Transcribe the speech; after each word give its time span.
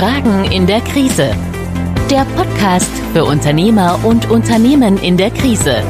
Fragen 0.00 0.50
in 0.50 0.66
der 0.66 0.80
Krise. 0.80 1.36
Der 2.10 2.24
Podcast 2.34 2.90
für 3.12 3.22
Unternehmer 3.22 4.02
und 4.02 4.30
Unternehmen 4.30 4.96
in 4.96 5.18
der 5.18 5.30
Krise. 5.30 5.82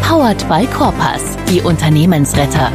Powered 0.00 0.48
by 0.48 0.66
Corpus, 0.68 1.36
die 1.50 1.60
Unternehmensretter. 1.60 2.72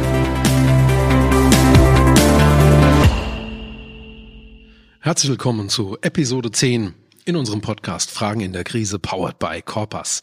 Herzlich 5.00 5.30
willkommen 5.30 5.68
zu 5.68 5.98
Episode 6.00 6.52
10 6.52 6.94
in 7.24 7.34
unserem 7.34 7.60
Podcast 7.60 8.12
Fragen 8.12 8.38
in 8.38 8.52
der 8.52 8.62
Krise, 8.62 9.00
powered 9.00 9.40
by 9.40 9.60
Corpus, 9.60 10.22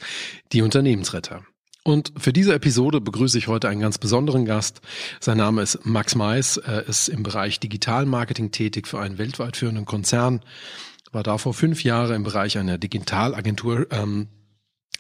die 0.54 0.62
Unternehmensretter. 0.62 1.44
Und 1.88 2.14
für 2.18 2.34
diese 2.34 2.56
Episode 2.56 3.00
begrüße 3.00 3.38
ich 3.38 3.48
heute 3.48 3.70
einen 3.70 3.80
ganz 3.80 4.00
besonderen 4.00 4.44
Gast. 4.46 4.82
Sein 5.20 5.38
Name 5.38 5.62
ist 5.62 5.86
Max 5.86 6.16
Mais. 6.16 6.58
Er 6.58 6.88
ist 6.88 7.10
im 7.10 7.22
Bereich 7.22 7.60
Digitalmarketing 7.60 8.50
tätig 8.50 8.88
für 8.88 9.00
einen 9.00 9.20
weltweit 9.20 9.56
führenden 9.56 9.86
Konzern. 9.86 10.42
War 11.12 11.22
davor 11.22 11.54
fünf 11.54 11.84
Jahre 11.84 12.16
im 12.16 12.24
Bereich 12.24 12.58
einer 12.58 12.80
Digitalagentur 12.80 13.86
ähm, 13.92 14.30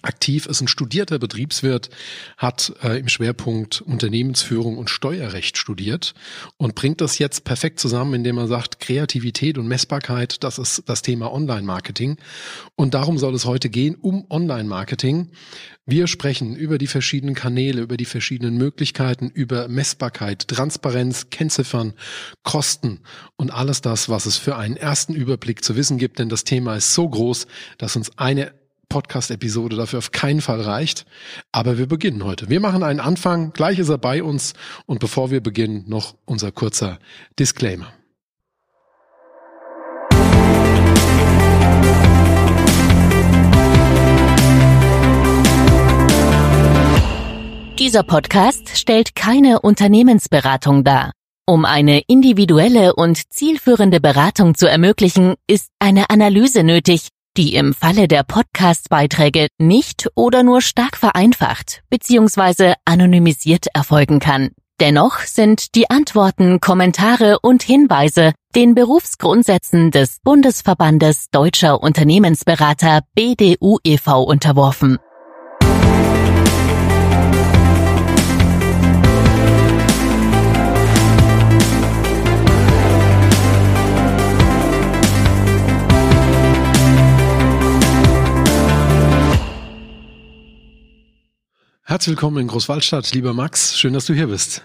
aktiv, 0.02 0.46
ist 0.46 0.62
ein 0.62 0.68
studierter 0.68 1.20
Betriebswirt, 1.20 1.90
hat 2.38 2.74
äh, 2.84 3.00
im 3.00 3.08
Schwerpunkt 3.08 3.82
Unternehmensführung 3.82 4.78
und 4.78 4.90
Steuerrecht 4.90 5.58
studiert 5.58 6.14
und 6.58 6.76
bringt 6.76 7.02
das 7.02 7.20
jetzt 7.20 7.44
perfekt 7.44 7.80
zusammen, 7.80 8.14
indem 8.14 8.38
er 8.38 8.48
sagt, 8.48 8.80
Kreativität 8.80 9.58
und 9.58 9.68
Messbarkeit, 9.68 10.44
das 10.44 10.60
ist 10.60 10.84
das 10.88 11.02
Thema 11.02 11.32
Online-Marketing. 11.32 12.18
Und 12.76 12.94
darum 12.94 13.18
soll 13.18 13.34
es 13.34 13.46
heute 13.46 13.70
gehen, 13.70 13.96
um 13.96 14.26
Online-Marketing. 14.30 15.30
Wir 15.88 16.08
sprechen 16.08 16.56
über 16.56 16.80
die 16.80 16.88
verschiedenen 16.88 17.36
Kanäle, 17.36 17.82
über 17.82 17.96
die 17.96 18.06
verschiedenen 18.06 18.58
Möglichkeiten, 18.58 19.30
über 19.30 19.68
Messbarkeit, 19.68 20.48
Transparenz, 20.48 21.30
Kennziffern, 21.30 21.94
Kosten 22.44 23.02
und 23.36 23.52
alles 23.52 23.82
das, 23.82 24.10
was 24.10 24.26
es 24.26 24.38
für 24.38 24.56
einen 24.56 24.78
ersten 24.78 25.14
Überblick 25.14 25.64
zu 25.64 25.76
wissen 25.76 26.00
gibt, 26.00 26.18
denn 26.18 26.30
das 26.30 26.44
Thema 26.44 26.76
ist 26.76 26.96
so 26.96 27.08
groß, 27.08 27.46
dass 27.78 27.96
uns 27.96 28.18
eine 28.18 28.54
Podcast-Episode 28.90 29.76
dafür 29.76 30.00
auf 30.00 30.12
keinen 30.12 30.42
Fall 30.42 30.62
reicht. 30.62 31.06
Aber 31.52 31.78
wir 31.78 31.88
beginnen 31.88 32.24
heute. 32.24 32.50
Wir 32.50 32.60
machen 32.60 32.84
einen 32.84 33.00
Anfang. 33.00 33.52
Gleich 33.54 33.80
ist 33.80 33.90
er 33.90 33.98
bei 33.98 34.24
uns. 34.24 34.54
Und 34.86 35.00
bevor 35.00 35.32
wir 35.32 35.42
beginnen, 35.42 35.86
noch 35.88 36.16
unser 36.26 36.52
kurzer 36.52 37.00
Disclaimer. 37.40 37.94
Dieser 47.78 48.04
Podcast 48.04 48.78
stellt 48.78 49.16
keine 49.16 49.60
Unternehmensberatung 49.60 50.86
dar. 50.86 51.12
Um 51.46 51.66
eine 51.66 52.02
individuelle 52.08 52.96
und 52.96 53.32
zielführende 53.32 54.00
Beratung 54.00 54.56
zu 54.56 54.68
ermöglichen, 54.68 55.36
ist 55.46 55.70
eine 55.78 56.10
Analyse 56.10 56.64
nötig, 56.64 57.10
die 57.38 57.56
im 57.56 57.74
Falle 57.74 58.08
der 58.08 58.24
Podcast-Beiträge 58.24 59.48
nicht 59.58 60.10
oder 60.16 60.44
nur 60.44 60.62
stark 60.62 60.98
vereinfacht 60.98 61.84
bzw. 61.90 62.74
anonymisiert 62.86 63.68
erfolgen 63.74 64.20
kann. 64.20 64.50
Dennoch 64.82 65.20
sind 65.20 65.76
die 65.76 65.90
Antworten, 65.90 66.60
Kommentare 66.60 67.40
und 67.42 67.64
Hinweise 67.64 68.34
den 68.56 68.76
Berufsgrundsätzen 68.76 69.92
des 69.92 70.20
Bundesverbandes 70.22 71.30
Deutscher 71.30 71.82
Unternehmensberater 71.82 73.02
BDU 73.16 73.80
e.V. 73.86 74.24
unterworfen. 74.24 74.98
Herzlich 91.96 92.18
willkommen 92.18 92.40
in 92.40 92.48
Großwaldstadt, 92.48 93.14
lieber 93.14 93.34
Max. 93.34 93.80
Schön, 93.80 93.94
dass 93.94 94.06
du 94.06 94.14
hier 94.14 94.28
bist. 94.28 94.62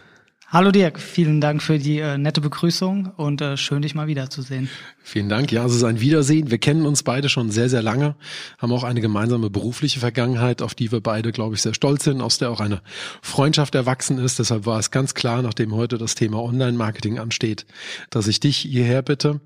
Hallo 0.53 0.72
Dirk, 0.72 0.99
vielen 0.99 1.41
Dank 1.41 1.62
für 1.62 1.78
die 1.78 2.00
äh, 2.00 2.19
nette 2.19 2.41
Begrüßung 2.41 3.12
und 3.16 3.41
äh, 3.41 3.56
schön, 3.56 3.83
dich 3.83 3.94
mal 3.94 4.09
wiederzusehen. 4.09 4.69
Vielen 5.00 5.28
Dank. 5.28 5.53
Ja, 5.53 5.65
es 5.65 5.77
ist 5.77 5.84
ein 5.84 6.00
Wiedersehen. 6.00 6.50
Wir 6.50 6.59
kennen 6.59 6.87
uns 6.87 7.05
beide 7.05 7.28
schon 7.28 7.53
sehr, 7.53 7.69
sehr 7.69 7.83
lange, 7.83 8.16
haben 8.59 8.72
auch 8.72 8.83
eine 8.83 9.00
gemeinsame 9.00 9.49
berufliche 9.49 10.00
Vergangenheit, 10.00 10.60
auf 10.60 10.75
die 10.75 10.91
wir 10.91 11.00
beide, 11.00 11.31
glaube 11.31 11.55
ich, 11.55 11.62
sehr 11.62 11.72
stolz 11.72 12.03
sind, 12.03 12.21
aus 12.21 12.39
der 12.39 12.50
auch 12.50 12.59
eine 12.59 12.83
Freundschaft 13.22 13.77
erwachsen 13.77 14.19
ist. 14.19 14.41
Deshalb 14.41 14.66
war 14.66 14.81
es 14.81 14.91
ganz 14.91 15.15
klar, 15.15 15.41
nachdem 15.43 15.72
heute 15.72 15.99
das 15.99 16.16
Thema 16.16 16.43
Online-Marketing 16.43 17.21
ansteht, 17.21 17.65
dass 18.10 18.27
ich 18.27 18.41
dich 18.41 18.56
hierher 18.56 19.03
bitte. 19.03 19.41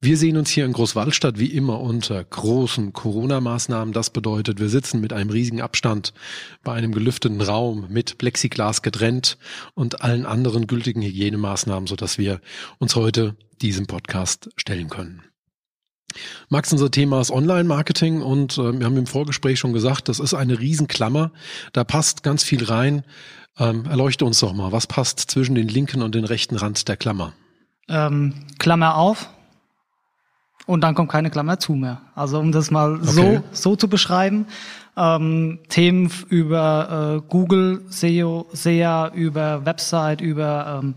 Wir 0.00 0.16
sehen 0.16 0.36
uns 0.36 0.50
hier 0.50 0.64
in 0.64 0.72
Großwaldstadt 0.72 1.38
wie 1.38 1.52
immer 1.52 1.80
unter 1.80 2.22
großen 2.22 2.92
Corona-Maßnahmen. 2.92 3.94
Das 3.94 4.10
bedeutet, 4.10 4.58
wir 4.58 4.68
sitzen 4.68 5.00
mit 5.00 5.12
einem 5.12 5.30
riesigen 5.30 5.60
Abstand 5.60 6.12
bei 6.64 6.72
einem 6.72 6.92
gelüfteten 6.92 7.40
Raum 7.40 7.86
mit 7.88 8.18
Plexiglas 8.18 8.82
getrennt 8.82 9.38
und 9.74 10.02
allen 10.02 10.26
anderen 10.26 10.47
anderen 10.48 10.66
gültigen 10.66 11.02
Hygienemaßnahmen, 11.02 11.86
sodass 11.86 12.16
wir 12.16 12.40
uns 12.78 12.96
heute 12.96 13.36
diesem 13.60 13.86
Podcast 13.86 14.48
stellen 14.56 14.88
können. 14.88 15.22
Max, 16.48 16.72
unser 16.72 16.90
Thema 16.90 17.20
ist 17.20 17.30
Online-Marketing 17.30 18.22
und 18.22 18.56
äh, 18.56 18.78
wir 18.78 18.86
haben 18.86 18.96
im 18.96 19.06
Vorgespräch 19.06 19.58
schon 19.58 19.74
gesagt, 19.74 20.08
das 20.08 20.20
ist 20.20 20.32
eine 20.32 20.58
Riesenklammer. 20.58 21.32
Da 21.74 21.84
passt 21.84 22.22
ganz 22.22 22.42
viel 22.42 22.64
rein. 22.64 23.04
Ähm, 23.58 23.84
erleuchte 23.84 24.24
uns 24.24 24.40
doch 24.40 24.54
mal, 24.54 24.72
was 24.72 24.86
passt 24.86 25.20
zwischen 25.20 25.54
den 25.54 25.68
linken 25.68 26.00
und 26.00 26.14
den 26.14 26.24
rechten 26.24 26.56
Rand 26.56 26.88
der 26.88 26.96
Klammer? 26.96 27.34
Ähm, 27.90 28.46
Klammer 28.58 28.96
auf 28.96 29.28
und 30.68 30.82
dann 30.82 30.94
kommt 30.94 31.10
keine 31.10 31.30
Klammer 31.30 31.58
zu 31.58 31.72
mehr. 31.72 32.02
Also 32.14 32.38
um 32.38 32.52
das 32.52 32.70
mal 32.70 32.96
okay. 32.96 33.06
so, 33.06 33.42
so 33.52 33.76
zu 33.76 33.88
beschreiben 33.88 34.46
ähm, 34.98 35.60
Themen 35.68 36.10
über 36.28 37.22
äh, 37.24 37.28
Google, 37.28 37.82
SEO, 37.88 38.46
SEA, 38.52 39.12
über 39.14 39.64
Website, 39.64 40.20
über 40.20 40.80
ähm, 40.82 40.96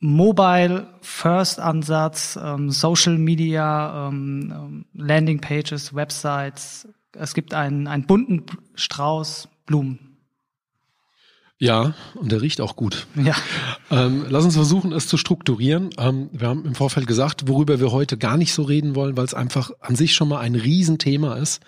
Mobile 0.00 0.88
First 1.00 1.60
Ansatz, 1.60 2.38
ähm, 2.42 2.70
Social 2.70 3.18
Media, 3.18 4.08
ähm, 4.08 4.52
ähm, 4.54 4.84
Landing 4.94 5.40
Pages, 5.40 5.94
Websites. 5.94 6.88
Es 7.12 7.34
gibt 7.34 7.52
einen, 7.52 7.86
einen 7.86 8.06
bunten 8.06 8.44
Strauß 8.74 9.48
Blumen. 9.66 10.07
Ja, 11.60 11.94
und 12.14 12.30
der 12.30 12.40
riecht 12.40 12.60
auch 12.60 12.76
gut. 12.76 13.08
Ja. 13.16 13.34
Ähm, 13.90 14.26
lass 14.28 14.44
uns 14.44 14.54
versuchen, 14.54 14.92
es 14.92 15.08
zu 15.08 15.16
strukturieren. 15.16 15.90
Ähm, 15.98 16.30
wir 16.32 16.46
haben 16.46 16.64
im 16.64 16.76
Vorfeld 16.76 17.08
gesagt, 17.08 17.48
worüber 17.48 17.80
wir 17.80 17.90
heute 17.90 18.16
gar 18.16 18.36
nicht 18.36 18.52
so 18.52 18.62
reden 18.62 18.94
wollen, 18.94 19.16
weil 19.16 19.24
es 19.24 19.34
einfach 19.34 19.72
an 19.80 19.96
sich 19.96 20.14
schon 20.14 20.28
mal 20.28 20.38
ein 20.38 20.54
Riesenthema 20.54 21.34
ist 21.34 21.60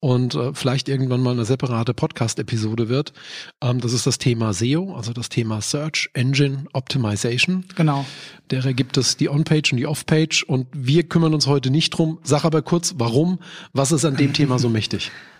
und 0.00 0.34
äh, 0.34 0.54
vielleicht 0.54 0.88
irgendwann 0.88 1.20
mal 1.20 1.32
eine 1.32 1.44
separate 1.44 1.92
Podcast-Episode 1.92 2.88
wird. 2.88 3.12
Ähm, 3.60 3.82
das 3.82 3.92
ist 3.92 4.06
das 4.06 4.16
Thema 4.16 4.54
SEO, 4.54 4.94
also 4.96 5.12
das 5.12 5.28
Thema 5.28 5.60
Search 5.60 6.08
Engine 6.14 6.64
Optimization. 6.72 7.66
Genau. 7.76 8.06
Derer 8.50 8.72
gibt 8.72 8.96
es 8.96 9.18
die 9.18 9.28
On-Page 9.28 9.72
und 9.72 9.76
die 9.78 9.86
Off-Page 9.86 10.44
und 10.44 10.68
wir 10.72 11.02
kümmern 11.02 11.34
uns 11.34 11.46
heute 11.46 11.70
nicht 11.70 11.90
drum. 11.90 12.18
Sag 12.22 12.46
aber 12.46 12.62
kurz, 12.62 12.94
warum, 12.96 13.40
was 13.74 13.92
ist 13.92 14.06
an 14.06 14.16
dem 14.16 14.32
Thema 14.32 14.58
so 14.58 14.70
mächtig? 14.70 15.10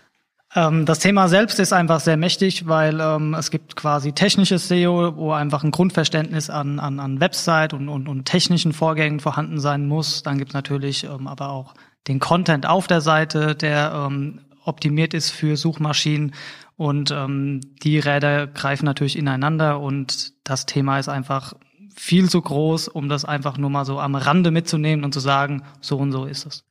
Ähm, 0.55 0.85
das 0.85 0.99
Thema 0.99 1.27
selbst 1.27 1.59
ist 1.59 1.73
einfach 1.73 1.99
sehr 1.99 2.15
mächtig, 2.15 2.65
weil 2.67 2.99
ähm, 3.01 3.33
es 3.33 3.51
gibt 3.51 3.75
quasi 3.75 4.13
technisches 4.13 4.69
SEO, 4.69 5.17
wo 5.17 5.33
einfach 5.33 5.63
ein 5.63 5.71
Grundverständnis 5.71 6.49
an, 6.49 6.79
an, 6.79 6.99
an 7.01 7.19
Website 7.19 7.73
und, 7.73 7.89
und, 7.89 8.07
und 8.07 8.23
technischen 8.23 8.71
Vorgängen 8.71 9.19
vorhanden 9.19 9.59
sein 9.59 9.85
muss. 9.87 10.23
Dann 10.23 10.37
gibt 10.37 10.51
es 10.51 10.53
natürlich 10.53 11.03
ähm, 11.03 11.27
aber 11.27 11.49
auch 11.49 11.73
den 12.07 12.19
Content 12.19 12.65
auf 12.65 12.87
der 12.87 13.01
Seite, 13.01 13.53
der 13.55 14.07
ähm, 14.07 14.41
optimiert 14.63 15.13
ist 15.13 15.31
für 15.31 15.57
Suchmaschinen. 15.57 16.33
Und 16.77 17.11
ähm, 17.11 17.61
die 17.83 17.99
Räder 17.99 18.47
greifen 18.47 18.85
natürlich 18.85 19.17
ineinander 19.17 19.79
und 19.79 20.33
das 20.43 20.65
Thema 20.65 20.99
ist 20.99 21.07
einfach 21.09 21.53
viel 21.95 22.29
zu 22.29 22.41
groß, 22.41 22.89
um 22.89 23.07
das 23.07 23.23
einfach 23.23 23.57
nur 23.57 23.69
mal 23.69 23.85
so 23.85 23.99
am 23.99 24.15
Rande 24.15 24.51
mitzunehmen 24.51 25.05
und 25.05 25.13
zu 25.13 25.21
sagen, 25.21 25.63
so 25.79 25.97
und 25.97 26.11
so 26.11 26.25
ist 26.25 26.45
es. 26.45 26.65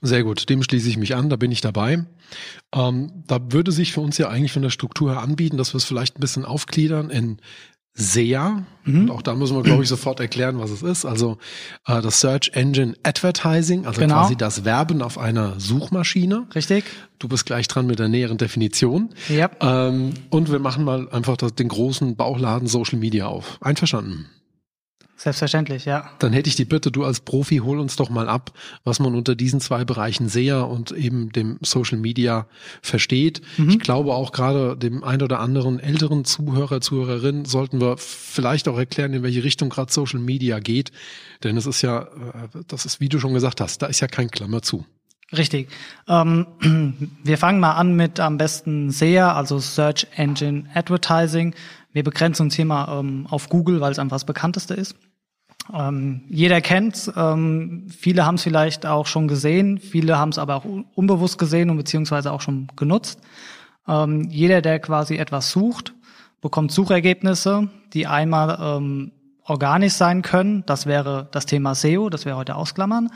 Sehr 0.00 0.24
gut, 0.24 0.48
dem 0.48 0.62
schließe 0.62 0.88
ich 0.88 0.96
mich 0.96 1.14
an, 1.14 1.28
da 1.28 1.36
bin 1.36 1.52
ich 1.52 1.60
dabei. 1.60 2.04
Ähm, 2.74 3.24
da 3.26 3.40
würde 3.50 3.72
sich 3.72 3.92
für 3.92 4.00
uns 4.00 4.18
ja 4.18 4.28
eigentlich 4.28 4.52
von 4.52 4.62
der 4.62 4.70
Struktur 4.70 5.12
her 5.12 5.22
anbieten, 5.22 5.56
dass 5.56 5.74
wir 5.74 5.78
es 5.78 5.84
vielleicht 5.84 6.16
ein 6.16 6.20
bisschen 6.20 6.44
aufgliedern 6.44 7.10
in 7.10 7.38
SEA. 7.96 8.62
Mhm. 8.84 9.02
Und 9.02 9.10
auch 9.10 9.22
da 9.22 9.34
müssen 9.34 9.56
wir, 9.56 9.62
glaube 9.62 9.82
ich, 9.82 9.88
sofort 9.88 10.20
erklären, 10.20 10.58
was 10.58 10.70
es 10.70 10.82
ist. 10.82 11.06
Also 11.06 11.38
äh, 11.86 12.02
das 12.02 12.20
Search 12.20 12.50
Engine 12.52 12.94
Advertising, 13.02 13.86
also 13.86 14.00
genau. 14.00 14.16
quasi 14.16 14.36
das 14.36 14.64
Werben 14.64 15.00
auf 15.00 15.18
einer 15.18 15.58
Suchmaschine. 15.58 16.46
Richtig. 16.54 16.84
Du 17.18 17.28
bist 17.28 17.46
gleich 17.46 17.68
dran 17.68 17.86
mit 17.86 17.98
der 17.98 18.08
näheren 18.08 18.36
Definition. 18.36 19.14
Ja. 19.30 19.50
Ähm, 19.60 20.12
und 20.28 20.52
wir 20.52 20.58
machen 20.58 20.84
mal 20.84 21.08
einfach 21.08 21.38
das, 21.38 21.54
den 21.54 21.68
großen 21.68 22.16
Bauchladen 22.16 22.68
Social 22.68 22.98
Media 22.98 23.26
auf. 23.26 23.58
Einverstanden? 23.62 24.26
Selbstverständlich, 25.18 25.86
ja. 25.86 26.10
Dann 26.18 26.34
hätte 26.34 26.48
ich 26.48 26.56
die 26.56 26.66
Bitte, 26.66 26.90
du 26.90 27.02
als 27.02 27.20
Profi, 27.20 27.58
hol 27.58 27.80
uns 27.80 27.96
doch 27.96 28.10
mal 28.10 28.28
ab, 28.28 28.52
was 28.84 29.00
man 29.00 29.14
unter 29.14 29.34
diesen 29.34 29.62
zwei 29.62 29.84
Bereichen 29.86 30.28
SEA 30.28 30.60
und 30.60 30.92
eben 30.92 31.32
dem 31.32 31.58
Social 31.62 31.96
Media 31.96 32.46
versteht. 32.82 33.40
Mhm. 33.56 33.70
Ich 33.70 33.78
glaube 33.78 34.12
auch 34.12 34.32
gerade 34.32 34.76
dem 34.76 35.02
ein 35.02 35.22
oder 35.22 35.40
anderen 35.40 35.80
älteren 35.80 36.26
Zuhörer, 36.26 36.82
Zuhörerin 36.82 37.46
sollten 37.46 37.80
wir 37.80 37.96
vielleicht 37.96 38.68
auch 38.68 38.76
erklären, 38.76 39.14
in 39.14 39.22
welche 39.22 39.42
Richtung 39.42 39.70
gerade 39.70 39.90
Social 39.90 40.20
Media 40.20 40.58
geht. 40.58 40.92
Denn 41.44 41.56
es 41.56 41.64
ist 41.64 41.80
ja, 41.80 42.02
äh, 42.02 42.08
das 42.68 42.84
ist, 42.84 43.00
wie 43.00 43.08
du 43.08 43.18
schon 43.18 43.32
gesagt 43.32 43.62
hast, 43.62 43.80
da 43.80 43.86
ist 43.86 44.00
ja 44.00 44.08
kein 44.08 44.30
Klammer 44.30 44.60
zu. 44.60 44.84
Richtig. 45.32 45.70
Ähm, 46.08 46.46
wir 47.24 47.38
fangen 47.38 47.58
mal 47.58 47.72
an 47.72 47.96
mit 47.96 48.20
am 48.20 48.36
besten 48.36 48.90
SEA, 48.90 49.32
also 49.32 49.58
Search 49.58 50.06
Engine 50.14 50.68
Advertising. 50.74 51.54
Wir 51.96 52.04
begrenzen 52.04 52.42
uns 52.42 52.54
hier 52.54 52.66
mal 52.66 53.00
ähm, 53.00 53.26
auf 53.30 53.48
Google, 53.48 53.80
weil 53.80 53.90
es 53.90 53.98
einfach 53.98 54.16
das 54.16 54.26
bekannteste 54.26 54.74
ist. 54.74 54.96
Ähm, 55.72 56.20
jeder 56.28 56.60
kennt's, 56.60 57.10
ähm, 57.16 57.86
viele 57.88 58.26
haben 58.26 58.34
es 58.34 58.42
vielleicht 58.42 58.84
auch 58.84 59.06
schon 59.06 59.28
gesehen, 59.28 59.78
viele 59.78 60.18
haben 60.18 60.28
es 60.28 60.36
aber 60.36 60.56
auch 60.56 60.66
unbewusst 60.94 61.38
gesehen 61.38 61.70
und 61.70 61.78
beziehungsweise 61.78 62.32
auch 62.32 62.42
schon 62.42 62.68
genutzt. 62.76 63.22
Ähm, 63.88 64.28
jeder, 64.28 64.60
der 64.60 64.78
quasi 64.78 65.16
etwas 65.16 65.50
sucht, 65.50 65.94
bekommt 66.42 66.70
Suchergebnisse, 66.70 67.70
die 67.94 68.06
einmal 68.06 68.58
ähm, 68.60 69.12
organisch 69.44 69.94
sein 69.94 70.20
können. 70.20 70.64
Das 70.66 70.84
wäre 70.84 71.28
das 71.32 71.46
Thema 71.46 71.74
SEO, 71.74 72.10
das 72.10 72.26
wäre 72.26 72.36
heute 72.36 72.56
ausklammern. 72.56 73.08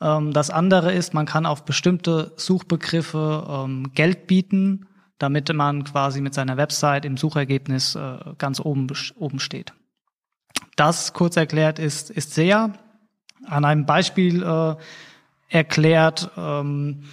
Ähm, 0.00 0.32
das 0.32 0.48
andere 0.48 0.94
ist, 0.94 1.12
man 1.12 1.26
kann 1.26 1.44
auf 1.44 1.66
bestimmte 1.66 2.32
Suchbegriffe 2.36 3.46
ähm, 3.50 3.92
Geld 3.94 4.26
bieten, 4.26 4.86
damit 5.18 5.52
man 5.52 5.84
quasi 5.84 6.20
mit 6.20 6.34
seiner 6.34 6.56
Website 6.56 7.04
im 7.04 7.16
Suchergebnis 7.16 7.94
äh, 7.94 8.18
ganz 8.38 8.60
oben, 8.60 8.88
oben 9.16 9.38
steht. 9.38 9.72
Das 10.76 11.12
kurz 11.12 11.36
erklärt 11.36 11.78
ist, 11.78 12.10
ist 12.10 12.34
SEA. 12.34 12.72
An 13.46 13.64
einem 13.64 13.86
Beispiel 13.86 14.42
äh, 14.42 14.74
erklärt, 15.48 16.30
ähm, 16.36 17.04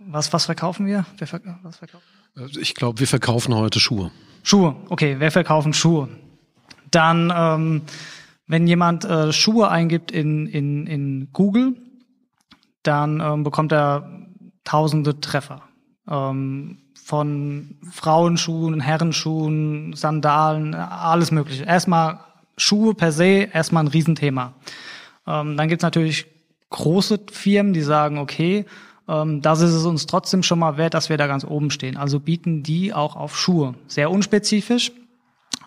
was, 0.00 0.32
was 0.32 0.44
verkaufen 0.44 0.86
wir? 0.86 1.06
Wer 1.16 1.26
verk 1.26 1.42
was 1.62 1.78
verkaufen? 1.78 2.04
Also 2.36 2.60
ich 2.60 2.74
glaube, 2.74 3.00
wir 3.00 3.06
verkaufen 3.06 3.54
heute 3.54 3.80
Schuhe. 3.80 4.10
Schuhe, 4.42 4.76
okay, 4.88 5.20
wir 5.20 5.30
verkaufen 5.30 5.72
Schuhe. 5.72 6.08
Dann, 6.90 7.32
ähm, 7.34 7.82
wenn 8.46 8.66
jemand 8.66 9.04
äh, 9.04 9.32
Schuhe 9.32 9.70
eingibt 9.70 10.10
in, 10.10 10.46
in, 10.46 10.86
in 10.86 11.32
Google, 11.32 11.76
dann 12.82 13.20
ähm, 13.20 13.44
bekommt 13.44 13.72
er 13.72 14.28
tausende 14.64 15.20
Treffer. 15.20 15.62
Ähm, 16.08 16.78
von 17.04 17.76
Frauenschuhen, 17.92 18.80
Herrenschuhen, 18.80 19.92
Sandalen, 19.94 20.74
alles 20.74 21.30
Mögliche. 21.30 21.64
Erstmal 21.64 22.20
Schuhe 22.56 22.94
per 22.94 23.12
se 23.12 23.48
erstmal 23.52 23.84
ein 23.84 23.88
Riesenthema. 23.88 24.54
Ähm, 25.26 25.56
dann 25.56 25.68
gibt's 25.68 25.82
natürlich 25.82 26.26
große 26.70 27.20
Firmen, 27.30 27.72
die 27.72 27.82
sagen, 27.82 28.18
okay, 28.18 28.64
ähm, 29.08 29.42
das 29.42 29.60
ist 29.60 29.72
es 29.72 29.84
uns 29.84 30.06
trotzdem 30.06 30.42
schon 30.42 30.58
mal 30.58 30.76
wert, 30.76 30.94
dass 30.94 31.08
wir 31.08 31.16
da 31.16 31.26
ganz 31.26 31.44
oben 31.44 31.70
stehen. 31.70 31.96
Also 31.96 32.20
bieten 32.20 32.62
die 32.62 32.94
auch 32.94 33.16
auf 33.16 33.36
Schuhe. 33.36 33.74
Sehr 33.86 34.10
unspezifisch, 34.10 34.92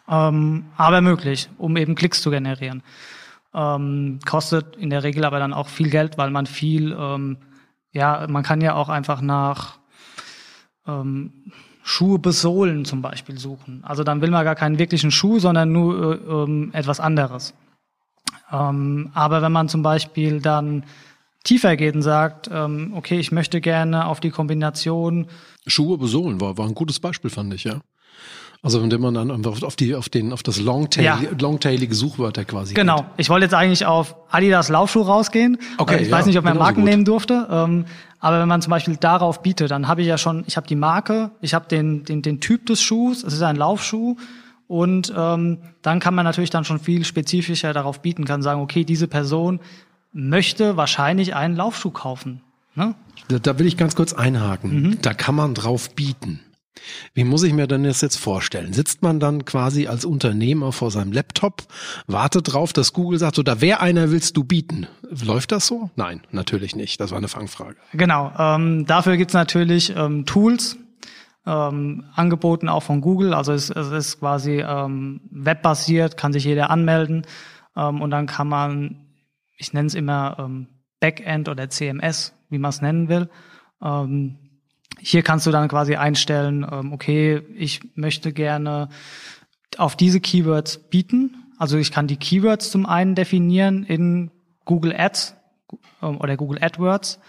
ähm, 0.09 0.65
aber 0.75 1.01
möglich, 1.01 1.49
um 1.57 1.77
eben 1.77 1.95
Klicks 1.95 2.21
zu 2.21 2.31
generieren. 2.31 2.83
Ähm, 3.53 4.19
kostet 4.25 4.75
in 4.75 4.89
der 4.89 5.03
Regel 5.03 5.23
aber 5.23 5.39
dann 5.39 5.53
auch 5.53 5.67
viel 5.67 5.89
Geld, 5.89 6.17
weil 6.17 6.31
man 6.31 6.45
viel, 6.45 6.95
ähm, 6.99 7.37
ja, 7.91 8.25
man 8.27 8.43
kann 8.43 8.61
ja 8.61 8.75
auch 8.75 8.89
einfach 8.89 9.21
nach 9.21 9.77
ähm, 10.87 11.31
Schuhe 11.83 12.19
besohlen 12.19 12.85
zum 12.85 13.01
Beispiel 13.01 13.37
suchen. 13.37 13.81
Also 13.83 14.03
dann 14.03 14.21
will 14.21 14.29
man 14.29 14.43
gar 14.43 14.55
keinen 14.55 14.77
wirklichen 14.77 15.11
Schuh, 15.11 15.39
sondern 15.39 15.71
nur 15.71 16.13
äh, 16.13 16.31
ähm, 16.31 16.69
etwas 16.73 16.99
anderes. 16.99 17.53
Ähm, 18.51 19.09
aber 19.13 19.41
wenn 19.41 19.51
man 19.51 19.69
zum 19.69 19.83
Beispiel 19.83 20.41
dann 20.41 20.83
tiefer 21.43 21.77
geht 21.77 21.95
und 21.95 22.01
sagt, 22.01 22.49
ähm, 22.51 22.91
okay, 22.95 23.19
ich 23.19 23.31
möchte 23.31 23.61
gerne 23.61 24.05
auf 24.05 24.19
die 24.19 24.31
Kombination 24.31 25.27
Schuhe 25.65 25.97
besohlen 25.97 26.41
war, 26.41 26.57
war 26.57 26.67
ein 26.67 26.75
gutes 26.75 26.99
Beispiel, 26.99 27.29
fand 27.29 27.53
ich, 27.53 27.63
ja. 27.63 27.79
Also 28.63 28.81
indem 28.81 29.01
man 29.01 29.13
dann 29.13 29.31
einfach 29.31 29.61
auf 29.61 29.75
die, 29.75 29.93
auf 29.93 30.09
den, 30.09 30.33
auf 30.33 30.41
das 30.41 30.59
Longtail, 30.59 31.03
ja. 31.03 31.19
longtailige 31.39 31.93
Suchwörter 31.93 32.43
quasi. 32.43 32.73
Genau. 32.73 32.97
Geht. 32.97 33.05
Ich 33.17 33.29
wollte 33.29 33.45
jetzt 33.45 33.53
eigentlich 33.53 33.85
auf 33.85 34.15
Adidas 34.29 34.69
Laufschuh 34.69 35.03
rausgehen. 35.03 35.59
Okay. 35.77 36.01
Ich 36.01 36.07
ja, 36.09 36.17
weiß 36.17 36.25
nicht, 36.25 36.37
ob 36.37 36.43
man 36.43 36.53
genau 36.53 36.65
Marken 36.65 36.81
so 36.81 36.85
nehmen 36.85 37.05
durfte. 37.05 37.47
Ähm, 37.49 37.85
aber 38.19 38.39
wenn 38.39 38.47
man 38.47 38.61
zum 38.61 38.71
Beispiel 38.71 38.95
darauf 38.95 39.41
bietet, 39.41 39.71
dann 39.71 39.87
habe 39.87 40.01
ich 40.01 40.07
ja 40.07 40.17
schon, 40.17 40.43
ich 40.47 40.57
habe 40.57 40.67
die 40.67 40.75
Marke, 40.75 41.31
ich 41.41 41.53
habe 41.53 41.67
den, 41.67 42.03
den, 42.03 42.21
den 42.21 42.39
Typ 42.39 42.65
des 42.65 42.81
Schuhs, 42.81 43.23
es 43.23 43.33
ist 43.33 43.41
ein 43.41 43.55
Laufschuh. 43.55 44.15
Und 44.67 45.13
ähm, 45.15 45.59
dann 45.81 45.99
kann 45.99 46.13
man 46.13 46.25
natürlich 46.25 46.49
dann 46.49 46.65
schon 46.65 46.79
viel 46.79 47.05
spezifischer 47.05 47.71
darauf 47.73 48.01
bieten, 48.01 48.25
kann 48.25 48.41
sagen, 48.41 48.59
okay, 48.59 48.83
diese 48.83 49.07
Person 49.07 49.61
möchte 50.11 50.75
wahrscheinlich 50.75 51.35
einen 51.35 51.55
Laufschuh 51.55 51.91
kaufen. 51.91 52.41
Ne? 52.75 52.95
Da, 53.29 53.39
da 53.39 53.59
will 53.59 53.65
ich 53.65 53.77
ganz 53.77 53.95
kurz 53.95 54.13
einhaken. 54.13 54.81
Mhm. 54.81 55.01
Da 55.01 55.13
kann 55.13 55.35
man 55.35 55.53
drauf 55.53 55.95
bieten. 55.95 56.41
Wie 57.13 57.23
muss 57.23 57.43
ich 57.43 57.53
mir 57.53 57.67
denn 57.67 57.83
das 57.83 58.01
jetzt 58.01 58.17
vorstellen? 58.17 58.73
Sitzt 58.73 59.01
man 59.01 59.19
dann 59.19 59.45
quasi 59.45 59.87
als 59.87 60.05
Unternehmer 60.05 60.71
vor 60.71 60.91
seinem 60.91 61.11
Laptop, 61.11 61.63
wartet 62.07 62.53
drauf, 62.53 62.73
dass 62.73 62.93
Google 62.93 63.19
sagt, 63.19 63.39
oder 63.39 63.61
wer 63.61 63.81
einer 63.81 64.11
willst 64.11 64.37
du 64.37 64.43
bieten? 64.43 64.87
Läuft 65.09 65.51
das 65.51 65.67
so? 65.67 65.89
Nein, 65.95 66.21
natürlich 66.31 66.75
nicht. 66.75 66.99
Das 66.99 67.11
war 67.11 67.17
eine 67.17 67.27
Fangfrage. 67.27 67.77
Genau. 67.93 68.31
Ähm, 68.37 68.85
dafür 68.85 69.17
gibt's 69.17 69.33
natürlich 69.33 69.93
ähm, 69.95 70.25
Tools, 70.25 70.77
ähm, 71.45 72.03
angeboten 72.13 72.69
auch 72.69 72.83
von 72.83 73.01
Google. 73.01 73.33
Also 73.33 73.53
es, 73.53 73.69
es 73.69 73.91
ist 73.91 74.19
quasi 74.19 74.59
ähm, 74.59 75.21
webbasiert, 75.31 76.17
kann 76.17 76.33
sich 76.33 76.43
jeder 76.43 76.69
anmelden 76.69 77.25
ähm, 77.75 78.01
und 78.01 78.11
dann 78.11 78.25
kann 78.25 78.47
man, 78.47 79.07
ich 79.57 79.73
nenne 79.73 79.87
es 79.87 79.95
immer 79.95 80.37
ähm, 80.39 80.67
Backend 80.99 81.47
oder 81.47 81.69
CMS, 81.69 82.33
wie 82.49 82.57
man 82.57 82.69
es 82.69 82.81
nennen 82.81 83.07
will, 83.07 83.29
ähm, 83.81 84.37
hier 85.09 85.23
kannst 85.23 85.47
du 85.47 85.51
dann 85.51 85.69
quasi 85.69 85.95
einstellen, 85.95 86.67
ähm, 86.69 86.91
okay, 86.91 87.41
ich 87.55 87.79
möchte 87.95 88.33
gerne 88.33 88.89
auf 89.77 89.95
diese 89.95 90.19
Keywords 90.19 90.89
bieten. 90.89 91.45
Also 91.57 91.77
ich 91.77 91.93
kann 91.93 92.07
die 92.07 92.17
Keywords 92.17 92.71
zum 92.71 92.85
einen 92.85 93.15
definieren 93.15 93.85
in 93.85 94.31
Google 94.65 94.93
Ads 94.93 95.37
ähm, 96.01 96.17
oder 96.17 96.35
Google 96.35 96.61
AdWords 96.61 97.21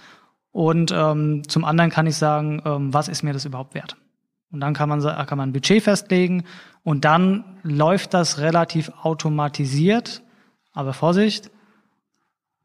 und 0.51 0.91
ähm, 0.93 1.49
zum 1.49 1.65
anderen 1.65 1.93
kann 1.93 2.09
ich 2.09 2.17
sagen, 2.17 2.61
ähm, 2.65 2.93
was 2.93 3.07
ist 3.07 3.23
mir 3.23 3.33
das 3.33 3.45
überhaupt 3.45 3.75
wert? 3.75 3.97
Und 4.51 4.59
dann 4.59 4.75
kann 4.75 4.89
man, 4.89 5.01
kann 5.01 5.39
man 5.39 5.51
ein 5.51 5.53
Budget 5.53 5.81
festlegen 5.81 6.43
und 6.83 7.05
dann 7.05 7.61
läuft 7.63 8.13
das 8.13 8.39
relativ 8.39 8.91
automatisiert. 9.03 10.23
Aber 10.73 10.95
Vorsicht, 10.95 11.53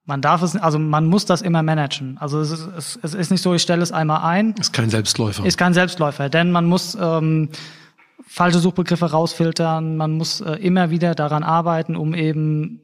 man 0.06 0.22
darf 0.22 0.42
es, 0.42 0.56
also 0.56 0.80
man 0.80 1.08
muss 1.08 1.26
das 1.26 1.42
immer 1.42 1.64
managen. 1.64 2.18
Also 2.18 2.40
es 2.42 2.52
ist, 2.52 2.70
es, 2.78 3.00
es 3.02 3.14
ist 3.14 3.32
nicht 3.32 3.42
so, 3.42 3.54
ich 3.54 3.62
stelle 3.62 3.82
es 3.82 3.92
einmal 3.92 4.22
ein. 4.24 4.54
Ist 4.60 4.74
kein 4.74 4.90
Selbstläufer. 4.90 5.46
Ist 5.46 5.58
kein 5.58 5.74
Selbstläufer, 5.74 6.30
denn 6.30 6.52
man 6.52 6.66
muss 6.66 6.98
ähm, 7.00 7.50
falsche 8.28 8.60
Suchbegriffe 8.60 9.12
rausfiltern, 9.12 9.96
man 9.96 10.12
muss 10.12 10.42
äh, 10.42 10.54
immer 10.56 10.90
wieder 10.90 11.16
daran 11.16 11.44
arbeiten, 11.44 11.96
um 11.96 12.14
eben 12.14 12.82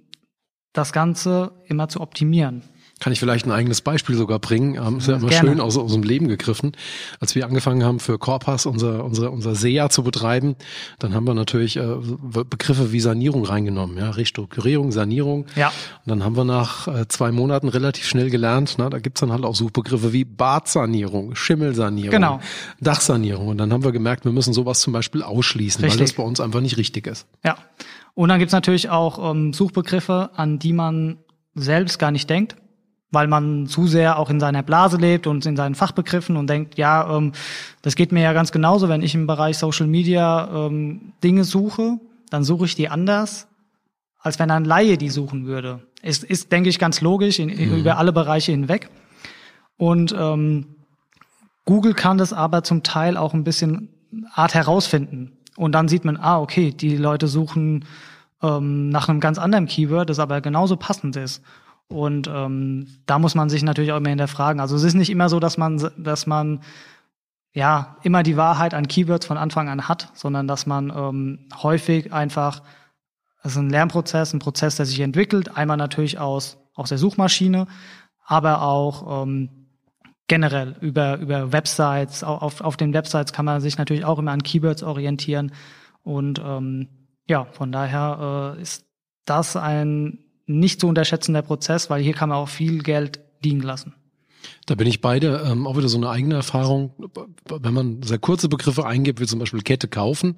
das 0.73 0.93
Ganze 0.93 1.51
immer 1.65 1.89
zu 1.89 2.01
optimieren. 2.01 2.63
Kann 2.99 3.13
ich 3.13 3.19
vielleicht 3.19 3.45
ein 3.45 3.51
eigenes 3.51 3.81
Beispiel 3.81 4.15
sogar 4.15 4.39
bringen? 4.39 4.75
Ähm, 4.75 4.97
ist 4.97 5.07
ja 5.07 5.15
immer 5.15 5.29
Gerne. 5.29 5.49
schön 5.49 5.61
aus, 5.61 5.77
aus 5.77 5.93
dem 5.93 6.03
Leben 6.03 6.27
gegriffen. 6.27 6.73
Als 7.19 7.33
wir 7.35 7.45
angefangen 7.45 7.83
haben, 7.83 7.99
für 7.99 8.17
Corpus 8.17 8.65
unser, 8.65 9.05
unser, 9.05 9.31
unser 9.31 9.55
SEA 9.55 9.89
zu 9.89 10.03
betreiben, 10.03 10.55
dann 10.99 11.13
haben 11.13 11.25
wir 11.25 11.33
natürlich 11.33 11.77
äh, 11.77 11.95
Begriffe 12.49 12.91
wie 12.91 12.99
Sanierung 12.99 13.45
reingenommen, 13.45 13.97
ja, 13.97 14.09
Restrukturierung, 14.09 14.91
Sanierung. 14.91 15.45
Ja. 15.55 15.67
Und 15.67 16.09
dann 16.09 16.23
haben 16.23 16.35
wir 16.35 16.43
nach 16.43 16.87
äh, 16.87 17.07
zwei 17.07 17.31
Monaten 17.31 17.69
relativ 17.69 18.05
schnell 18.05 18.29
gelernt, 18.29 18.75
na, 18.77 18.89
da 18.89 18.99
gibt's 18.99 19.21
dann 19.21 19.31
halt 19.31 19.45
auch 19.45 19.55
Suchbegriffe 19.55 20.11
wie 20.11 20.25
Badsanierung, 20.25 21.35
Schimmelsanierung, 21.35 22.11
genau. 22.11 22.39
Dachsanierung. 22.81 23.47
Und 23.47 23.57
dann 23.57 23.71
haben 23.71 23.83
wir 23.83 23.91
gemerkt, 23.91 24.25
wir 24.25 24.31
müssen 24.31 24.53
sowas 24.53 24.81
zum 24.81 24.93
Beispiel 24.93 25.23
ausschließen, 25.23 25.83
richtig. 25.83 25.99
weil 25.99 26.05
das 26.05 26.13
bei 26.13 26.23
uns 26.23 26.39
einfach 26.39 26.61
nicht 26.61 26.77
richtig 26.77 27.07
ist. 27.07 27.27
Ja. 27.45 27.57
Und 28.13 28.29
dann 28.29 28.39
gibt's 28.39 28.53
natürlich 28.53 28.89
auch 28.89 29.31
ähm, 29.31 29.53
Suchbegriffe, 29.53 30.31
an 30.35 30.59
die 30.59 30.73
man 30.73 31.19
selbst 31.55 31.99
gar 31.99 32.11
nicht 32.11 32.29
denkt 32.29 32.57
weil 33.11 33.27
man 33.27 33.67
zu 33.67 33.87
sehr 33.87 34.19
auch 34.19 34.29
in 34.29 34.39
seiner 34.39 34.63
Blase 34.63 34.97
lebt 34.97 35.27
und 35.27 35.45
in 35.45 35.55
seinen 35.55 35.75
Fachbegriffen 35.75 36.37
und 36.37 36.47
denkt, 36.47 36.77
ja, 36.77 37.17
ähm, 37.17 37.31
das 37.81 37.95
geht 37.95 38.11
mir 38.11 38.21
ja 38.21 38.33
ganz 38.33 38.51
genauso, 38.51 38.89
wenn 38.89 39.01
ich 39.01 39.15
im 39.15 39.27
Bereich 39.27 39.57
Social 39.57 39.87
Media 39.87 40.67
ähm, 40.67 41.13
Dinge 41.23 41.43
suche, 41.43 41.99
dann 42.29 42.43
suche 42.43 42.65
ich 42.65 42.75
die 42.75 42.89
anders, 42.89 43.47
als 44.19 44.37
wenn 44.37 44.51
ein 44.51 44.65
Laie 44.65 44.97
die 44.97 45.09
suchen 45.09 45.45
würde. 45.45 45.81
Ist, 46.01 46.23
ist 46.23 46.51
denke 46.51 46.69
ich, 46.69 46.77
ganz 46.77 47.01
logisch 47.01 47.39
in, 47.39 47.49
mhm. 47.49 47.79
über 47.79 47.97
alle 47.97 48.13
Bereiche 48.13 48.51
hinweg. 48.51 48.89
Und 49.77 50.13
ähm, 50.17 50.75
Google 51.65 51.93
kann 51.93 52.17
das 52.17 52.33
aber 52.33 52.63
zum 52.63 52.83
Teil 52.83 53.17
auch 53.17 53.33
ein 53.33 53.43
bisschen 53.43 53.89
Art 54.33 54.53
herausfinden. 54.53 55.37
Und 55.55 55.73
dann 55.73 55.87
sieht 55.87 56.05
man, 56.05 56.17
ah, 56.17 56.39
okay, 56.39 56.71
die 56.71 56.95
Leute 56.95 57.27
suchen 57.27 57.85
ähm, 58.41 58.89
nach 58.89 59.09
einem 59.09 59.19
ganz 59.19 59.37
anderen 59.37 59.65
Keyword, 59.65 60.09
das 60.09 60.19
aber 60.19 60.41
genauso 60.41 60.77
passend 60.77 61.15
ist. 61.15 61.43
Und 61.89 62.29
ähm, 62.31 62.87
da 63.05 63.19
muss 63.19 63.35
man 63.35 63.49
sich 63.49 63.63
natürlich 63.63 63.91
auch 63.91 63.97
immer 63.97 64.09
hinterfragen. 64.09 64.61
Also 64.61 64.75
es 64.75 64.83
ist 64.83 64.93
nicht 64.93 65.09
immer 65.09 65.27
so, 65.27 65.39
dass 65.39 65.57
man, 65.57 65.91
dass 65.97 66.27
man 66.27 66.61
ja 67.51 67.97
immer 68.03 68.23
die 68.23 68.37
Wahrheit 68.37 68.73
an 68.73 68.87
Keywords 68.87 69.25
von 69.25 69.37
Anfang 69.37 69.69
an 69.69 69.87
hat, 69.87 70.11
sondern 70.13 70.47
dass 70.47 70.65
man 70.65 70.93
ähm, 70.95 71.47
häufig 71.61 72.13
einfach 72.13 72.61
es 73.41 73.53
ist 73.53 73.57
ein 73.57 73.69
Lernprozess, 73.69 74.33
ein 74.33 74.39
Prozess, 74.39 74.75
der 74.75 74.85
sich 74.85 74.99
entwickelt. 74.99 75.55
Einmal 75.55 75.77
natürlich 75.77 76.19
aus, 76.19 76.57
aus 76.73 76.89
der 76.89 76.97
Suchmaschine, 76.97 77.67
aber 78.25 78.61
auch 78.61 79.23
ähm, 79.23 79.49
generell 80.27 80.75
über, 80.81 81.17
über 81.17 81.51
Websites. 81.51 82.23
Auf, 82.23 82.61
auf 82.61 82.77
den 82.77 82.93
Websites 82.93 83.31
kann 83.31 83.45
man 83.45 83.61
sich 83.61 83.77
natürlich 83.77 84.05
auch 84.05 84.19
immer 84.19 84.31
an 84.31 84.43
Keywords 84.43 84.83
orientieren. 84.83 85.53
Und 86.03 86.41
ähm, 86.43 86.89
ja, 87.27 87.45
von 87.45 87.71
daher 87.71 88.55
äh, 88.57 88.61
ist 88.61 88.85
das 89.25 89.55
ein 89.55 90.19
nicht 90.49 90.81
zu 90.81 90.87
unterschätzender 90.87 91.41
Prozess, 91.41 91.89
weil 91.89 92.01
hier 92.01 92.13
kann 92.13 92.29
man 92.29 92.39
auch 92.39 92.49
viel 92.49 92.81
Geld 92.81 93.19
liegen 93.41 93.61
lassen. 93.61 93.93
Da 94.65 94.75
bin 94.75 94.87
ich 94.87 95.01
beide, 95.01 95.43
ähm, 95.45 95.67
auch 95.67 95.77
wieder 95.77 95.89
so 95.89 95.97
eine 95.97 96.09
eigene 96.09 96.35
Erfahrung. 96.35 96.91
Wenn 97.45 97.73
man 97.73 98.03
sehr 98.03 98.19
kurze 98.19 98.49
Begriffe 98.49 98.85
eingibt, 98.85 99.19
wie 99.19 99.25
zum 99.25 99.39
Beispiel 99.39 99.61
Kette 99.61 99.87
kaufen, 99.87 100.37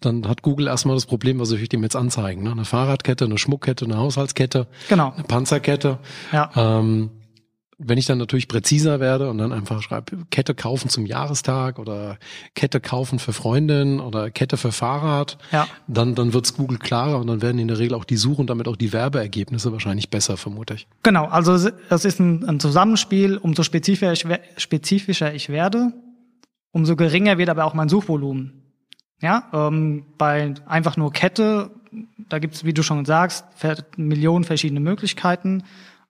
dann 0.00 0.28
hat 0.28 0.42
Google 0.42 0.68
erstmal 0.68 0.96
das 0.96 1.06
Problem, 1.06 1.38
was 1.38 1.48
soll 1.48 1.58
ich 1.58 1.68
dem 1.68 1.82
jetzt 1.82 1.96
anzeigen? 1.96 2.42
Ne? 2.42 2.52
Eine 2.52 2.64
Fahrradkette, 2.64 3.24
eine 3.24 3.38
Schmuckkette, 3.38 3.84
eine 3.84 3.96
Haushaltskette, 3.96 4.68
genau. 4.88 5.12
eine 5.12 5.24
Panzerkette. 5.24 5.98
Ja. 6.32 6.50
Ähm, 6.56 7.10
wenn 7.78 7.98
ich 7.98 8.06
dann 8.06 8.18
natürlich 8.18 8.48
präziser 8.48 9.00
werde 9.00 9.30
und 9.30 9.38
dann 9.38 9.52
einfach 9.52 9.82
schreibe, 9.82 10.24
Kette 10.30 10.54
kaufen 10.54 10.88
zum 10.88 11.06
Jahrestag 11.06 11.78
oder 11.78 12.18
Kette 12.54 12.80
kaufen 12.80 13.18
für 13.18 13.32
Freundin 13.32 14.00
oder 14.00 14.30
Kette 14.30 14.56
für 14.56 14.72
Fahrrad, 14.72 15.38
ja. 15.50 15.66
dann, 15.86 16.14
dann 16.14 16.32
wird's 16.32 16.54
Google 16.54 16.78
klarer 16.78 17.18
und 17.18 17.26
dann 17.26 17.42
werden 17.42 17.58
in 17.58 17.68
der 17.68 17.78
Regel 17.78 17.94
auch 17.94 18.04
die 18.04 18.16
Suche 18.16 18.40
und 18.40 18.50
damit 18.50 18.68
auch 18.68 18.76
die 18.76 18.92
Werbeergebnisse 18.92 19.72
wahrscheinlich 19.72 20.10
besser, 20.10 20.36
vermute 20.36 20.74
ich. 20.74 20.86
Genau, 21.02 21.26
also 21.26 21.54
es 21.54 22.04
ist 22.04 22.20
ein, 22.20 22.44
ein 22.48 22.60
Zusammenspiel, 22.60 23.36
umso 23.36 23.62
spezifischer 23.62 24.12
ich, 24.12 24.26
spezifischer 24.56 25.34
ich 25.34 25.48
werde, 25.48 25.92
umso 26.72 26.96
geringer 26.96 27.38
wird 27.38 27.48
aber 27.48 27.64
auch 27.64 27.74
mein 27.74 27.88
Suchvolumen. 27.88 28.62
Ja, 29.20 29.48
ähm, 29.52 30.04
bei 30.18 30.54
einfach 30.66 30.96
nur 30.96 31.12
Kette, 31.12 31.70
da 32.28 32.38
gibt's, 32.38 32.64
wie 32.64 32.72
du 32.72 32.82
schon 32.82 33.04
sagst, 33.04 33.44
Millionen 33.96 34.44
verschiedene 34.44 34.80
Möglichkeiten. 34.80 35.62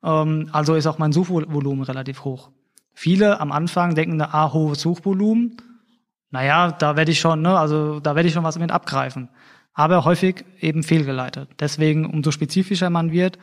Ähm, 0.03 0.49
also 0.53 0.75
ist 0.75 0.87
auch 0.87 0.99
mein 0.99 1.13
Suchvolumen 1.13 1.85
relativ 1.85 2.25
hoch. 2.25 2.51
Viele 2.95 3.41
am 3.41 3.53
Anfang 3.53 3.95
denken, 3.95 4.21
ah, 4.21 4.53
hohes 4.53 4.81
Suchvolumen. 4.81 5.57
Naja, 6.31 6.73
da 6.73 6.97
werde 6.97 7.13
ich 7.13 7.21
schon, 7.21 7.43
ne, 7.43 7.59
also 7.59 8.01
da 8.01 8.15
werde 8.15 8.29
ich 8.29 8.35
schon 8.35 8.45
was 8.45 8.59
mit 8.59 8.71
abgreifen. 8.71 9.29
Aber 9.75 10.05
häufig 10.05 10.45
eben 10.61 10.83
fehlgeleitet. 10.83 11.49
Deswegen, 11.61 12.07
umso 12.07 12.31
spezifischer 12.31 12.91
man 12.91 13.13
wird, 13.13 13.39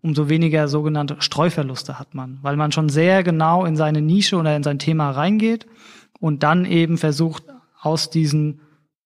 umso 0.00 0.28
weniger 0.28 0.68
sogenannte 0.68 1.16
Streuverluste 1.20 1.98
hat 1.98 2.14
man, 2.14 2.38
weil 2.42 2.56
man 2.56 2.72
schon 2.72 2.88
sehr 2.88 3.22
genau 3.22 3.64
in 3.64 3.76
seine 3.76 4.00
Nische 4.00 4.36
oder 4.36 4.54
in 4.56 4.62
sein 4.62 4.78
Thema 4.78 5.10
reingeht 5.10 5.66
und 6.18 6.42
dann 6.42 6.64
eben 6.64 6.98
versucht, 6.98 7.44
aus 7.80 8.10
diesen 8.10 8.60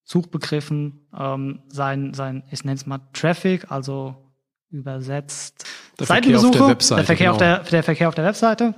Suchbegriffen 0.05 1.07
ähm, 1.19 1.61
sein, 1.69 2.15
sein, 2.15 2.45
ich 2.51 2.65
nenne 2.65 2.77
es 2.77 2.87
mal 2.87 3.01
Traffic, 3.13 3.71
also 3.71 4.26
übersetzt. 4.71 5.65
Der 5.99 6.07
Verkehr 6.07 6.39
auf 6.39 6.51
der 6.51 6.69
Webseite. 6.69 6.97
Der 6.97 7.05
Verkehr, 7.05 7.27
genau. 7.27 7.33
auf 7.33 7.39
der, 7.39 7.59
der 7.71 7.83
Verkehr 7.83 8.09
auf 8.09 8.15
der 8.15 8.25
Webseite 8.25 8.75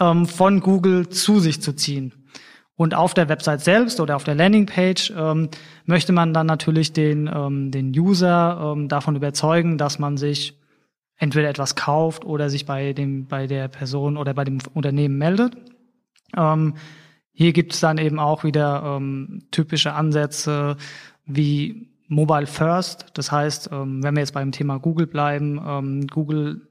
ähm, 0.00 0.26
von 0.26 0.60
Google 0.60 1.08
zu 1.08 1.40
sich 1.40 1.60
zu 1.62 1.72
ziehen. 1.74 2.12
Und 2.76 2.94
auf 2.94 3.12
der 3.12 3.28
Website 3.28 3.60
selbst 3.60 3.98
oder 3.98 4.14
auf 4.14 4.22
der 4.22 4.36
Landingpage 4.36 5.12
ähm, 5.16 5.48
möchte 5.84 6.12
man 6.12 6.32
dann 6.32 6.46
natürlich 6.46 6.92
den, 6.92 7.28
ähm, 7.32 7.72
den 7.72 7.90
User 7.90 8.72
ähm, 8.76 8.88
davon 8.88 9.16
überzeugen, 9.16 9.78
dass 9.78 9.98
man 9.98 10.16
sich 10.16 10.56
entweder 11.16 11.48
etwas 11.48 11.74
kauft 11.74 12.24
oder 12.24 12.48
sich 12.50 12.66
bei 12.66 12.92
dem 12.92 13.26
bei 13.26 13.48
der 13.48 13.66
Person 13.66 14.16
oder 14.16 14.32
bei 14.32 14.44
dem 14.44 14.58
Unternehmen 14.74 15.18
meldet. 15.18 15.56
Ähm, 16.36 16.74
hier 17.32 17.52
gibt 17.52 17.72
es 17.72 17.80
dann 17.80 17.98
eben 17.98 18.20
auch 18.20 18.44
wieder 18.44 18.96
ähm, 18.96 19.42
typische 19.50 19.92
Ansätze 19.92 20.76
wie 21.26 21.88
Mobile 22.08 22.46
First. 22.46 23.06
Das 23.14 23.30
heißt, 23.30 23.70
ähm, 23.72 24.02
wenn 24.02 24.14
wir 24.14 24.20
jetzt 24.20 24.32
beim 24.32 24.50
Thema 24.52 24.78
Google 24.78 25.06
bleiben, 25.06 25.60
ähm, 25.64 26.06
Google 26.06 26.68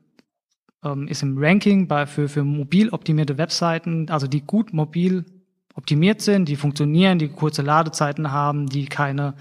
ähm, 0.83 1.07
ist 1.07 1.23
im 1.23 1.37
Ranking 1.37 1.87
bei, 1.87 2.05
für, 2.05 2.27
für 2.27 2.43
mobil 2.43 2.89
optimierte 2.89 3.37
Webseiten, 3.37 4.09
also 4.09 4.27
die 4.27 4.41
gut 4.41 4.73
mobil 4.73 5.25
optimiert 5.75 6.21
sind, 6.21 6.49
die 6.49 6.55
funktionieren, 6.55 7.19
die 7.19 7.29
kurze 7.29 7.61
Ladezeiten 7.61 8.31
haben, 8.31 8.67
die 8.67 8.85
keine 8.85 9.35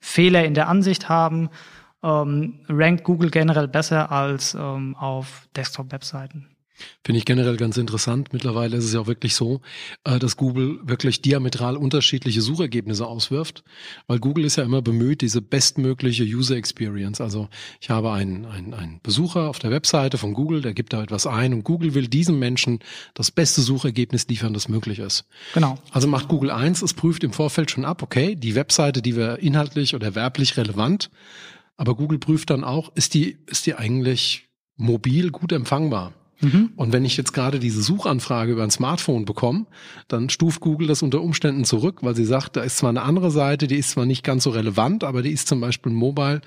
Fehler 0.00 0.44
in 0.44 0.54
der 0.54 0.68
Ansicht 0.68 1.08
haben, 1.08 1.50
rankt 2.02 3.04
Google 3.04 3.30
generell 3.30 3.68
besser 3.68 4.10
als 4.10 4.56
auf 4.56 5.46
Desktop-Webseiten. 5.54 6.51
Finde 7.04 7.18
ich 7.18 7.24
generell 7.24 7.56
ganz 7.56 7.76
interessant. 7.76 8.32
Mittlerweile 8.32 8.76
ist 8.76 8.84
es 8.84 8.92
ja 8.92 9.00
auch 9.00 9.06
wirklich 9.06 9.34
so, 9.34 9.60
äh, 10.04 10.18
dass 10.18 10.36
Google 10.36 10.80
wirklich 10.82 11.22
diametral 11.22 11.76
unterschiedliche 11.76 12.40
Suchergebnisse 12.40 13.06
auswirft, 13.06 13.64
weil 14.06 14.18
Google 14.18 14.44
ist 14.44 14.56
ja 14.56 14.64
immer 14.64 14.82
bemüht, 14.82 15.20
diese 15.20 15.42
bestmögliche 15.42 16.24
User 16.24 16.56
Experience. 16.56 17.20
Also 17.20 17.48
ich 17.80 17.90
habe 17.90 18.12
einen, 18.12 18.46
einen, 18.46 18.74
einen 18.74 19.00
Besucher 19.02 19.48
auf 19.48 19.58
der 19.58 19.70
Webseite 19.70 20.18
von 20.18 20.34
Google, 20.34 20.62
der 20.62 20.74
gibt 20.74 20.92
da 20.92 21.02
etwas 21.02 21.26
ein 21.26 21.54
und 21.54 21.64
Google 21.64 21.94
will 21.94 22.08
diesem 22.08 22.38
Menschen 22.38 22.80
das 23.14 23.30
beste 23.30 23.60
Suchergebnis 23.62 24.26
liefern, 24.28 24.54
das 24.54 24.68
möglich 24.68 24.98
ist. 24.98 25.24
Genau. 25.54 25.78
Also 25.90 26.08
macht 26.08 26.28
Google 26.28 26.50
eins, 26.50 26.82
es 26.82 26.94
prüft 26.94 27.24
im 27.24 27.32
Vorfeld 27.32 27.70
schon 27.70 27.84
ab, 27.84 28.02
okay, 28.02 28.34
die 28.34 28.54
Webseite, 28.54 29.02
die 29.02 29.16
wir 29.16 29.38
inhaltlich 29.38 29.94
oder 29.94 30.14
werblich 30.14 30.56
relevant, 30.56 31.10
aber 31.76 31.96
Google 31.96 32.18
prüft 32.18 32.50
dann 32.50 32.64
auch, 32.64 32.92
ist 32.94 33.14
die, 33.14 33.38
ist 33.46 33.66
die 33.66 33.74
eigentlich 33.74 34.48
mobil 34.76 35.30
gut 35.30 35.52
empfangbar? 35.52 36.12
Mhm. 36.42 36.72
Und 36.76 36.92
wenn 36.92 37.04
ich 37.04 37.16
jetzt 37.16 37.32
gerade 37.32 37.58
diese 37.58 37.82
Suchanfrage 37.82 38.52
über 38.52 38.62
ein 38.62 38.70
Smartphone 38.70 39.24
bekomme, 39.24 39.66
dann 40.08 40.28
stuft 40.28 40.60
Google 40.60 40.88
das 40.88 41.02
unter 41.02 41.22
Umständen 41.22 41.64
zurück, 41.64 42.00
weil 42.02 42.16
sie 42.16 42.24
sagt, 42.24 42.56
da 42.56 42.62
ist 42.62 42.78
zwar 42.78 42.90
eine 42.90 43.02
andere 43.02 43.30
Seite, 43.30 43.66
die 43.66 43.76
ist 43.76 43.90
zwar 43.90 44.06
nicht 44.06 44.24
ganz 44.24 44.44
so 44.44 44.50
relevant, 44.50 45.04
aber 45.04 45.22
die 45.22 45.30
ist 45.30 45.48
zum 45.48 45.60
Beispiel 45.60 45.92
mobile 45.92 46.42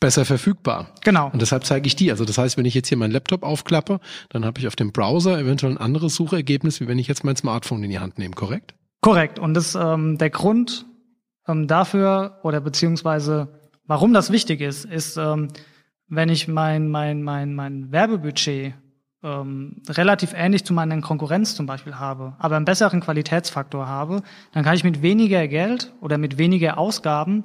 besser 0.00 0.24
verfügbar. 0.24 0.92
Genau. 1.04 1.30
Und 1.32 1.40
deshalb 1.40 1.64
zeige 1.64 1.86
ich 1.86 1.96
die. 1.96 2.10
Also 2.10 2.24
das 2.24 2.38
heißt, 2.38 2.58
wenn 2.58 2.66
ich 2.66 2.74
jetzt 2.74 2.88
hier 2.88 2.98
meinen 2.98 3.12
Laptop 3.12 3.42
aufklappe, 3.42 4.00
dann 4.28 4.44
habe 4.44 4.58
ich 4.60 4.66
auf 4.66 4.76
dem 4.76 4.92
Browser 4.92 5.38
eventuell 5.38 5.72
ein 5.72 5.78
anderes 5.78 6.14
Suchergebnis, 6.16 6.80
wie 6.80 6.88
wenn 6.88 6.98
ich 6.98 7.08
jetzt 7.08 7.24
mein 7.24 7.36
Smartphone 7.36 7.82
in 7.84 7.90
die 7.90 7.98
Hand 7.98 8.18
nehme, 8.18 8.34
korrekt? 8.34 8.74
Korrekt. 9.00 9.38
Und 9.38 9.54
das 9.54 9.74
ähm, 9.74 10.18
der 10.18 10.30
Grund 10.30 10.86
ähm, 11.48 11.66
dafür 11.66 12.40
oder 12.42 12.60
beziehungsweise 12.60 13.60
warum 13.86 14.12
das 14.12 14.30
wichtig 14.30 14.60
ist, 14.60 14.84
ist, 14.84 15.16
ähm, 15.16 15.48
wenn 16.08 16.28
ich 16.28 16.48
mein 16.48 16.88
mein 16.88 17.22
mein 17.22 17.54
mein 17.54 17.90
Werbebudget 17.90 18.74
ähm, 19.26 19.76
relativ 19.88 20.32
ähnlich 20.34 20.64
zu 20.64 20.72
meiner 20.72 21.00
Konkurrenz 21.00 21.56
zum 21.56 21.66
Beispiel 21.66 21.96
habe, 21.96 22.34
aber 22.38 22.56
einen 22.56 22.64
besseren 22.64 23.00
Qualitätsfaktor 23.00 23.86
habe, 23.86 24.22
dann 24.52 24.64
kann 24.64 24.76
ich 24.76 24.84
mit 24.84 25.02
weniger 25.02 25.48
Geld 25.48 25.92
oder 26.00 26.16
mit 26.16 26.38
weniger 26.38 26.78
Ausgaben 26.78 27.42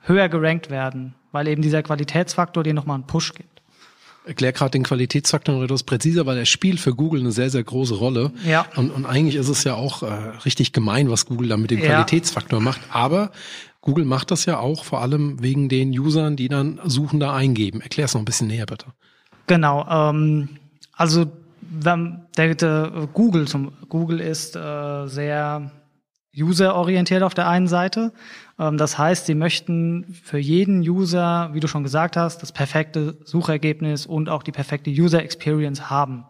höher 0.00 0.28
gerankt 0.28 0.68
werden, 0.68 1.14
weil 1.30 1.46
eben 1.46 1.62
dieser 1.62 1.82
Qualitätsfaktor 1.82 2.64
dir 2.64 2.74
nochmal 2.74 2.96
einen 2.96 3.06
Push 3.06 3.34
gibt. 3.34 3.62
Erklär 4.24 4.52
gerade 4.52 4.72
den 4.72 4.84
Qualitätsfaktor 4.84 5.54
noch 5.54 5.62
etwas 5.62 5.82
präziser, 5.82 6.26
weil 6.26 6.38
er 6.38 6.44
spielt 6.44 6.78
für 6.78 6.94
Google 6.94 7.20
eine 7.20 7.32
sehr, 7.32 7.50
sehr 7.50 7.64
große 7.64 7.94
Rolle. 7.94 8.32
Ja. 8.44 8.66
Und, 8.76 8.90
und 8.90 9.04
eigentlich 9.04 9.34
ist 9.34 9.48
es 9.48 9.64
ja 9.64 9.74
auch 9.74 10.02
äh, 10.02 10.06
richtig 10.44 10.72
gemein, 10.72 11.10
was 11.10 11.26
Google 11.26 11.48
da 11.48 11.56
mit 11.56 11.72
dem 11.72 11.80
Qualitätsfaktor 11.80 12.60
macht. 12.60 12.80
Aber 12.92 13.32
Google 13.80 14.04
macht 14.04 14.30
das 14.30 14.44
ja 14.44 14.60
auch 14.60 14.84
vor 14.84 15.00
allem 15.00 15.42
wegen 15.42 15.68
den 15.68 15.90
Usern, 15.90 16.36
die 16.36 16.48
dann 16.48 16.80
Suchende 16.84 17.32
eingeben. 17.32 17.80
Erklär 17.80 18.04
es 18.04 18.14
noch 18.14 18.20
ein 18.20 18.24
bisschen 18.24 18.46
näher, 18.46 18.66
bitte. 18.66 18.86
Genau. 19.48 19.84
Ähm, 19.90 20.48
also 21.02 21.26
der, 21.60 22.54
der 22.54 23.08
Google 23.12 23.48
zum 23.48 23.72
Google 23.88 24.20
ist 24.20 24.54
äh, 24.54 25.08
sehr 25.08 25.72
userorientiert 26.32 27.24
auf 27.24 27.34
der 27.34 27.48
einen 27.48 27.66
Seite. 27.66 28.12
Ähm, 28.56 28.78
das 28.78 28.98
heißt, 28.98 29.26
sie 29.26 29.34
möchten 29.34 30.14
für 30.22 30.38
jeden 30.38 30.80
User, 30.82 31.50
wie 31.54 31.58
du 31.58 31.66
schon 31.66 31.82
gesagt 31.82 32.16
hast, 32.16 32.40
das 32.40 32.52
perfekte 32.52 33.16
Suchergebnis 33.24 34.06
und 34.06 34.28
auch 34.28 34.44
die 34.44 34.52
perfekte 34.52 34.90
User 34.90 35.20
Experience 35.24 35.90
haben. 35.90 36.24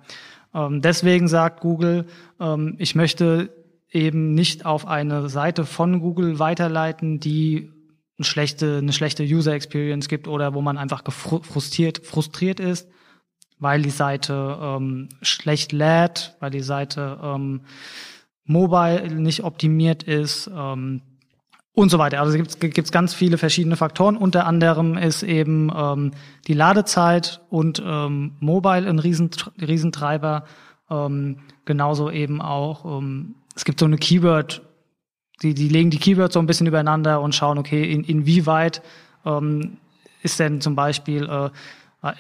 Ähm, 0.55 0.81
deswegen 0.81 1.29
sagt 1.29 1.61
Google, 1.61 2.07
ähm, 2.41 2.77
ich 2.79 2.95
möchte 2.95 3.51
eben 3.91 4.33
nicht 4.33 4.65
auf 4.65 4.87
eine 4.87 5.29
Seite 5.29 5.67
von 5.67 6.01
Google 6.01 6.39
weiterleiten, 6.39 7.21
die 7.21 7.71
eine 8.17 8.25
schlechte, 8.25 8.79
eine 8.79 8.95
schlechte 8.95 9.23
User 9.23 9.53
Experience 9.53 10.09
gibt 10.09 10.29
oder 10.29 10.55
wo 10.55 10.63
man 10.63 10.79
einfach 10.79 11.03
frustriert, 11.13 11.99
frustriert 12.07 12.59
ist, 12.59 12.89
weil 13.63 13.81
die 13.81 13.91
Seite 13.91 14.59
ähm, 14.61 15.09
schlecht 15.23 15.71
lädt, 15.71 16.37
weil 16.41 16.51
die 16.51 16.61
Seite 16.61 17.19
ähm, 17.23 17.61
mobile 18.45 19.09
nicht 19.15 19.45
optimiert 19.45 20.03
ist 20.03 20.51
ähm, 20.53 21.01
und 21.73 21.89
so 21.89 21.99
weiter. 21.99 22.21
Also 22.21 22.37
gibt 22.37 22.79
es 22.79 22.91
ganz 22.91 23.15
viele 23.15 23.39
verschiedene 23.39 23.77
Faktoren. 23.77 24.17
Unter 24.17 24.47
anderem 24.47 24.99
ist 24.99 25.23
eben 25.23 25.71
ähm, 25.75 26.11
die 26.49 26.55
Ladezeit 26.55 27.41
und 27.51 27.81
ähm, 27.87 28.33
mobile 28.41 28.89
ein 28.89 28.99
Riesen, 28.99 29.31
Riesentreiber. 29.61 30.45
Ähm, 30.91 31.39
genauso 31.65 32.11
eben 32.11 32.43
auch, 32.43 32.99
ähm, 32.99 33.37
es 33.55 33.65
gibt 33.65 33.79
so 33.79 33.87
eine 33.87 33.97
Keyword, 33.97 34.63
die, 35.43 35.55
die 35.55 35.69
legen 35.69 35.91
die 35.91 35.99
Keywords 35.99 36.35
so 36.35 36.41
ein 36.41 36.47
bisschen 36.47 36.67
übereinander 36.67 37.21
und 37.21 37.35
schauen, 37.35 37.59
okay, 37.59 37.91
in, 37.91 38.03
inwieweit 38.03 38.83
ähm, 39.25 39.79
ist 40.23 40.41
denn 40.41 40.61
zum 40.61 40.75
Beispiel 40.75 41.29
äh, 41.29 41.51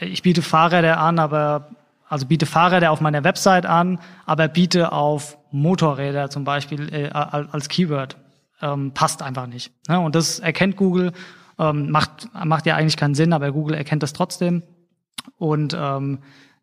ich 0.00 0.22
biete 0.22 0.42
Fahrräder 0.42 0.98
an, 0.98 1.18
aber 1.18 1.70
also 2.08 2.26
biete 2.26 2.46
Fahrräder 2.46 2.90
auf 2.90 3.00
meiner 3.00 3.24
Website 3.24 3.66
an, 3.66 3.98
aber 4.26 4.48
biete 4.48 4.92
auf 4.92 5.38
Motorräder 5.50 6.30
zum 6.30 6.44
Beispiel 6.44 6.92
äh, 6.92 7.08
als 7.08 7.68
Keyword. 7.68 8.16
Ähm, 8.60 8.92
passt 8.92 9.22
einfach 9.22 9.46
nicht. 9.46 9.72
Ne? 9.88 9.98
Und 9.98 10.14
das 10.14 10.38
erkennt 10.38 10.76
Google. 10.76 11.12
Ähm, 11.58 11.90
macht, 11.90 12.28
macht 12.44 12.66
ja 12.66 12.76
eigentlich 12.76 12.96
keinen 12.96 13.14
Sinn, 13.14 13.32
aber 13.32 13.50
Google 13.52 13.76
erkennt 13.76 14.02
das 14.02 14.12
trotzdem. 14.12 14.62
Und 15.36 15.76
ähm, 15.78 16.20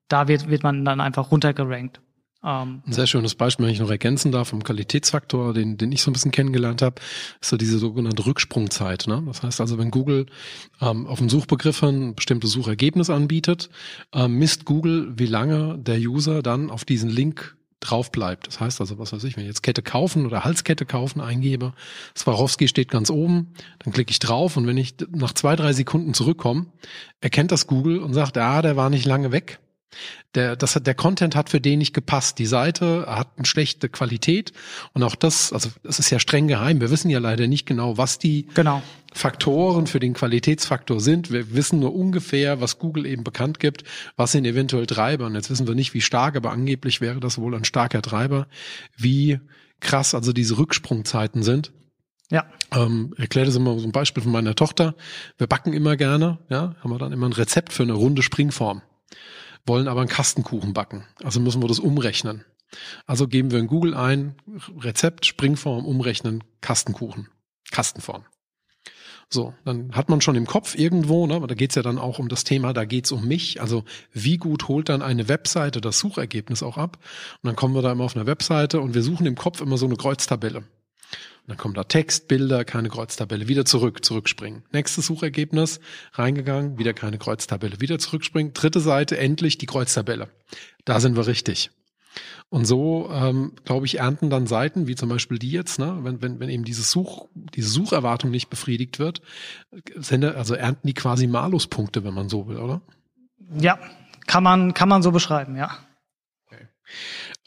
da 0.07 0.27
wird, 0.27 0.49
wird 0.49 0.63
man 0.63 0.85
dann 0.85 1.01
einfach 1.01 1.31
runtergerankt. 1.31 2.01
Ähm, 2.43 2.83
ein 2.85 2.93
sehr 2.93 3.07
schönes 3.07 3.35
Beispiel, 3.35 3.65
wenn 3.65 3.73
ich 3.73 3.79
noch 3.79 3.89
ergänzen 3.89 4.31
darf, 4.31 4.49
vom 4.49 4.63
Qualitätsfaktor, 4.63 5.53
den, 5.53 5.77
den 5.77 5.91
ich 5.91 6.01
so 6.01 6.09
ein 6.09 6.13
bisschen 6.13 6.31
kennengelernt 6.31 6.81
habe, 6.81 7.01
ist 7.41 7.49
so 7.49 7.57
diese 7.57 7.79
sogenannte 7.79 8.25
Rücksprungzeit. 8.25 9.07
Ne? 9.07 9.21
Das 9.25 9.43
heißt 9.43 9.59
also, 9.59 9.77
wenn 9.77 9.91
Google 9.91 10.27
ähm, 10.81 11.05
auf 11.05 11.19
einen 11.19 11.29
Suchbegriff 11.29 11.83
ein 11.83 12.15
bestimmtes 12.15 12.51
Suchergebnis 12.51 13.09
anbietet, 13.09 13.69
ähm, 14.13 14.35
misst 14.35 14.65
Google, 14.65 15.13
wie 15.17 15.25
lange 15.25 15.77
der 15.79 15.97
User 15.97 16.41
dann 16.41 16.69
auf 16.69 16.85
diesen 16.85 17.09
Link 17.09 17.57
drauf 17.81 18.11
bleibt. 18.11 18.47
Das 18.47 18.59
heißt 18.59 18.79
also, 18.81 18.99
was 18.99 19.11
weiß 19.13 19.23
ich, 19.25 19.35
wenn 19.35 19.43
ich 19.43 19.49
jetzt 19.49 19.63
Kette 19.63 19.81
kaufen 19.81 20.25
oder 20.25 20.43
Halskette 20.43 20.85
kaufen 20.85 21.21
eingebe, 21.21 21.73
Swarovski 22.17 22.67
steht 22.67 22.89
ganz 22.89 23.09
oben, 23.09 23.53
dann 23.79 23.93
klicke 23.93 24.11
ich 24.11 24.19
drauf 24.19 24.57
und 24.57 24.67
wenn 24.67 24.77
ich 24.77 24.95
nach 25.11 25.33
zwei, 25.33 25.55
drei 25.55 25.71
Sekunden 25.73 26.13
zurückkomme, 26.13 26.67
erkennt 27.21 27.51
das 27.51 27.67
Google 27.67 27.99
und 27.99 28.13
sagt, 28.13 28.37
ah, 28.37 28.61
der 28.61 28.75
war 28.75 28.89
nicht 28.89 29.05
lange 29.05 29.31
weg 29.31 29.59
der, 30.35 30.55
das 30.55 30.75
hat, 30.75 30.85
der 30.85 30.93
Content 30.93 31.35
hat 31.35 31.49
für 31.49 31.59
den 31.59 31.79
nicht 31.79 31.93
gepasst. 31.93 32.37
Die 32.37 32.45
Seite 32.45 33.05
hat 33.07 33.29
eine 33.37 33.45
schlechte 33.45 33.89
Qualität 33.89 34.53
und 34.93 35.03
auch 35.03 35.15
das, 35.15 35.51
also 35.51 35.69
das 35.83 35.99
ist 35.99 36.09
ja 36.11 36.19
streng 36.19 36.47
geheim. 36.47 36.81
Wir 36.81 36.91
wissen 36.91 37.09
ja 37.09 37.19
leider 37.19 37.47
nicht 37.47 37.65
genau, 37.65 37.97
was 37.97 38.19
die 38.19 38.47
genau. 38.53 38.83
Faktoren 39.11 39.87
für 39.87 39.99
den 39.99 40.13
Qualitätsfaktor 40.13 40.99
sind. 40.99 41.31
Wir 41.31 41.53
wissen 41.55 41.79
nur 41.79 41.95
ungefähr, 41.95 42.61
was 42.61 42.77
Google 42.77 43.05
eben 43.05 43.23
bekannt 43.23 43.59
gibt, 43.59 43.83
was 44.15 44.31
sind 44.31 44.45
eventuell 44.45 44.85
Treiber. 44.85 45.25
Und 45.25 45.35
jetzt 45.35 45.49
wissen 45.49 45.67
wir 45.67 45.75
nicht, 45.75 45.93
wie 45.93 46.01
stark, 46.01 46.35
aber 46.35 46.51
angeblich 46.51 47.01
wäre 47.01 47.19
das 47.19 47.39
wohl 47.39 47.55
ein 47.55 47.65
starker 47.65 48.01
Treiber, 48.01 48.47
wie 48.95 49.39
krass 49.79 50.13
also 50.13 50.33
diese 50.33 50.57
Rücksprungzeiten 50.57 51.41
sind. 51.41 51.71
Ja. 52.31 52.45
Ähm, 52.71 53.15
erkläre 53.17 53.47
das 53.47 53.55
immer 53.55 53.79
so 53.79 53.87
ein 53.87 53.91
Beispiel 53.91 54.21
von 54.21 54.31
meiner 54.31 54.53
Tochter. 54.53 54.93
Wir 55.39 55.47
backen 55.47 55.73
immer 55.73 55.97
gerne, 55.97 56.37
ja, 56.49 56.75
haben 56.79 56.91
wir 56.91 56.99
dann 56.99 57.11
immer 57.11 57.27
ein 57.27 57.33
Rezept 57.33 57.73
für 57.73 57.81
eine 57.81 57.93
runde 57.93 58.21
Springform 58.21 58.83
wollen 59.69 59.87
aber 59.87 60.01
einen 60.01 60.09
Kastenkuchen 60.09 60.73
backen. 60.73 61.05
Also 61.23 61.39
müssen 61.39 61.61
wir 61.61 61.69
das 61.69 61.79
umrechnen. 61.79 62.43
Also 63.05 63.27
geben 63.27 63.51
wir 63.51 63.59
in 63.59 63.67
Google 63.67 63.93
ein, 63.93 64.35
Rezept, 64.79 65.25
Springform, 65.25 65.85
umrechnen, 65.85 66.43
Kastenkuchen, 66.59 67.29
Kastenform. 67.71 68.25
So, 69.31 69.53
dann 69.63 69.95
hat 69.95 70.09
man 70.09 70.21
schon 70.21 70.35
im 70.35 70.47
Kopf 70.47 70.75
irgendwo, 70.75 71.27
ne, 71.27 71.35
aber 71.35 71.45
da 71.45 71.53
geht's 71.53 71.75
ja 71.75 71.83
dann 71.83 71.99
auch 71.99 72.17
um 72.17 72.29
das 72.29 72.43
Thema, 72.43 72.73
da 72.73 72.85
geht's 72.85 73.11
um 73.11 73.27
mich. 73.27 73.61
Also 73.61 73.83
wie 74.11 74.37
gut 74.37 74.67
holt 74.67 74.89
dann 74.89 75.03
eine 75.03 75.29
Webseite 75.29 75.81
das 75.81 75.99
Suchergebnis 75.99 76.63
auch 76.63 76.77
ab? 76.77 76.97
Und 77.41 77.47
dann 77.47 77.55
kommen 77.55 77.75
wir 77.75 77.83
da 77.83 77.91
immer 77.91 78.05
auf 78.05 78.15
eine 78.15 78.25
Webseite 78.25 78.81
und 78.81 78.95
wir 78.95 79.03
suchen 79.03 79.27
im 79.27 79.35
Kopf 79.35 79.61
immer 79.61 79.77
so 79.77 79.85
eine 79.85 79.97
Kreuztabelle. 79.97 80.63
Dann 81.49 81.57
kommt 81.57 81.77
da 81.77 81.83
Text, 81.83 82.27
Bilder, 82.27 82.63
keine 82.63 82.89
Kreuztabelle, 82.89 83.47
wieder 83.47 83.65
zurück, 83.65 84.05
zurückspringen. 84.05 84.61
Nächstes 84.71 85.07
Suchergebnis, 85.07 85.79
reingegangen, 86.13 86.77
wieder 86.77 86.93
keine 86.93 87.17
Kreuztabelle, 87.17 87.81
wieder 87.81 87.97
zurückspringen. 87.97 88.53
Dritte 88.53 88.79
Seite, 88.79 89.17
endlich 89.17 89.57
die 89.57 89.65
Kreuztabelle. 89.65 90.29
Da 90.85 90.99
sind 90.99 91.15
wir 91.15 91.25
richtig. 91.25 91.71
Und 92.49 92.65
so, 92.65 93.09
ähm, 93.11 93.53
glaube 93.65 93.87
ich, 93.87 93.97
ernten 93.97 94.29
dann 94.29 94.45
Seiten, 94.45 94.85
wie 94.85 94.93
zum 94.93 95.09
Beispiel 95.09 95.39
die 95.39 95.49
jetzt, 95.49 95.79
ne, 95.79 95.97
wenn, 96.03 96.21
wenn, 96.21 96.39
wenn 96.39 96.49
eben 96.49 96.65
diese 96.65 96.83
Such, 96.83 97.27
diese 97.33 97.69
Sucherwartung 97.69 98.29
nicht 98.29 98.51
befriedigt 98.51 98.99
wird, 98.99 99.23
sind, 99.95 100.23
also 100.23 100.53
ernten 100.53 100.85
die 100.85 100.93
quasi 100.93 101.25
Maluspunkte, 101.25 102.03
wenn 102.03 102.13
man 102.13 102.29
so 102.29 102.47
will, 102.47 102.57
oder? 102.57 102.81
Ja, 103.59 103.79
kann 104.27 104.43
man, 104.43 104.75
kann 104.75 104.87
man 104.87 105.01
so 105.01 105.11
beschreiben, 105.11 105.55
ja. 105.55 105.79
Okay. 106.45 106.67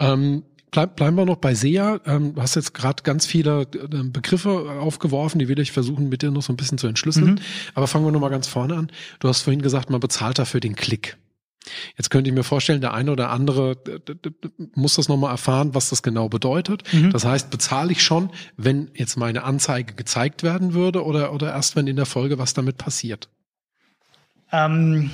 Ähm, 0.00 0.42
Bleib, 0.72 0.96
bleiben 0.96 1.16
wir 1.16 1.26
noch 1.26 1.36
bei 1.36 1.54
SEA. 1.54 2.00
Ähm, 2.06 2.34
du 2.34 2.40
hast 2.40 2.56
jetzt 2.56 2.72
gerade 2.72 3.02
ganz 3.02 3.26
viele 3.26 3.62
äh, 3.62 4.02
Begriffe 4.04 4.78
aufgeworfen, 4.80 5.38
die 5.38 5.46
will 5.46 5.60
ich 5.60 5.70
versuchen, 5.70 6.08
mit 6.08 6.22
dir 6.22 6.30
noch 6.30 6.42
so 6.42 6.52
ein 6.52 6.56
bisschen 6.56 6.78
zu 6.78 6.86
entschlüsseln. 6.86 7.32
Mhm. 7.32 7.38
Aber 7.74 7.86
fangen 7.86 8.06
wir 8.06 8.10
noch 8.10 8.20
mal 8.20 8.30
ganz 8.30 8.48
vorne 8.48 8.74
an. 8.74 8.90
Du 9.20 9.28
hast 9.28 9.42
vorhin 9.42 9.60
gesagt, 9.60 9.90
man 9.90 10.00
bezahlt 10.00 10.38
dafür 10.38 10.60
den 10.60 10.74
Klick. 10.74 11.18
Jetzt 11.96 12.10
könnte 12.10 12.30
ich 12.30 12.34
mir 12.34 12.42
vorstellen, 12.42 12.80
der 12.80 12.94
eine 12.94 13.12
oder 13.12 13.30
andere 13.30 13.76
muss 14.74 14.94
das 14.94 15.08
nochmal 15.08 15.30
erfahren, 15.30 15.74
was 15.74 15.90
das 15.90 16.02
genau 16.02 16.30
bedeutet. 16.30 16.82
Mhm. 16.92 17.10
Das 17.10 17.26
heißt, 17.26 17.50
bezahle 17.50 17.92
ich 17.92 18.02
schon, 18.02 18.30
wenn 18.56 18.90
jetzt 18.94 19.16
meine 19.16 19.44
Anzeige 19.44 19.92
gezeigt 19.92 20.42
werden 20.42 20.72
würde 20.72 21.04
oder, 21.04 21.34
oder 21.34 21.52
erst, 21.52 21.76
wenn 21.76 21.86
in 21.86 21.96
der 21.96 22.06
Folge 22.06 22.38
was 22.38 22.54
damit 22.54 22.78
passiert? 22.78 23.28
Ähm, 24.50 25.10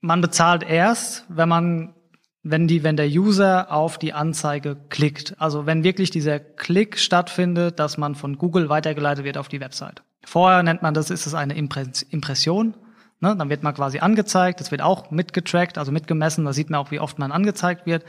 man 0.00 0.22
bezahlt 0.22 0.62
erst, 0.62 1.26
wenn 1.28 1.48
man 1.48 1.94
wenn 2.42 2.68
die, 2.68 2.82
wenn 2.84 2.96
der 2.96 3.08
User 3.08 3.72
auf 3.72 3.98
die 3.98 4.12
Anzeige 4.12 4.76
klickt. 4.88 5.34
Also 5.38 5.66
wenn 5.66 5.84
wirklich 5.84 6.10
dieser 6.10 6.38
Klick 6.38 6.98
stattfindet, 6.98 7.78
dass 7.78 7.98
man 7.98 8.14
von 8.14 8.38
Google 8.38 8.68
weitergeleitet 8.68 9.24
wird 9.24 9.38
auf 9.38 9.48
die 9.48 9.60
Website. 9.60 10.02
Vorher 10.24 10.62
nennt 10.62 10.82
man 10.82 10.94
das, 10.94 11.10
ist 11.10 11.26
es 11.26 11.34
eine 11.34 11.56
Impression. 11.56 12.74
Ne? 13.20 13.34
Dann 13.36 13.50
wird 13.50 13.62
man 13.62 13.74
quasi 13.74 13.98
angezeigt. 13.98 14.60
Das 14.60 14.70
wird 14.70 14.82
auch 14.82 15.10
mitgetrackt, 15.10 15.78
also 15.78 15.90
mitgemessen. 15.90 16.44
Da 16.44 16.52
sieht 16.52 16.70
man 16.70 16.80
auch, 16.80 16.90
wie 16.90 17.00
oft 17.00 17.18
man 17.18 17.32
angezeigt 17.32 17.86
wird. 17.86 18.04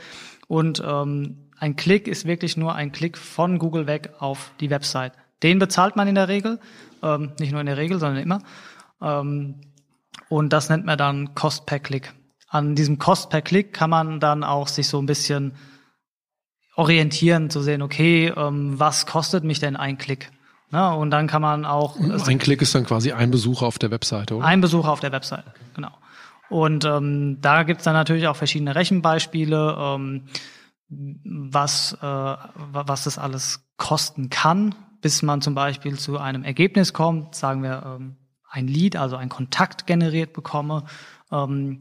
Und 0.46 0.82
ähm, 0.86 1.48
ein 1.58 1.76
Klick 1.76 2.06
ist 2.06 2.24
wirklich 2.24 2.56
nur 2.56 2.74
ein 2.74 2.92
Klick 2.92 3.18
von 3.18 3.58
Google 3.58 3.86
weg 3.86 4.10
auf 4.18 4.52
die 4.60 4.70
Website. 4.70 5.12
Den 5.42 5.58
bezahlt 5.58 5.96
man 5.96 6.06
in 6.06 6.14
der 6.14 6.28
Regel, 6.28 6.60
ähm, 7.02 7.32
nicht 7.40 7.52
nur 7.52 7.60
in 7.60 7.66
der 7.66 7.76
Regel, 7.76 7.98
sondern 7.98 8.22
immer. 8.22 8.42
Ähm, 9.02 9.56
und 10.28 10.52
das 10.52 10.68
nennt 10.68 10.86
man 10.86 10.96
dann 10.96 11.34
Cost 11.34 11.66
per 11.66 11.80
Klick 11.80 12.12
an 12.50 12.74
diesem 12.74 12.98
Cost 12.98 13.30
per 13.30 13.42
Klick 13.42 13.72
kann 13.72 13.90
man 13.90 14.20
dann 14.20 14.44
auch 14.44 14.68
sich 14.68 14.88
so 14.88 15.00
ein 15.00 15.06
bisschen 15.06 15.52
orientieren, 16.74 17.48
zu 17.48 17.62
sehen, 17.62 17.80
okay, 17.80 18.32
ähm, 18.36 18.78
was 18.78 19.06
kostet 19.06 19.44
mich 19.44 19.60
denn 19.60 19.76
ein 19.76 19.98
Klick? 19.98 20.30
Na, 20.70 20.92
und 20.92 21.10
dann 21.10 21.26
kann 21.26 21.42
man 21.42 21.64
auch. 21.64 21.96
ein 21.98 22.38
Klick 22.38 22.62
ist 22.62 22.74
dann 22.74 22.84
quasi 22.84 23.12
ein 23.12 23.30
Besucher 23.30 23.66
auf 23.66 23.78
der 23.78 23.90
Webseite, 23.90 24.36
oder? 24.36 24.44
Ein 24.44 24.60
Besucher 24.60 24.90
auf 24.90 25.00
der 25.00 25.12
Webseite, 25.12 25.44
okay. 25.48 25.64
genau. 25.74 25.90
Und 26.48 26.84
ähm, 26.84 27.38
da 27.40 27.62
gibt's 27.62 27.84
dann 27.84 27.94
natürlich 27.94 28.26
auch 28.26 28.36
verschiedene 28.36 28.74
Rechenbeispiele, 28.74 29.76
ähm, 29.78 30.24
was, 30.88 31.96
äh, 32.02 32.06
was 32.06 33.04
das 33.04 33.18
alles 33.18 33.60
kosten 33.76 34.28
kann, 34.28 34.74
bis 35.00 35.22
man 35.22 35.40
zum 35.40 35.54
Beispiel 35.54 35.98
zu 35.98 36.18
einem 36.18 36.42
Ergebnis 36.42 36.92
kommt, 36.92 37.36
sagen 37.36 37.62
wir 37.62 37.82
ähm, 37.86 38.16
ein 38.48 38.66
Lead, 38.66 38.96
also 38.96 39.14
ein 39.14 39.28
Kontakt 39.28 39.86
generiert 39.86 40.32
bekomme. 40.32 40.84
Ähm, 41.30 41.78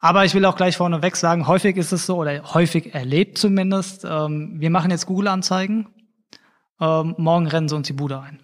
aber 0.00 0.24
ich 0.24 0.34
will 0.34 0.44
auch 0.44 0.56
gleich 0.56 0.76
vorneweg 0.76 1.16
sagen, 1.16 1.46
häufig 1.46 1.76
ist 1.76 1.92
es 1.92 2.06
so, 2.06 2.16
oder 2.16 2.54
häufig 2.54 2.94
erlebt 2.94 3.38
zumindest, 3.38 4.04
ähm, 4.04 4.56
wir 4.58 4.70
machen 4.70 4.90
jetzt 4.90 5.06
Google-Anzeigen, 5.06 5.88
ähm, 6.80 7.14
morgen 7.18 7.46
rennen 7.48 7.68
sie 7.68 7.74
uns 7.74 7.86
die 7.86 7.92
Bude 7.92 8.20
ein. 8.20 8.40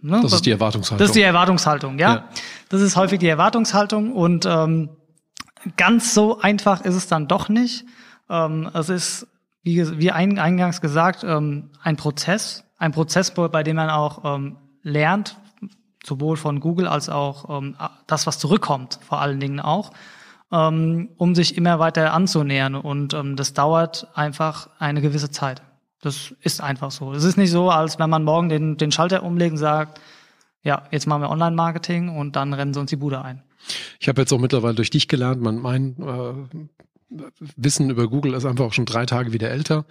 Ne? 0.00 0.20
Das 0.22 0.32
ist 0.32 0.46
die 0.46 0.50
Erwartungshaltung. 0.50 0.98
Das 0.98 1.08
ist 1.08 1.16
die 1.16 1.22
Erwartungshaltung, 1.22 1.98
ja. 1.98 2.14
ja. 2.14 2.24
Das 2.68 2.80
ist 2.80 2.96
häufig 2.96 3.18
die 3.18 3.28
Erwartungshaltung 3.28 4.12
und 4.12 4.46
ähm, 4.46 4.90
ganz 5.76 6.14
so 6.14 6.40
einfach 6.40 6.82
ist 6.82 6.94
es 6.94 7.06
dann 7.06 7.26
doch 7.26 7.48
nicht. 7.48 7.84
Ähm, 8.28 8.70
es 8.74 8.88
ist, 8.88 9.26
wie, 9.62 9.98
wie 9.98 10.12
eingangs 10.12 10.80
gesagt, 10.80 11.24
ähm, 11.24 11.70
ein 11.82 11.96
Prozess, 11.96 12.64
ein 12.78 12.92
Prozess, 12.92 13.32
bei 13.32 13.62
dem 13.62 13.76
man 13.76 13.90
auch 13.90 14.36
ähm, 14.36 14.58
lernt, 14.82 15.38
sowohl 16.04 16.36
von 16.36 16.60
Google 16.60 16.86
als 16.86 17.08
auch 17.08 17.48
ähm, 17.58 17.76
das, 18.06 18.26
was 18.26 18.38
zurückkommt, 18.38 18.98
vor 19.02 19.20
allen 19.20 19.40
Dingen 19.40 19.58
auch 19.58 19.90
ähm, 20.54 21.08
um 21.16 21.34
sich 21.34 21.56
immer 21.56 21.78
weiter 21.80 22.14
anzunähern. 22.14 22.76
Und 22.76 23.12
ähm, 23.12 23.34
das 23.34 23.52
dauert 23.54 24.06
einfach 24.14 24.70
eine 24.78 25.00
gewisse 25.00 25.30
Zeit. 25.30 25.62
Das 26.00 26.34
ist 26.42 26.62
einfach 26.62 26.90
so. 26.90 27.12
Es 27.12 27.24
ist 27.24 27.36
nicht 27.36 27.50
so, 27.50 27.70
als 27.70 27.98
wenn 27.98 28.08
man 28.08 28.24
morgen 28.24 28.48
den, 28.48 28.76
den 28.76 28.92
Schalter 28.92 29.24
umlegen 29.24 29.58
sagt, 29.58 30.00
ja, 30.62 30.84
jetzt 30.90 31.06
machen 31.06 31.22
wir 31.22 31.30
Online-Marketing 31.30 32.16
und 32.16 32.36
dann 32.36 32.54
rennen 32.54 32.72
sie 32.72 32.80
uns 32.80 32.90
die 32.90 32.96
Bude 32.96 33.22
ein. 33.22 33.42
Ich 33.98 34.08
habe 34.08 34.20
jetzt 34.20 34.32
auch 34.32 34.38
mittlerweile 34.38 34.74
durch 34.74 34.90
dich 34.90 35.08
gelernt, 35.08 35.40
man, 35.40 35.58
mein 35.58 35.96
äh, 35.98 36.66
Wissen 37.56 37.90
über 37.90 38.08
Google 38.08 38.34
ist 38.34 38.44
einfach 38.44 38.64
auch 38.64 38.72
schon 38.72 38.86
drei 38.86 39.06
Tage 39.06 39.32
wieder 39.32 39.50
älter, 39.50 39.84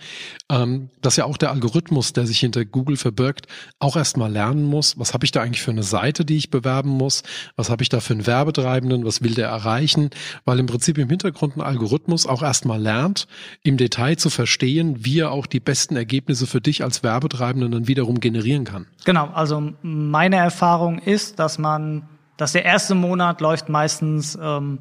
ähm, 0.49 0.89
dass 1.01 1.15
ja 1.15 1.25
auch 1.25 1.37
der 1.37 1.51
Algorithmus, 1.51 2.13
der 2.13 2.25
sich 2.25 2.39
hinter 2.39 2.65
Google 2.65 2.97
verbirgt, 2.97 3.47
auch 3.79 3.95
erstmal 3.95 4.31
lernen 4.31 4.63
muss, 4.63 4.97
was 4.99 5.13
habe 5.13 5.25
ich 5.25 5.31
da 5.31 5.41
eigentlich 5.41 5.61
für 5.61 5.71
eine 5.71 5.83
Seite, 5.83 6.25
die 6.25 6.37
ich 6.37 6.49
bewerben 6.49 6.89
muss, 6.89 7.23
was 7.55 7.69
habe 7.69 7.83
ich 7.83 7.89
da 7.89 7.99
für 7.99 8.13
einen 8.13 8.27
Werbetreibenden, 8.27 9.05
was 9.05 9.21
will 9.21 9.33
der 9.33 9.47
erreichen, 9.47 10.09
weil 10.45 10.59
im 10.59 10.65
Prinzip 10.65 10.97
im 10.97 11.09
Hintergrund 11.09 11.55
ein 11.57 11.61
Algorithmus 11.61 12.25
auch 12.25 12.41
erstmal 12.41 12.81
lernt, 12.81 13.27
im 13.61 13.77
Detail 13.77 14.15
zu 14.17 14.29
verstehen, 14.29 15.05
wie 15.05 15.19
er 15.19 15.31
auch 15.31 15.45
die 15.45 15.59
besten 15.59 15.95
Ergebnisse 15.95 16.47
für 16.47 16.61
dich 16.61 16.83
als 16.83 17.03
Werbetreibenden 17.03 17.71
dann 17.71 17.87
wiederum 17.87 18.19
generieren 18.19 18.65
kann. 18.65 18.87
Genau, 19.05 19.27
also 19.27 19.73
meine 19.81 20.37
Erfahrung 20.37 20.99
ist, 20.99 21.39
dass 21.39 21.57
man, 21.57 22.09
dass 22.37 22.53
der 22.53 22.65
erste 22.65 22.95
Monat 22.95 23.41
läuft 23.41 23.69
meistens 23.69 24.37
ähm, 24.41 24.79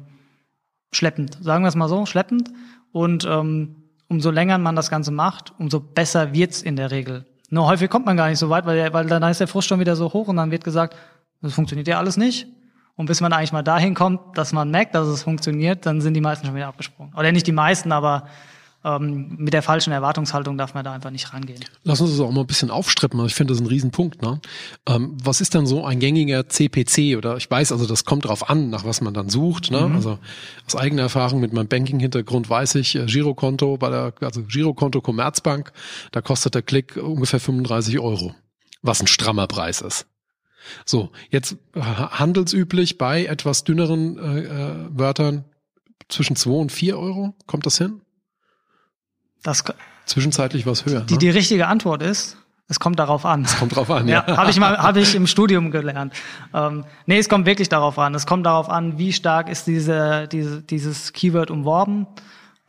schleppend, 0.95 1.37
sagen 1.41 1.63
wir 1.63 1.69
es 1.69 1.75
mal 1.75 1.89
so, 1.89 2.05
schleppend. 2.05 2.51
Und 2.91 3.25
ähm, 3.25 3.75
umso 4.07 4.31
länger 4.31 4.57
man 4.57 4.75
das 4.75 4.89
Ganze 4.89 5.11
macht, 5.11 5.53
umso 5.57 5.79
besser 5.79 6.33
wird's 6.33 6.61
in 6.61 6.75
der 6.75 6.91
Regel. 6.91 7.25
Nur 7.49 7.67
häufig 7.67 7.89
kommt 7.89 8.05
man 8.05 8.17
gar 8.17 8.29
nicht 8.29 8.39
so 8.39 8.49
weit, 8.49 8.65
weil, 8.65 8.93
weil 8.93 9.05
dann 9.05 9.23
ist 9.23 9.39
der 9.39 9.47
Frust 9.47 9.67
schon 9.67 9.79
wieder 9.79 9.95
so 9.95 10.11
hoch 10.13 10.27
und 10.27 10.37
dann 10.37 10.51
wird 10.51 10.63
gesagt, 10.63 10.95
das 11.41 11.53
funktioniert 11.53 11.87
ja 11.87 11.97
alles 11.97 12.17
nicht. 12.17 12.47
Und 12.95 13.07
bis 13.07 13.21
man 13.21 13.33
eigentlich 13.33 13.51
mal 13.51 13.63
dahin 13.63 13.95
kommt, 13.95 14.37
dass 14.37 14.53
man 14.53 14.69
merkt, 14.69 14.93
dass 14.93 15.07
es 15.07 15.23
funktioniert, 15.23 15.85
dann 15.85 15.99
sind 15.99 16.13
die 16.13 16.21
meisten 16.21 16.45
schon 16.45 16.55
wieder 16.55 16.67
abgesprungen. 16.67 17.13
Oder 17.15 17.31
nicht 17.31 17.47
die 17.47 17.51
meisten, 17.51 17.91
aber 17.91 18.27
ähm, 18.83 19.35
mit 19.37 19.53
der 19.53 19.61
falschen 19.61 19.91
Erwartungshaltung 19.91 20.57
darf 20.57 20.73
man 20.73 20.83
da 20.83 20.91
einfach 20.91 21.11
nicht 21.11 21.33
rangehen. 21.33 21.63
Lass 21.83 22.01
uns 22.01 22.11
das 22.11 22.19
auch 22.19 22.31
mal 22.31 22.41
ein 22.41 22.47
bisschen 22.47 22.69
aufstrippen. 22.69 23.19
Also 23.19 23.27
ich 23.27 23.35
finde 23.35 23.53
das 23.53 23.61
ein 23.61 23.67
Riesenpunkt. 23.67 24.21
Ne? 24.21 24.41
Ähm, 24.87 25.17
was 25.23 25.41
ist 25.41 25.53
denn 25.53 25.65
so 25.65 25.85
ein 25.85 25.99
gängiger 25.99 26.49
CPC? 26.49 27.17
Oder 27.17 27.37
ich 27.37 27.49
weiß, 27.49 27.71
also 27.71 27.85
das 27.85 28.05
kommt 28.05 28.25
darauf 28.25 28.49
an, 28.49 28.69
nach 28.69 28.85
was 28.85 29.01
man 29.01 29.13
dann 29.13 29.29
sucht. 29.29 29.71
Ne? 29.71 29.81
Mhm. 29.81 29.95
Also 29.95 30.19
aus 30.65 30.75
eigener 30.75 31.03
Erfahrung 31.03 31.39
mit 31.39 31.53
meinem 31.53 31.67
Banking-Hintergrund 31.67 32.49
weiß 32.49 32.75
ich, 32.75 32.95
äh, 32.95 33.05
Girokonto 33.05 33.77
bei 33.77 33.89
der, 33.89 34.13
also 34.21 34.43
Girokonto 34.43 35.01
Commerzbank, 35.01 35.71
da 36.11 36.21
kostet 36.21 36.55
der 36.55 36.61
Klick 36.61 36.97
ungefähr 36.97 37.39
35 37.39 37.99
Euro, 37.99 38.35
was 38.81 39.01
ein 39.01 39.07
strammer 39.07 39.47
Preis 39.47 39.81
ist. 39.81 40.07
So, 40.85 41.11
jetzt 41.29 41.57
äh, 41.75 41.81
handelsüblich 41.81 42.97
bei 42.97 43.25
etwas 43.25 43.63
dünneren 43.63 44.17
äh, 44.17 44.39
äh, 44.39 44.75
Wörtern 44.89 45.45
zwischen 46.09 46.35
zwei 46.35 46.51
und 46.51 46.71
vier 46.71 46.97
Euro. 46.97 47.33
Kommt 47.47 47.65
das 47.65 47.77
hin? 47.77 48.01
Das 49.43 49.63
Zwischenzeitlich 50.05 50.65
was 50.65 50.85
höher. 50.85 51.01
Die, 51.01 51.13
ne? 51.13 51.19
die 51.19 51.29
richtige 51.29 51.67
Antwort 51.67 52.01
ist, 52.01 52.37
es 52.67 52.79
kommt 52.79 52.97
darauf 52.97 53.25
an. 53.25 53.43
Es 53.43 53.57
kommt 53.57 53.73
darauf 53.73 53.91
an, 53.91 54.07
ja. 54.07 54.23
ja 54.27 54.37
habe 54.37 54.49
ich 54.49 54.59
mal, 54.59 54.77
habe 54.77 55.01
ich 55.01 55.15
im 55.15 55.27
Studium 55.27 55.69
gelernt. 55.69 56.13
Ähm, 56.53 56.85
nee, 57.05 57.19
es 57.19 57.29
kommt 57.29 57.45
wirklich 57.45 57.69
darauf 57.69 57.99
an. 57.99 58.15
Es 58.15 58.25
kommt 58.25 58.45
darauf 58.45 58.69
an, 58.69 58.97
wie 58.97 59.13
stark 59.13 59.49
ist 59.49 59.67
diese, 59.67 60.27
diese 60.27 60.61
dieses 60.61 61.13
Keyword 61.13 61.51
umworben. 61.51 62.07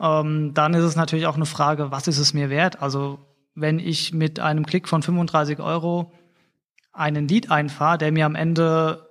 Ähm, 0.00 0.52
dann 0.54 0.74
ist 0.74 0.84
es 0.84 0.96
natürlich 0.96 1.26
auch 1.26 1.36
eine 1.36 1.46
Frage, 1.46 1.90
was 1.90 2.08
ist 2.08 2.18
es 2.18 2.34
mir 2.34 2.50
wert? 2.50 2.82
Also 2.82 3.18
wenn 3.54 3.78
ich 3.78 4.12
mit 4.12 4.40
einem 4.40 4.66
Klick 4.66 4.88
von 4.88 5.02
35 5.02 5.60
Euro 5.60 6.12
einen 6.92 7.28
Lead 7.28 7.50
einfahre, 7.50 7.98
der 7.98 8.12
mir 8.12 8.26
am 8.26 8.34
Ende 8.34 9.08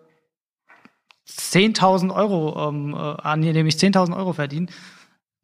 10.000 1.28 2.14
Euro, 2.14 2.70
ähm, 2.70 2.94
äh, 2.94 2.98
an 2.98 3.42
dem 3.42 3.66
ich 3.66 3.76
10.000 3.76 4.16
Euro 4.16 4.34
verdiene, 4.34 4.68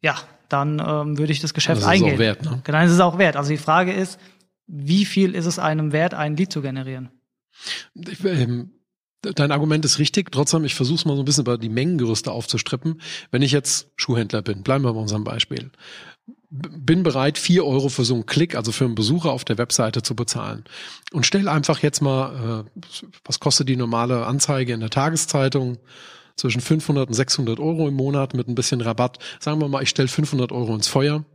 ja, 0.02 0.16
dann 0.52 0.78
ähm, 0.78 1.18
würde 1.18 1.32
ich 1.32 1.40
das 1.40 1.54
Geschäft 1.54 1.82
das 1.82 1.88
eingehen. 1.88 2.08
Ist 2.08 2.14
auch 2.14 2.18
wert, 2.18 2.44
ne? 2.44 2.60
Genau, 2.64 2.78
das 2.80 2.92
ist 2.92 3.00
auch 3.00 3.18
wert. 3.18 3.36
Also 3.36 3.50
die 3.50 3.56
Frage 3.56 3.92
ist, 3.92 4.18
wie 4.66 5.04
viel 5.04 5.34
ist 5.34 5.46
es 5.46 5.58
einem 5.58 5.92
wert, 5.92 6.14
einen 6.14 6.36
Lead 6.36 6.52
zu 6.52 6.62
generieren? 6.62 7.10
Ich, 7.94 8.24
ähm, 8.24 8.72
dein 9.22 9.52
Argument 9.52 9.84
ist 9.84 9.98
richtig. 9.98 10.30
Trotzdem, 10.30 10.64
ich 10.64 10.74
versuche 10.74 10.96
es 10.96 11.04
mal 11.04 11.16
so 11.16 11.22
ein 11.22 11.24
bisschen 11.24 11.44
über 11.44 11.58
die 11.58 11.68
Mengengerüste 11.68 12.30
aufzustrippen. 12.30 13.00
Wenn 13.30 13.42
ich 13.42 13.52
jetzt 13.52 13.90
Schuhhändler 13.96 14.42
bin, 14.42 14.62
bleiben 14.62 14.84
wir 14.84 14.92
bei 14.92 15.00
unserem 15.00 15.24
Beispiel 15.24 15.70
bin 16.50 17.04
bereit, 17.04 17.38
vier 17.38 17.64
Euro 17.64 17.88
für 17.88 18.04
so 18.04 18.14
einen 18.14 18.26
Klick, 18.26 18.56
also 18.56 18.72
für 18.72 18.84
einen 18.84 18.96
Besucher 18.96 19.30
auf 19.30 19.44
der 19.44 19.56
Webseite 19.56 20.02
zu 20.02 20.16
bezahlen. 20.16 20.64
Und 21.12 21.24
stell 21.24 21.48
einfach 21.48 21.78
jetzt 21.78 22.02
mal, 22.02 22.64
äh, 22.66 22.80
was 23.24 23.38
kostet 23.38 23.68
die 23.68 23.76
normale 23.76 24.26
Anzeige 24.26 24.72
in 24.72 24.80
der 24.80 24.90
Tageszeitung? 24.90 25.78
Zwischen 26.40 26.62
500 26.62 27.08
und 27.08 27.14
600 27.14 27.60
Euro 27.60 27.86
im 27.86 27.94
Monat 27.94 28.32
mit 28.32 28.48
ein 28.48 28.54
bisschen 28.54 28.80
Rabatt. 28.80 29.18
Sagen 29.40 29.60
wir 29.60 29.68
mal, 29.68 29.82
ich 29.82 29.90
stelle 29.90 30.08
500 30.08 30.52
Euro 30.52 30.74
ins 30.74 30.88
Feuer, 30.88 31.26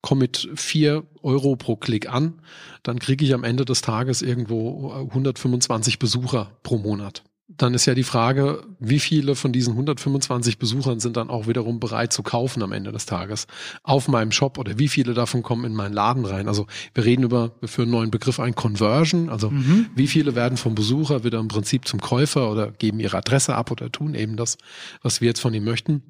komme 0.00 0.20
mit 0.20 0.48
vier 0.54 1.04
Euro 1.22 1.54
pro 1.56 1.76
Klick 1.76 2.08
an, 2.08 2.40
dann 2.82 2.98
kriege 2.98 3.26
ich 3.26 3.34
am 3.34 3.44
Ende 3.44 3.66
des 3.66 3.82
Tages 3.82 4.22
irgendwo 4.22 4.90
125 4.90 5.98
Besucher 5.98 6.50
pro 6.62 6.78
Monat 6.78 7.24
dann 7.46 7.74
ist 7.74 7.84
ja 7.84 7.94
die 7.94 8.04
Frage, 8.04 8.62
wie 8.78 8.98
viele 8.98 9.34
von 9.34 9.52
diesen 9.52 9.72
125 9.72 10.58
Besuchern 10.58 10.98
sind 10.98 11.16
dann 11.16 11.28
auch 11.28 11.46
wiederum 11.46 11.78
bereit 11.78 12.12
zu 12.12 12.22
kaufen 12.22 12.62
am 12.62 12.72
Ende 12.72 12.90
des 12.90 13.04
Tages 13.04 13.46
auf 13.82 14.08
meinem 14.08 14.32
Shop 14.32 14.56
oder 14.56 14.78
wie 14.78 14.88
viele 14.88 15.12
davon 15.12 15.42
kommen 15.42 15.64
in 15.64 15.74
meinen 15.74 15.92
Laden 15.92 16.24
rein. 16.24 16.48
Also 16.48 16.66
wir 16.94 17.04
reden 17.04 17.22
über, 17.22 17.52
wir 17.60 17.68
führen 17.68 17.88
einen 17.88 17.92
neuen 17.92 18.10
Begriff 18.10 18.40
ein, 18.40 18.54
Conversion. 18.54 19.28
Also 19.28 19.50
mhm. 19.50 19.86
wie 19.94 20.06
viele 20.06 20.34
werden 20.34 20.56
vom 20.56 20.74
Besucher 20.74 21.22
wieder 21.22 21.38
im 21.38 21.48
Prinzip 21.48 21.86
zum 21.86 22.00
Käufer 22.00 22.50
oder 22.50 22.70
geben 22.72 22.98
ihre 22.98 23.18
Adresse 23.18 23.54
ab 23.54 23.70
oder 23.70 23.92
tun 23.92 24.14
eben 24.14 24.36
das, 24.36 24.56
was 25.02 25.20
wir 25.20 25.28
jetzt 25.28 25.40
von 25.40 25.52
ihm 25.52 25.64
möchten. 25.64 26.02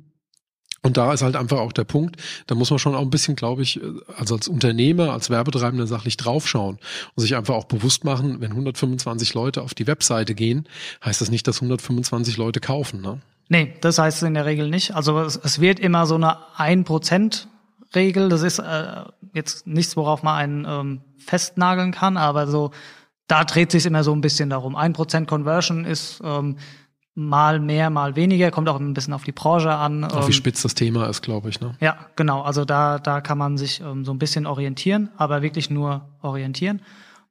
Und 0.85 0.99
da 0.99 1.15
ist 1.15 1.23
halt 1.23 1.35
einfach 1.35 1.59
auch 1.59 1.73
der 1.73 1.85
Punkt, 1.85 2.21
da 2.47 2.55
muss 2.55 2.69
man 2.69 2.79
schon 2.79 2.95
auch 2.95 3.01
ein 3.01 3.09
bisschen, 3.09 3.37
glaube 3.37 3.63
ich, 3.63 3.81
also 4.19 4.35
als 4.35 4.49
Unternehmer, 4.49 5.13
als 5.13 5.31
Werbetreibender 5.31 5.87
sachlich 5.87 6.19
draufschauen 6.19 6.79
und 7.15 7.21
sich 7.23 7.35
einfach 7.37 7.55
auch 7.55 7.65
bewusst 7.65 8.05
machen, 8.05 8.43
wenn 8.43 8.51
125 8.51 9.33
Leute 9.33 9.63
auf 9.63 9.73
die 9.73 9.87
Webseite 9.87 10.35
gehen, 10.35 10.69
heißt 11.03 11.23
das 11.23 11.31
nicht, 11.31 11.49
dass 11.49 11.57
125 11.57 12.37
Leute 12.37 12.61
kaufen, 12.61 13.01
ne? 13.01 13.23
Nee, 13.49 13.75
das 13.81 13.99
heißt 13.99 14.23
in 14.25 14.35
der 14.35 14.45
Regel 14.45 14.69
nicht. 14.69 14.95
Also 14.95 15.19
es, 15.21 15.37
es 15.37 15.59
wird 15.59 15.81
immer 15.81 16.05
so 16.05 16.17
eine 16.17 16.37
1% 16.59 17.47
Regel, 17.95 18.29
das 18.29 18.43
ist 18.43 18.59
äh, 18.59 19.05
jetzt 19.33 19.67
nichts, 19.67 19.97
worauf 19.97 20.23
man 20.23 20.37
einen 20.37 20.67
ähm, 20.69 21.01
festnageln 21.17 21.93
kann, 21.93 22.19
aber 22.19 22.47
so, 22.47 22.73
da 23.27 23.45
dreht 23.45 23.71
sich 23.71 23.87
immer 23.87 24.05
so 24.05 24.13
ein 24.13 24.21
bisschen 24.21 24.51
darum. 24.51 24.77
1% 24.77 25.25
Conversion 25.25 25.87
ist 25.87 26.21
ähm, 26.23 26.57
mal 27.15 27.61
mehr, 27.61 27.91
mal 27.91 28.17
weniger, 28.17 28.51
kommt 28.51 28.69
auch 28.69 28.81
ein 28.81 28.95
bisschen 28.95 29.13
auf 29.13 29.25
die 29.25 29.33
Branche 29.33 29.73
an. 29.73 30.05
Auch 30.05 30.23
wie 30.23 30.27
ähm, 30.27 30.33
spitz 30.33 30.63
das 30.63 30.75
Thema 30.75 31.09
ist, 31.09 31.23
glaube 31.23 31.49
ich. 31.49 31.61
Ne? 31.61 31.75
Ja, 31.81 31.97
genau. 32.17 32.43
Also 32.43 32.65
da, 32.65 32.99
da 32.99 33.21
kann 33.21 33.39
man 33.39 33.57
sich 33.57 33.81
ähm, 33.81 34.05
so 34.05 34.13
ein 34.13 34.19
bisschen 34.19 34.47
orientieren, 34.47 35.11
aber 35.17 35.43
wirklich 35.43 35.71
nur 35.71 36.09
orientieren. 36.23 36.83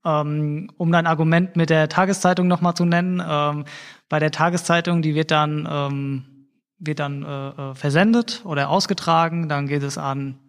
Ähm, 0.05 0.69
um 0.77 0.91
dein 0.91 1.07
Argument 1.07 1.55
mit 1.55 1.69
der 1.69 1.89
Tageszeitung 1.89 2.47
nochmal 2.47 2.73
zu 2.73 2.85
nennen, 2.85 3.21
ähm, 3.25 3.65
bei 4.09 4.19
der 4.19 4.31
Tageszeitung, 4.31 5.01
die 5.01 5.15
wird 5.15 5.31
dann, 5.31 5.67
ähm, 5.69 6.23
wird 6.79 6.99
dann 6.99 7.23
äh, 7.23 7.47
äh 7.49 7.75
versendet 7.75 8.41
oder 8.45 8.69
ausgetragen, 8.69 9.47
dann 9.47 9.67
geht 9.67 9.83
es 9.83 9.97
an 9.97 10.39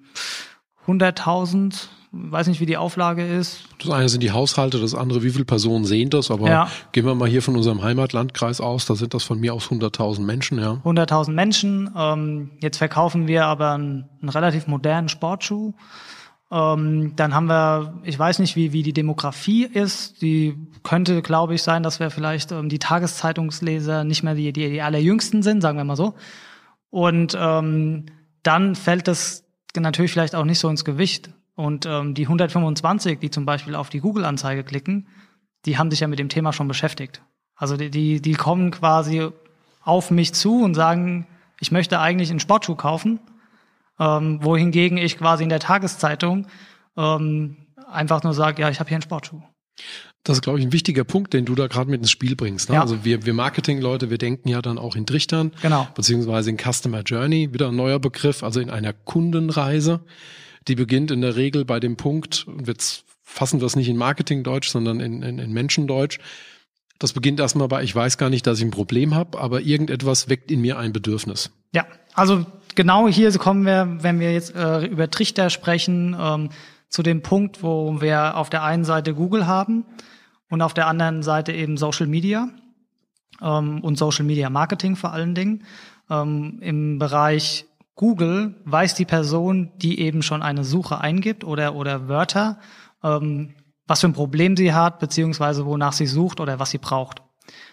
100.000 0.86 1.88
weiß 2.14 2.46
nicht, 2.46 2.60
wie 2.60 2.66
die 2.66 2.76
Auflage 2.76 3.26
ist. 3.26 3.64
Das 3.78 3.90
eine 3.90 4.08
sind 4.08 4.22
die 4.22 4.30
Haushalte, 4.30 4.80
das 4.80 4.94
andere, 4.94 5.22
wie 5.22 5.30
viele 5.30 5.44
Personen 5.44 5.84
sehen 5.84 6.10
das, 6.10 6.30
aber 6.30 6.48
ja. 6.48 6.68
gehen 6.92 7.04
wir 7.04 7.14
mal 7.14 7.28
hier 7.28 7.42
von 7.42 7.56
unserem 7.56 7.82
Heimatlandkreis 7.82 8.60
aus, 8.60 8.86
da 8.86 8.94
sind 8.94 9.14
das 9.14 9.24
von 9.24 9.40
mir 9.40 9.54
aus 9.54 9.68
100.000 9.68 10.20
Menschen, 10.20 10.58
ja. 10.58 10.80
100.000 10.84 11.32
Menschen, 11.32 11.90
ähm, 11.96 12.50
jetzt 12.60 12.78
verkaufen 12.78 13.26
wir 13.26 13.46
aber 13.46 13.72
einen, 13.72 14.08
einen 14.20 14.28
relativ 14.28 14.66
modernen 14.66 15.08
Sportschuh. 15.08 15.74
Ähm, 16.50 17.14
dann 17.16 17.34
haben 17.34 17.46
wir, 17.46 18.00
ich 18.04 18.18
weiß 18.18 18.38
nicht, 18.38 18.54
wie, 18.54 18.72
wie 18.72 18.82
die 18.82 18.92
Demografie 18.92 19.64
ist, 19.64 20.22
die 20.22 20.56
könnte, 20.82 21.20
glaube 21.22 21.54
ich, 21.54 21.62
sein, 21.62 21.82
dass 21.82 22.00
wir 22.00 22.10
vielleicht 22.10 22.52
ähm, 22.52 22.68
die 22.68 22.78
Tageszeitungsleser 22.78 24.04
nicht 24.04 24.22
mehr 24.22 24.34
die, 24.34 24.52
die, 24.52 24.70
die 24.70 24.82
allerjüngsten 24.82 25.42
sind, 25.42 25.62
sagen 25.62 25.78
wir 25.78 25.84
mal 25.84 25.96
so. 25.96 26.14
Und 26.90 27.36
ähm, 27.36 28.06
dann 28.44 28.76
fällt 28.76 29.08
das 29.08 29.44
natürlich 29.76 30.12
vielleicht 30.12 30.36
auch 30.36 30.44
nicht 30.44 30.60
so 30.60 30.68
ins 30.68 30.84
Gewicht. 30.84 31.30
Und 31.54 31.86
ähm, 31.86 32.14
die 32.14 32.24
125, 32.24 33.18
die 33.20 33.30
zum 33.30 33.46
Beispiel 33.46 33.74
auf 33.74 33.88
die 33.88 34.00
Google-Anzeige 34.00 34.64
klicken, 34.64 35.08
die 35.66 35.78
haben 35.78 35.90
sich 35.90 36.00
ja 36.00 36.08
mit 36.08 36.18
dem 36.18 36.28
Thema 36.28 36.52
schon 36.52 36.68
beschäftigt. 36.68 37.22
Also 37.56 37.76
die, 37.76 37.90
die, 37.90 38.20
die 38.20 38.34
kommen 38.34 38.70
quasi 38.70 39.28
auf 39.82 40.10
mich 40.10 40.32
zu 40.32 40.62
und 40.62 40.74
sagen, 40.74 41.26
ich 41.60 41.70
möchte 41.70 42.00
eigentlich 42.00 42.30
einen 42.30 42.40
Sportschuh 42.40 42.74
kaufen, 42.74 43.20
ähm, 44.00 44.42
wohingegen 44.42 44.98
ich 44.98 45.18
quasi 45.18 45.44
in 45.44 45.48
der 45.48 45.60
Tageszeitung 45.60 46.46
ähm, 46.96 47.56
einfach 47.90 48.22
nur 48.22 48.34
sage, 48.34 48.62
ja, 48.62 48.70
ich 48.70 48.80
habe 48.80 48.88
hier 48.88 48.96
einen 48.96 49.02
Sportschuh. 49.02 49.40
Das 50.24 50.38
ist, 50.38 50.42
glaube 50.42 50.58
ich, 50.58 50.64
ein 50.64 50.72
wichtiger 50.72 51.04
Punkt, 51.04 51.34
den 51.34 51.44
du 51.44 51.54
da 51.54 51.66
gerade 51.66 51.90
mit 51.90 52.00
ins 52.00 52.10
Spiel 52.10 52.34
bringst. 52.34 52.70
Ne? 52.70 52.76
Ja. 52.76 52.80
Also 52.80 53.04
wir, 53.04 53.26
wir 53.26 53.34
Marketing-Leute, 53.34 54.08
wir 54.08 54.16
denken 54.16 54.48
ja 54.48 54.62
dann 54.62 54.78
auch 54.78 54.96
in 54.96 55.04
Trichtern, 55.04 55.52
genau. 55.60 55.86
beziehungsweise 55.94 56.48
in 56.50 56.56
Customer 56.56 57.02
Journey, 57.02 57.52
wieder 57.52 57.68
ein 57.68 57.76
neuer 57.76 57.98
Begriff, 57.98 58.42
also 58.42 58.60
in 58.60 58.70
einer 58.70 58.94
Kundenreise. 58.94 60.00
Die 60.68 60.74
beginnt 60.74 61.10
in 61.10 61.20
der 61.20 61.36
Regel 61.36 61.64
bei 61.64 61.80
dem 61.80 61.96
Punkt, 61.96 62.46
und 62.46 62.66
jetzt 62.66 63.04
fassen 63.22 63.60
wir 63.60 63.66
es 63.66 63.76
nicht 63.76 63.88
in 63.88 63.96
Marketingdeutsch, 63.96 64.68
sondern 64.68 65.00
in, 65.00 65.22
in, 65.22 65.38
in 65.38 65.52
Menschendeutsch. 65.52 66.18
Das 66.98 67.12
beginnt 67.12 67.40
erstmal 67.40 67.68
bei, 67.68 67.82
ich 67.82 67.94
weiß 67.94 68.18
gar 68.18 68.30
nicht, 68.30 68.46
dass 68.46 68.58
ich 68.58 68.64
ein 68.64 68.70
Problem 68.70 69.14
habe, 69.14 69.38
aber 69.38 69.60
irgendetwas 69.60 70.28
weckt 70.28 70.50
in 70.50 70.60
mir 70.60 70.78
ein 70.78 70.92
Bedürfnis. 70.92 71.50
Ja, 71.72 71.86
also 72.14 72.46
genau 72.74 73.08
hier 73.08 73.36
kommen 73.36 73.66
wir, 73.66 73.98
wenn 74.00 74.20
wir 74.20 74.32
jetzt 74.32 74.54
äh, 74.54 74.86
über 74.86 75.10
Trichter 75.10 75.50
sprechen, 75.50 76.16
ähm, 76.18 76.50
zu 76.88 77.02
dem 77.02 77.22
Punkt, 77.22 77.62
wo 77.62 78.00
wir 78.00 78.36
auf 78.36 78.50
der 78.50 78.62
einen 78.62 78.84
Seite 78.84 79.14
Google 79.14 79.48
haben 79.48 79.84
und 80.48 80.62
auf 80.62 80.74
der 80.74 80.86
anderen 80.86 81.24
Seite 81.24 81.52
eben 81.52 81.76
Social 81.76 82.06
Media 82.06 82.48
ähm, 83.42 83.80
und 83.80 83.98
Social 83.98 84.24
Media 84.24 84.48
Marketing 84.48 84.94
vor 84.94 85.12
allen 85.12 85.34
Dingen. 85.34 85.64
Ähm, 86.08 86.58
Im 86.60 87.00
Bereich 87.00 87.66
Google 87.94 88.60
weiß 88.64 88.94
die 88.94 89.04
Person, 89.04 89.72
die 89.76 90.00
eben 90.00 90.22
schon 90.22 90.42
eine 90.42 90.64
Suche 90.64 91.00
eingibt 91.00 91.44
oder, 91.44 91.74
oder 91.74 92.08
Wörter, 92.08 92.58
ähm, 93.02 93.54
was 93.86 94.00
für 94.00 94.08
ein 94.08 94.14
Problem 94.14 94.56
sie 94.56 94.72
hat, 94.72 94.98
beziehungsweise 94.98 95.66
wonach 95.66 95.92
sie 95.92 96.06
sucht 96.06 96.40
oder 96.40 96.58
was 96.58 96.70
sie 96.70 96.78
braucht. 96.78 97.22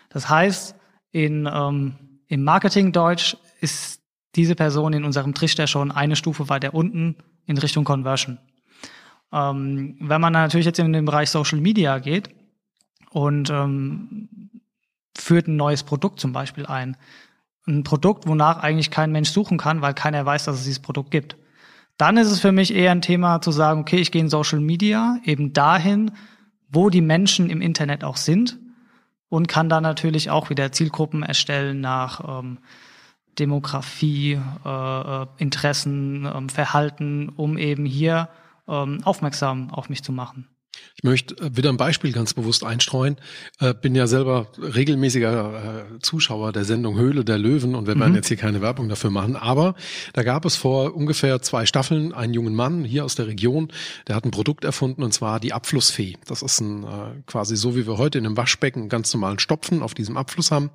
Das 0.10 0.30
heißt, 0.30 0.76
in, 1.12 1.50
ähm, 1.52 1.96
im 2.28 2.44
Marketing-Deutsch 2.44 3.38
ist 3.62 4.02
diese 4.36 4.56
Person 4.56 4.94
in 4.94 5.04
unserem 5.04 5.34
Trichter 5.34 5.68
schon 5.68 5.92
eine 5.92 6.16
Stufe 6.16 6.50
weiter 6.50 6.74
unten 6.74 7.16
in 7.46 7.58
Richtung 7.58 7.84
Conversion. 7.84 8.38
Ähm, 9.34 9.98
wenn 10.00 10.22
man 10.22 10.34
natürlich 10.34 10.66
jetzt 10.66 10.80
in 10.80 10.94
den 10.94 11.06
Bereich 11.06 11.30
Social 11.30 11.60
Media 11.60 12.00
geht 12.00 12.30
und 13.10 13.50
ähm, 13.50 14.30
führt 15.18 15.48
ein 15.48 15.56
neues 15.56 15.84
Produkt 15.84 16.20
zum 16.20 16.34
Beispiel 16.34 16.66
ein, 16.66 16.98
ein 17.68 17.84
Produkt, 17.84 18.28
wonach 18.28 18.58
eigentlich 18.58 18.92
kein 18.92 19.12
Mensch 19.12 19.30
suchen 19.30 19.58
kann, 19.58 19.82
weil 19.82 19.94
keiner 19.94 20.26
weiß, 20.26 20.46
dass 20.46 20.58
es 20.58 20.64
dieses 20.64 20.80
Produkt 20.80 21.12
gibt. 21.12 21.38
Dann 21.98 22.18
ist 22.18 22.32
es 22.32 22.40
für 22.40 22.52
mich 22.52 22.74
eher 22.74 22.92
ein 22.92 23.02
Thema 23.02 23.42
zu 23.42 23.52
sagen, 23.52 23.82
okay, 23.82 23.98
ich 23.98 24.12
gehe 24.12 24.22
in 24.22 24.30
Social 24.30 24.60
Media 24.60 25.18
eben 25.24 25.54
dahin, 25.54 26.12
wo 26.70 26.90
die 26.90 27.02
Menschen 27.02 27.50
im 27.50 27.62
Internet 27.62 28.04
auch 28.04 28.18
sind 28.18 28.58
und 29.30 29.48
kann 29.48 29.70
dann 29.70 29.84
natürlich 29.84 30.30
auch 30.30 30.50
wieder 30.50 30.72
Zielgruppen 30.72 31.22
erstellen 31.24 31.80
nach 31.80 32.40
ähm, 32.40 32.60
Demografie, 33.40 34.40
äh, 34.66 34.70
äh 35.24 35.28
Interessen, 35.38 36.26
äh, 36.26 36.50
Verhalten, 36.50 37.30
um 37.30 37.58
eben 37.58 37.86
hier 37.86 38.30
äh, 38.68 38.72
aufmerksam 39.04 39.70
auf 39.72 39.90
mich 39.90 40.04
zu 40.04 40.12
machen. 40.12 40.48
Ich 40.96 41.04
möchte 41.04 41.36
äh, 41.38 41.56
wieder 41.56 41.70
ein 41.70 41.78
Beispiel 41.78 42.12
ganz 42.12 42.34
bewusst 42.34 42.64
einstreuen. 42.64 43.18
Äh, 43.60 43.74
bin 43.74 43.96
ja 43.96 44.08
selber 44.08 44.48
regelmäßiger 44.60 45.86
äh, 45.96 46.00
Zuschauer 46.00 46.52
der 46.52 46.66
Sendung 46.66 46.98
Höhle 46.98 47.26
der 47.26 47.38
Löwen 47.38 47.76
und 47.76 47.88
wir 47.88 47.98
werden 47.98 48.12
mhm. 48.12 48.16
jetzt 48.16 48.28
hier 48.28 48.38
keine 48.38 48.62
Werbung 48.62 48.88
dafür 48.88 49.10
machen. 49.10 49.36
Aber 49.36 49.76
da 50.14 50.24
gab 50.24 50.46
es 50.46 50.56
vor 50.56 50.96
ungefähr 50.96 51.42
zwei 51.42 51.66
Staffeln 51.66 52.14
einen 52.14 52.34
jungen 52.34 52.56
Mann 52.56 52.84
hier 52.84 53.06
aus 53.06 53.16
der 53.16 53.28
Region, 53.28 53.70
der 54.08 54.16
hat 54.16 54.26
ein 54.26 54.32
Produkt 54.32 54.64
erfunden 54.64 55.04
und 55.04 55.14
zwar 55.14 55.40
die 55.40 55.54
Abflussfee. 55.54 56.18
Das 56.28 56.42
ist 56.42 56.62
ein 56.62 56.86
quasi 57.26 57.56
so, 57.56 57.76
wie 57.76 57.88
wir 57.88 57.98
heute 57.98 58.18
in 58.18 58.26
einem 58.26 58.38
Waschbecken 58.38 58.90
ganz 58.90 59.14
normalen 59.14 59.40
Stopfen 59.40 59.82
auf 59.82 59.94
diesem 59.94 60.18
Abfluss 60.18 60.52
haben. 60.52 60.70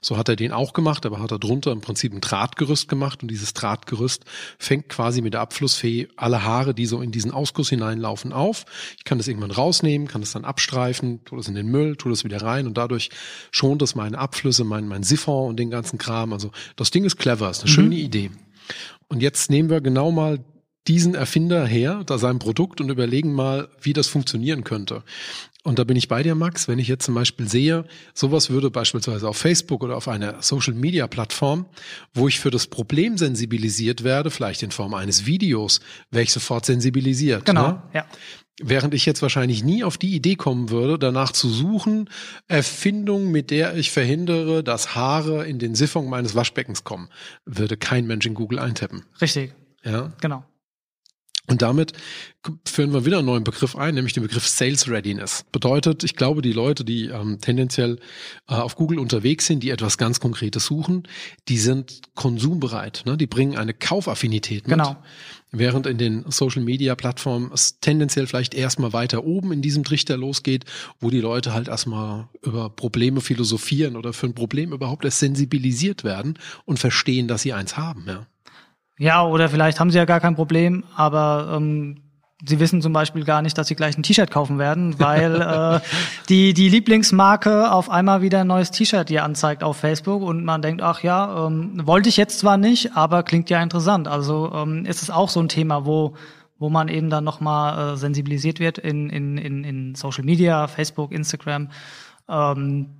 So 0.00 0.16
hat 0.16 0.28
er 0.28 0.36
den 0.36 0.52
auch 0.52 0.72
gemacht, 0.72 1.06
aber 1.06 1.20
hat 1.20 1.30
er 1.30 1.38
drunter 1.38 1.72
im 1.72 1.80
Prinzip 1.80 2.12
ein 2.12 2.20
Drahtgerüst 2.20 2.88
gemacht 2.88 3.22
und 3.22 3.30
dieses 3.30 3.54
Drahtgerüst 3.54 4.24
fängt 4.58 4.88
quasi 4.88 5.22
mit 5.22 5.34
der 5.34 5.40
Abflussfee 5.40 6.08
alle 6.16 6.44
Haare, 6.44 6.74
die 6.74 6.86
so 6.86 7.00
in 7.00 7.12
diesen 7.12 7.30
Ausguss 7.30 7.70
hineinlaufen, 7.70 8.32
auf. 8.32 8.64
Ich 8.98 9.04
kann 9.04 9.18
das 9.18 9.28
irgendwann 9.40 9.64
rausnehmen, 9.64 10.08
kann 10.08 10.22
es 10.22 10.32
dann 10.32 10.44
abstreifen, 10.44 11.24
tue 11.24 11.38
das 11.38 11.48
in 11.48 11.54
den 11.54 11.66
Müll, 11.66 11.96
tue 11.96 12.10
das 12.10 12.24
wieder 12.24 12.42
rein 12.42 12.66
und 12.66 12.76
dadurch 12.76 13.10
schont 13.50 13.82
es 13.82 13.94
meine 13.94 14.18
Abflüsse, 14.18 14.64
mein, 14.64 14.86
mein 14.86 15.02
Siphon 15.02 15.48
und 15.48 15.58
den 15.58 15.70
ganzen 15.70 15.98
Kram. 15.98 16.32
Also 16.32 16.50
das 16.76 16.90
Ding 16.90 17.04
ist 17.04 17.16
clever, 17.16 17.50
ist 17.50 17.62
eine 17.62 17.70
mhm. 17.70 17.74
schöne 17.74 17.96
Idee. 17.96 18.30
Und 19.08 19.22
jetzt 19.22 19.50
nehmen 19.50 19.70
wir 19.70 19.80
genau 19.80 20.10
mal 20.10 20.44
diesen 20.86 21.14
Erfinder 21.14 21.66
her, 21.66 22.02
da 22.06 22.16
sein 22.18 22.38
Produkt 22.38 22.80
und 22.80 22.88
überlegen 22.88 23.32
mal, 23.32 23.68
wie 23.82 23.92
das 23.92 24.08
funktionieren 24.08 24.64
könnte. 24.64 25.02
Und 25.62 25.78
da 25.78 25.84
bin 25.84 25.96
ich 25.96 26.08
bei 26.08 26.22
dir, 26.22 26.34
Max. 26.34 26.68
Wenn 26.68 26.78
ich 26.78 26.88
jetzt 26.88 27.04
zum 27.04 27.14
Beispiel 27.14 27.46
sehe, 27.46 27.84
sowas 28.14 28.48
würde 28.48 28.70
beispielsweise 28.70 29.28
auf 29.28 29.36
Facebook 29.36 29.82
oder 29.82 29.96
auf 29.96 30.08
einer 30.08 30.40
Social 30.40 30.72
Media 30.72 31.06
Plattform, 31.06 31.66
wo 32.14 32.28
ich 32.28 32.40
für 32.40 32.50
das 32.50 32.66
Problem 32.66 33.18
sensibilisiert 33.18 34.02
werde, 34.02 34.30
vielleicht 34.30 34.62
in 34.62 34.70
Form 34.70 34.94
eines 34.94 35.26
Videos, 35.26 35.80
wäre 36.10 36.22
ich 36.22 36.32
sofort 36.32 36.64
sensibilisiert. 36.64 37.44
Genau, 37.44 37.68
ne? 37.68 37.82
ja. 37.92 38.06
Während 38.62 38.92
ich 38.92 39.06
jetzt 39.06 39.22
wahrscheinlich 39.22 39.64
nie 39.64 39.84
auf 39.84 39.96
die 39.96 40.14
Idee 40.14 40.36
kommen 40.36 40.70
würde, 40.70 40.98
danach 40.98 41.32
zu 41.32 41.48
suchen, 41.48 42.10
Erfindung, 42.46 43.30
mit 43.30 43.50
der 43.50 43.74
ich 43.76 43.90
verhindere, 43.90 44.62
dass 44.62 44.94
Haare 44.94 45.46
in 45.46 45.58
den 45.58 45.74
Siphon 45.74 46.08
meines 46.08 46.34
Waschbeckens 46.34 46.84
kommen, 46.84 47.08
würde 47.46 47.76
kein 47.76 48.06
Mensch 48.06 48.26
in 48.26 48.34
Google 48.34 48.58
eintippen. 48.58 49.04
Richtig. 49.20 49.54
Ja. 49.82 50.12
Genau. 50.20 50.44
Und 51.50 51.62
damit 51.62 51.92
führen 52.64 52.92
wir 52.92 53.04
wieder 53.04 53.18
einen 53.18 53.26
neuen 53.26 53.42
Begriff 53.42 53.74
ein, 53.74 53.96
nämlich 53.96 54.12
den 54.12 54.22
Begriff 54.22 54.46
Sales 54.46 54.88
Readiness. 54.88 55.44
Bedeutet, 55.50 56.04
ich 56.04 56.14
glaube, 56.14 56.42
die 56.42 56.52
Leute, 56.52 56.84
die 56.84 57.06
ähm, 57.06 57.38
tendenziell 57.40 57.98
äh, 58.48 58.54
auf 58.54 58.76
Google 58.76 59.00
unterwegs 59.00 59.46
sind, 59.46 59.64
die 59.64 59.70
etwas 59.70 59.98
ganz 59.98 60.20
Konkretes 60.20 60.64
suchen, 60.64 61.08
die 61.48 61.58
sind 61.58 62.02
konsumbereit. 62.14 63.02
Ne? 63.04 63.16
Die 63.16 63.26
bringen 63.26 63.58
eine 63.58 63.74
Kaufaffinität 63.74 64.68
mit. 64.68 64.78
Genau. 64.78 64.96
Während 65.50 65.88
in 65.88 65.98
den 65.98 66.24
Social 66.30 66.62
Media 66.62 66.94
Plattformen 66.94 67.50
es 67.52 67.80
tendenziell 67.80 68.28
vielleicht 68.28 68.54
erstmal 68.54 68.92
weiter 68.92 69.24
oben 69.24 69.50
in 69.50 69.60
diesem 69.60 69.82
Trichter 69.82 70.16
losgeht, 70.16 70.64
wo 71.00 71.10
die 71.10 71.20
Leute 71.20 71.52
halt 71.52 71.66
erstmal 71.66 72.28
über 72.42 72.70
Probleme 72.70 73.20
philosophieren 73.20 73.96
oder 73.96 74.12
für 74.12 74.26
ein 74.26 74.34
Problem 74.34 74.72
überhaupt 74.72 75.04
erst 75.04 75.18
sensibilisiert 75.18 76.04
werden 76.04 76.38
und 76.64 76.78
verstehen, 76.78 77.26
dass 77.26 77.42
sie 77.42 77.52
eins 77.52 77.76
haben. 77.76 78.04
Ja. 78.06 78.26
Ja, 79.00 79.24
oder 79.24 79.48
vielleicht 79.48 79.80
haben 79.80 79.90
sie 79.90 79.96
ja 79.96 80.04
gar 80.04 80.20
kein 80.20 80.34
Problem, 80.34 80.84
aber 80.94 81.54
ähm, 81.56 82.02
sie 82.44 82.60
wissen 82.60 82.82
zum 82.82 82.92
Beispiel 82.92 83.24
gar 83.24 83.40
nicht, 83.40 83.56
dass 83.56 83.68
sie 83.68 83.74
gleich 83.74 83.96
ein 83.96 84.02
T-Shirt 84.02 84.30
kaufen 84.30 84.58
werden, 84.58 85.00
weil 85.00 85.40
äh, 85.40 85.80
die, 86.28 86.52
die 86.52 86.68
Lieblingsmarke 86.68 87.72
auf 87.72 87.88
einmal 87.88 88.20
wieder 88.20 88.42
ein 88.42 88.46
neues 88.46 88.72
T-Shirt 88.72 89.08
dir 89.08 89.24
anzeigt 89.24 89.64
auf 89.64 89.78
Facebook 89.78 90.20
und 90.20 90.44
man 90.44 90.60
denkt, 90.60 90.82
ach 90.82 91.02
ja, 91.02 91.46
ähm, 91.46 91.80
wollte 91.86 92.10
ich 92.10 92.18
jetzt 92.18 92.40
zwar 92.40 92.58
nicht, 92.58 92.94
aber 92.94 93.22
klingt 93.22 93.48
ja 93.48 93.62
interessant. 93.62 94.06
Also 94.06 94.52
ähm, 94.54 94.84
ist 94.84 95.00
es 95.00 95.08
auch 95.08 95.30
so 95.30 95.40
ein 95.40 95.48
Thema, 95.48 95.86
wo 95.86 96.14
wo 96.58 96.68
man 96.68 96.88
eben 96.88 97.08
dann 97.08 97.24
nochmal 97.24 97.94
äh, 97.94 97.96
sensibilisiert 97.96 98.60
wird 98.60 98.76
in, 98.76 99.08
in, 99.08 99.38
in, 99.38 99.64
in 99.64 99.94
Social 99.94 100.24
Media, 100.24 100.66
Facebook, 100.68 101.10
Instagram. 101.10 101.70
Ähm, 102.28 102.90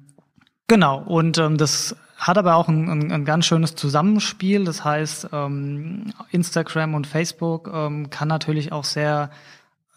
genau, 0.66 1.02
und 1.02 1.36
ähm, 1.36 1.58
das 1.58 1.94
hat 2.20 2.38
aber 2.38 2.54
auch 2.56 2.68
ein, 2.68 2.88
ein, 2.88 3.10
ein, 3.10 3.24
ganz 3.24 3.46
schönes 3.46 3.74
Zusammenspiel. 3.74 4.64
Das 4.64 4.84
heißt, 4.84 5.30
ähm, 5.32 6.12
Instagram 6.30 6.94
und 6.94 7.06
Facebook 7.06 7.70
ähm, 7.72 8.10
kann 8.10 8.28
natürlich 8.28 8.72
auch 8.72 8.84
sehr 8.84 9.30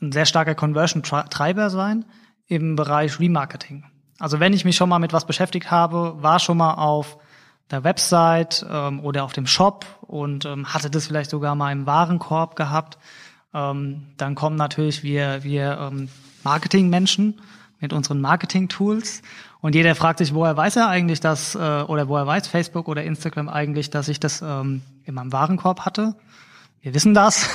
ein 0.01 0.11
sehr 0.11 0.25
starker 0.25 0.55
Conversion-Treiber 0.55 1.69
sein 1.69 2.05
im 2.47 2.75
Bereich 2.75 3.19
Remarketing. 3.19 3.85
Also 4.19 4.39
wenn 4.39 4.53
ich 4.53 4.65
mich 4.65 4.75
schon 4.75 4.89
mal 4.89 4.99
mit 4.99 5.13
was 5.13 5.25
beschäftigt 5.25 5.71
habe, 5.71 6.15
war 6.21 6.39
schon 6.39 6.57
mal 6.57 6.75
auf 6.75 7.17
der 7.71 7.83
Website 7.83 8.65
ähm, 8.69 8.99
oder 8.99 9.23
auf 9.23 9.33
dem 9.33 9.47
Shop 9.47 9.85
und 10.01 10.45
ähm, 10.45 10.73
hatte 10.73 10.89
das 10.89 11.07
vielleicht 11.07 11.29
sogar 11.29 11.55
mal 11.55 11.71
im 11.71 11.85
Warenkorb 11.85 12.55
gehabt, 12.55 12.97
ähm, 13.53 14.07
dann 14.17 14.35
kommen 14.35 14.55
natürlich 14.55 15.03
wir, 15.03 15.43
wir 15.43 15.77
ähm, 15.79 16.09
Marketingmenschen 16.43 17.41
mit 17.79 17.93
unseren 17.93 18.21
Marketing-Tools 18.21 19.21
und 19.63 19.75
jeder 19.75 19.95
fragt 19.95 20.17
sich, 20.17 20.33
woher 20.33 20.57
weiß 20.57 20.75
er 20.75 20.89
eigentlich 20.89 21.21
das, 21.21 21.55
äh, 21.55 21.57
oder 21.57 22.09
woher 22.09 22.27
weiß 22.27 22.49
Facebook 22.49 22.89
oder 22.89 23.01
Instagram 23.01 23.47
eigentlich, 23.47 23.89
dass 23.89 24.09
ich 24.09 24.19
das 24.19 24.41
ähm, 24.41 24.81
in 25.05 25.15
meinem 25.15 25.31
Warenkorb 25.31 25.85
hatte? 25.85 26.15
Wir 26.81 26.93
wissen 26.93 27.13
das. 27.13 27.47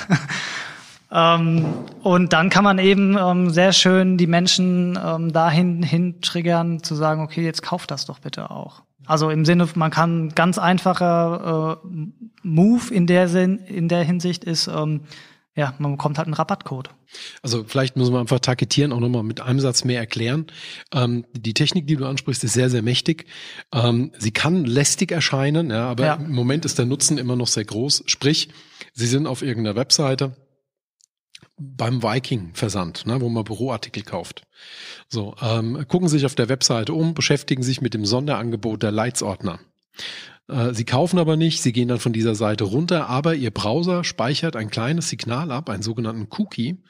ähm, 1.12 1.66
und 2.03 2.33
dann 2.33 2.49
kann 2.49 2.64
man 2.64 2.79
eben 2.79 3.18
ähm, 3.18 3.51
sehr 3.51 3.75
schön 3.75 4.16
die 4.16 4.27
Menschen 4.27 4.99
ähm, 4.99 5.35
dahin 5.35 5.83
hin 5.83 6.23
triggern, 6.23 6.83
zu 6.83 6.94
sagen, 6.94 7.21
okay, 7.21 7.44
jetzt 7.44 7.62
kauft 7.62 7.90
das 7.90 8.07
doch 8.07 8.21
bitte 8.21 8.51
auch. 8.51 8.81
Also 9.05 9.29
im 9.29 9.44
Sinne, 9.44 9.68
man 9.75 9.90
kann 9.90 10.31
ganz 10.35 10.57
einfacher 10.57 11.79
äh, 11.85 11.97
Move 12.42 12.90
in 12.90 13.07
der 13.07 13.29
Sinn, 13.29 13.59
in 13.59 13.88
der 13.88 14.03
Hinsicht 14.03 14.44
ist, 14.44 14.66
ähm, 14.66 15.03
ja, 15.59 15.75
man 15.81 15.90
bekommt 15.90 16.18
halt 16.18 16.29
einen 16.29 16.35
Rabattcode. 16.35 16.90
Also 17.42 17.64
vielleicht 17.66 17.97
muss 17.97 18.12
man 18.12 18.21
einfach 18.21 18.38
taketieren, 18.38 18.92
auch 18.92 19.01
nochmal 19.01 19.25
mit 19.25 19.40
einem 19.40 19.59
Satz 19.59 19.83
mehr 19.83 19.99
erklären. 19.99 20.47
Ähm, 20.94 21.27
die 21.33 21.53
Technik, 21.53 21.88
die 21.88 21.97
du 21.97 22.07
ansprichst, 22.07 22.44
ist 22.44 22.53
sehr, 22.53 22.71
sehr 22.71 22.83
mächtig. 22.83 23.27
Ähm, 23.75 24.12
sie 24.16 24.31
kann 24.31 24.64
lästig 24.64 25.11
erscheinen, 25.11 25.71
ja, 25.71 25.88
aber 25.88 26.07
ja. 26.07 26.14
im 26.14 26.31
Moment 26.31 26.64
ist 26.64 26.79
der 26.79 26.87
Nutzen 26.87 27.18
immer 27.18 27.35
noch 27.35 27.49
sehr 27.49 27.64
groß. 27.64 28.05
Sprich, 28.07 28.51
sie 28.92 29.09
sind 29.09 29.27
auf 29.27 29.42
irgendeiner 29.42 29.75
Webseite 29.75 30.37
beim 31.57 32.05
Viking-Versand, 32.05 33.07
ne, 33.07 33.21
wo 33.21 33.29
man 33.29 33.42
Büroartikel 33.42 34.05
kauft. 34.05 34.47
So, 35.09 35.35
ähm, 35.42 35.87
gucken 35.88 36.07
sich 36.07 36.25
auf 36.25 36.37
der 36.37 36.49
Webseite 36.49 36.92
um, 36.92 37.14
beschäftigen 37.14 37.64
sich 37.64 37.81
mit 37.81 37.94
dem 37.94 38.05
Sonderangebot 38.05 38.85
der 38.85 38.92
Leitsordner. 38.92 39.59
Äh, 40.49 40.75
sie 40.75 40.85
kaufen 40.85 41.19
aber 41.19 41.37
nicht, 41.37 41.63
Sie 41.63 41.73
gehen 41.73 41.89
dann 41.89 42.01
von 42.01 42.13
dieser 42.13 42.35
Seite 42.35 42.65
runter, 42.65 43.09
aber 43.09 43.35
Ihr 43.35 43.51
Browser 43.51 44.03
speichert 44.05 44.57
ein 44.57 44.71
kleines 44.71 45.09
Signal 45.09 45.51
ab, 45.51 45.69
einen 45.69 45.83
sogenannten 45.83 46.27
Cookie, 46.39 46.83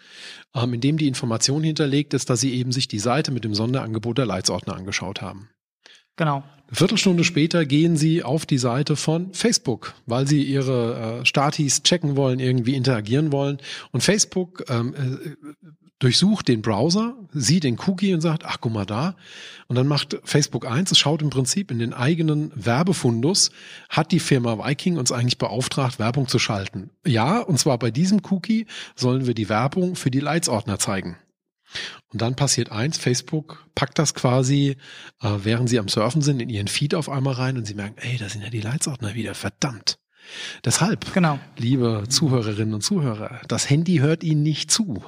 ähm, 0.55 0.75
in 0.75 0.81
dem 0.81 0.97
die 0.97 1.09
Information 1.09 1.63
hinterlegt 1.63 2.15
ist, 2.15 2.31
dass 2.31 2.41
Sie 2.41 2.55
eben 2.55 2.73
sich 2.73 2.89
die 2.89 3.01
Seite 3.01 3.33
mit 3.33 3.45
dem 3.45 3.55
Sonderangebot 3.55 4.19
der 4.19 4.27
Leitsordner 4.27 4.77
angeschaut 4.77 5.21
haben. 5.21 5.51
Genau. 6.17 6.43
Eine 6.67 6.77
Viertelstunde 6.77 7.25
später 7.25 7.65
gehen 7.65 7.97
Sie 7.97 8.23
auf 8.23 8.45
die 8.45 8.59
Seite 8.59 8.97
von 8.97 9.33
Facebook, 9.33 9.95
weil 10.07 10.27
Sie 10.27 10.43
Ihre 10.43 11.21
äh, 11.21 11.25
Statis 11.25 11.83
checken 11.83 12.17
wollen, 12.17 12.41
irgendwie 12.41 12.75
interagieren 12.75 13.33
wollen. 13.33 13.59
Und 13.93 14.03
Facebook 14.03 14.65
ähm, 14.69 14.95
äh, 14.95 15.49
durchsucht 15.99 16.49
den 16.49 16.63
Browser, 16.63 17.17
sieht 17.33 17.65
den 17.65 17.79
Cookie 17.87 18.15
und 18.15 18.21
sagt, 18.21 18.45
ach 18.45 18.59
guck 18.61 18.73
mal 18.73 18.87
da. 18.87 19.17
Und 19.67 19.77
dann 19.77 19.89
macht 19.89 20.19
Facebook 20.25 20.67
eins, 20.67 20.93
es 20.93 20.99
schaut 20.99 21.23
im 21.23 21.31
Prinzip 21.31 21.71
in 21.71 21.79
den 21.79 21.93
eigenen 21.93 22.53
Werbefundus, 22.55 23.51
hat 23.89 24.13
die 24.13 24.21
Firma 24.21 24.65
Viking 24.65 24.97
uns 24.97 25.13
eigentlich 25.13 25.39
beauftragt, 25.39 25.99
Werbung 25.99 26.29
zu 26.29 26.39
schalten. 26.39 26.91
Ja, 27.05 27.41
und 27.41 27.59
zwar 27.59 27.79
bei 27.79 27.91
diesem 27.91 28.21
Cookie 28.31 28.67
sollen 28.95 29.27
wir 29.27 29.35
die 29.35 29.49
Werbung 29.49 29.97
für 29.97 30.11
die 30.11 30.21
Leitsordner 30.21 30.79
zeigen. 30.79 31.17
Und 32.11 32.23
dann 32.23 32.35
passiert 32.35 32.73
eins, 32.73 32.97
Facebook 32.97 33.67
packt 33.75 33.99
das 33.99 34.15
quasi, 34.15 34.77
äh, 35.21 35.29
während 35.43 35.69
sie 35.69 35.79
am 35.79 35.89
Surfen 35.89 36.23
sind, 36.23 36.41
in 36.41 36.49
ihren 36.49 36.69
Feed 36.69 36.95
auf 36.95 37.11
einmal 37.11 37.35
rein 37.35 37.59
und 37.59 37.67
sie 37.67 37.75
merken, 37.75 37.99
ey, 37.99 38.17
da 38.17 38.29
sind 38.29 38.43
ja 38.43 38.51
die 38.51 38.61
Leitsordner 38.61 39.15
wieder, 39.15 39.35
verdammt. 39.35 39.99
Deshalb, 40.65 41.13
genau. 41.13 41.39
liebe 41.57 42.05
Zuhörerinnen 42.09 42.75
und 42.75 42.83
Zuhörer, 42.83 43.41
das 43.49 43.69
Handy 43.69 43.97
hört 43.99 44.23
Ihnen 44.23 44.43
nicht 44.43 44.71
zu 44.71 45.03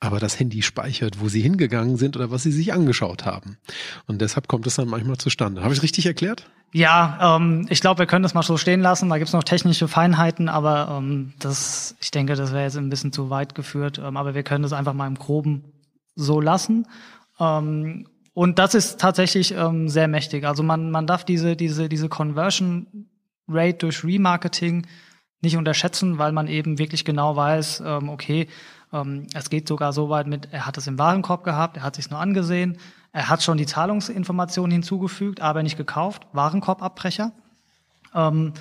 aber 0.00 0.20
das 0.20 0.38
Handy 0.38 0.62
speichert, 0.62 1.20
wo 1.20 1.28
sie 1.28 1.40
hingegangen 1.40 1.96
sind 1.96 2.16
oder 2.16 2.30
was 2.30 2.42
sie 2.42 2.52
sich 2.52 2.72
angeschaut 2.72 3.24
haben. 3.24 3.58
Und 4.06 4.20
deshalb 4.20 4.48
kommt 4.48 4.66
es 4.66 4.76
dann 4.76 4.88
manchmal 4.88 5.18
zustande. 5.18 5.62
Habe 5.62 5.72
ich 5.72 5.78
es 5.78 5.82
richtig 5.82 6.06
erklärt? 6.06 6.48
Ja, 6.72 7.36
ähm, 7.36 7.66
ich 7.70 7.80
glaube, 7.80 8.00
wir 8.00 8.06
können 8.06 8.22
das 8.22 8.34
mal 8.34 8.42
so 8.42 8.56
stehen 8.56 8.80
lassen. 8.80 9.08
Da 9.08 9.18
gibt 9.18 9.28
es 9.28 9.34
noch 9.34 9.44
technische 9.44 9.88
Feinheiten, 9.88 10.48
aber 10.48 10.98
ähm, 10.98 11.32
das, 11.38 11.96
ich 12.00 12.10
denke, 12.10 12.34
das 12.34 12.52
wäre 12.52 12.64
jetzt 12.64 12.76
ein 12.76 12.90
bisschen 12.90 13.12
zu 13.12 13.30
weit 13.30 13.54
geführt. 13.54 13.98
Ähm, 13.98 14.16
aber 14.16 14.34
wir 14.34 14.42
können 14.42 14.62
das 14.62 14.72
einfach 14.72 14.92
mal 14.92 15.06
im 15.06 15.16
Groben 15.16 15.64
so 16.14 16.40
lassen. 16.40 16.86
Ähm, 17.38 18.06
und 18.34 18.58
das 18.58 18.74
ist 18.74 19.00
tatsächlich 19.00 19.52
ähm, 19.52 19.88
sehr 19.88 20.08
mächtig. 20.08 20.44
Also 20.44 20.62
man, 20.62 20.90
man 20.90 21.06
darf 21.06 21.24
diese, 21.24 21.56
diese, 21.56 21.88
diese 21.88 22.08
Conversion 22.08 23.08
Rate 23.48 23.78
durch 23.78 24.04
Remarketing 24.04 24.86
nicht 25.40 25.56
unterschätzen, 25.56 26.18
weil 26.18 26.32
man 26.32 26.48
eben 26.48 26.78
wirklich 26.78 27.04
genau 27.04 27.36
weiß, 27.36 27.82
ähm, 27.86 28.08
okay, 28.08 28.48
ähm, 28.96 29.26
es 29.34 29.50
geht 29.50 29.68
sogar 29.68 29.92
so 29.92 30.08
weit 30.08 30.26
mit, 30.26 30.48
er 30.52 30.66
hat 30.66 30.78
es 30.78 30.86
im 30.86 30.98
Warenkorb 30.98 31.44
gehabt, 31.44 31.76
er 31.76 31.82
hat 31.82 31.96
sich 31.96 32.10
nur 32.10 32.20
angesehen, 32.20 32.78
er 33.12 33.28
hat 33.28 33.42
schon 33.42 33.58
die 33.58 33.66
Zahlungsinformationen 33.66 34.72
hinzugefügt, 34.72 35.40
aber 35.40 35.62
nicht 35.62 35.76
gekauft, 35.76 36.26
Warenkorbabbrecher. 36.32 37.32
Ähm, 38.14 38.52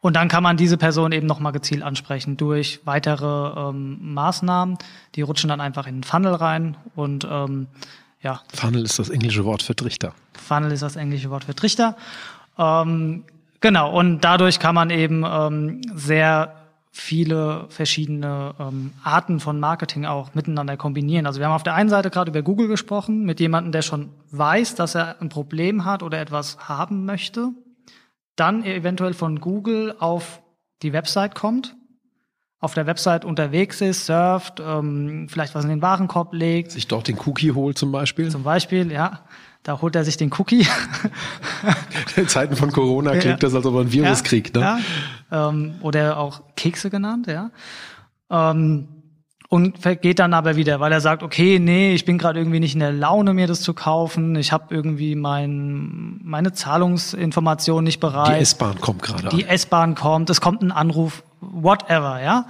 Und 0.00 0.14
dann 0.14 0.28
kann 0.28 0.44
man 0.44 0.56
diese 0.56 0.76
Person 0.76 1.10
eben 1.10 1.26
nochmal 1.26 1.52
gezielt 1.52 1.82
ansprechen 1.82 2.36
durch 2.36 2.80
weitere 2.84 3.68
ähm, 3.70 4.14
Maßnahmen. 4.14 4.78
Die 5.16 5.22
rutschen 5.22 5.48
dann 5.48 5.60
einfach 5.60 5.88
in 5.88 5.96
den 5.96 6.04
Funnel 6.04 6.34
rein 6.34 6.76
und 6.94 7.26
ähm, 7.28 7.66
ja. 8.22 8.40
Funnel 8.54 8.84
ist 8.84 9.00
das 9.00 9.10
englische 9.10 9.44
Wort 9.44 9.62
für 9.62 9.74
Trichter. 9.74 10.12
Funnel 10.34 10.70
ist 10.70 10.82
das 10.82 10.94
englische 10.94 11.30
Wort 11.30 11.44
für 11.44 11.54
Trichter. 11.54 11.96
Ähm, 12.56 13.24
genau, 13.60 13.90
und 13.98 14.20
dadurch 14.20 14.60
kann 14.60 14.76
man 14.76 14.90
eben 14.90 15.24
ähm, 15.26 15.80
sehr 15.94 16.54
viele 16.98 17.66
verschiedene 17.68 18.54
ähm, 18.58 18.92
Arten 19.04 19.38
von 19.38 19.60
Marketing 19.60 20.04
auch 20.04 20.34
miteinander 20.34 20.76
kombinieren. 20.76 21.26
Also 21.26 21.38
wir 21.38 21.46
haben 21.46 21.54
auf 21.54 21.62
der 21.62 21.74
einen 21.74 21.88
Seite 21.88 22.10
gerade 22.10 22.30
über 22.30 22.42
Google 22.42 22.66
gesprochen, 22.66 23.24
mit 23.24 23.38
jemandem, 23.38 23.72
der 23.72 23.82
schon 23.82 24.10
weiß, 24.30 24.74
dass 24.74 24.96
er 24.96 25.20
ein 25.22 25.28
Problem 25.28 25.84
hat 25.84 26.02
oder 26.02 26.20
etwas 26.20 26.58
haben 26.68 27.04
möchte, 27.04 27.50
dann 28.34 28.64
eventuell 28.64 29.14
von 29.14 29.40
Google 29.40 29.94
auf 29.98 30.42
die 30.82 30.92
Website 30.92 31.36
kommt, 31.36 31.76
auf 32.58 32.74
der 32.74 32.86
Website 32.86 33.24
unterwegs 33.24 33.80
ist, 33.80 34.06
surft, 34.06 34.60
ähm, 34.60 35.28
vielleicht 35.30 35.54
was 35.54 35.62
in 35.64 35.70
den 35.70 35.82
Warenkorb 35.82 36.34
legt. 36.34 36.72
Sich 36.72 36.88
dort 36.88 37.06
den 37.06 37.18
Cookie 37.24 37.52
holt 37.52 37.78
zum 37.78 37.92
Beispiel. 37.92 38.28
Zum 38.30 38.42
Beispiel, 38.42 38.90
ja. 38.90 39.24
Da 39.62 39.80
holt 39.82 39.96
er 39.96 40.04
sich 40.04 40.16
den 40.16 40.32
Cookie. 40.38 40.66
In 42.16 42.28
Zeiten 42.28 42.56
von 42.56 42.72
Corona 42.72 43.10
klingt 43.12 43.24
ja. 43.26 43.36
das, 43.36 43.54
als 43.54 43.66
ob 43.66 43.74
er 43.74 43.80
ein 43.82 43.92
Virus 43.92 44.18
ja, 44.18 44.24
kriegt. 44.24 44.54
Ne? 44.54 44.60
Ja. 45.30 45.48
Ähm, 45.50 45.74
oder 45.82 46.18
auch 46.18 46.42
Kekse 46.56 46.90
genannt, 46.90 47.26
ja. 47.26 47.50
Ähm, 48.30 48.88
und 49.50 49.80
geht 50.02 50.18
dann 50.18 50.34
aber 50.34 50.56
wieder, 50.56 50.78
weil 50.78 50.92
er 50.92 51.00
sagt, 51.00 51.22
okay, 51.22 51.58
nee, 51.58 51.94
ich 51.94 52.04
bin 52.04 52.18
gerade 52.18 52.38
irgendwie 52.38 52.60
nicht 52.60 52.74
in 52.74 52.80
der 52.80 52.92
Laune, 52.92 53.32
mir 53.32 53.46
das 53.46 53.62
zu 53.62 53.72
kaufen. 53.72 54.36
Ich 54.36 54.52
habe 54.52 54.74
irgendwie 54.74 55.16
mein, 55.16 56.20
meine 56.22 56.52
Zahlungsinformation 56.52 57.82
nicht 57.82 57.98
bereit. 57.98 58.36
Die 58.36 58.42
S-Bahn 58.42 58.78
kommt 58.78 59.02
gerade. 59.02 59.30
Die 59.30 59.44
S-Bahn 59.44 59.94
kommt, 59.94 60.28
es 60.28 60.42
kommt 60.42 60.60
ein 60.60 60.70
Anruf, 60.70 61.24
whatever, 61.40 62.22
ja. 62.22 62.46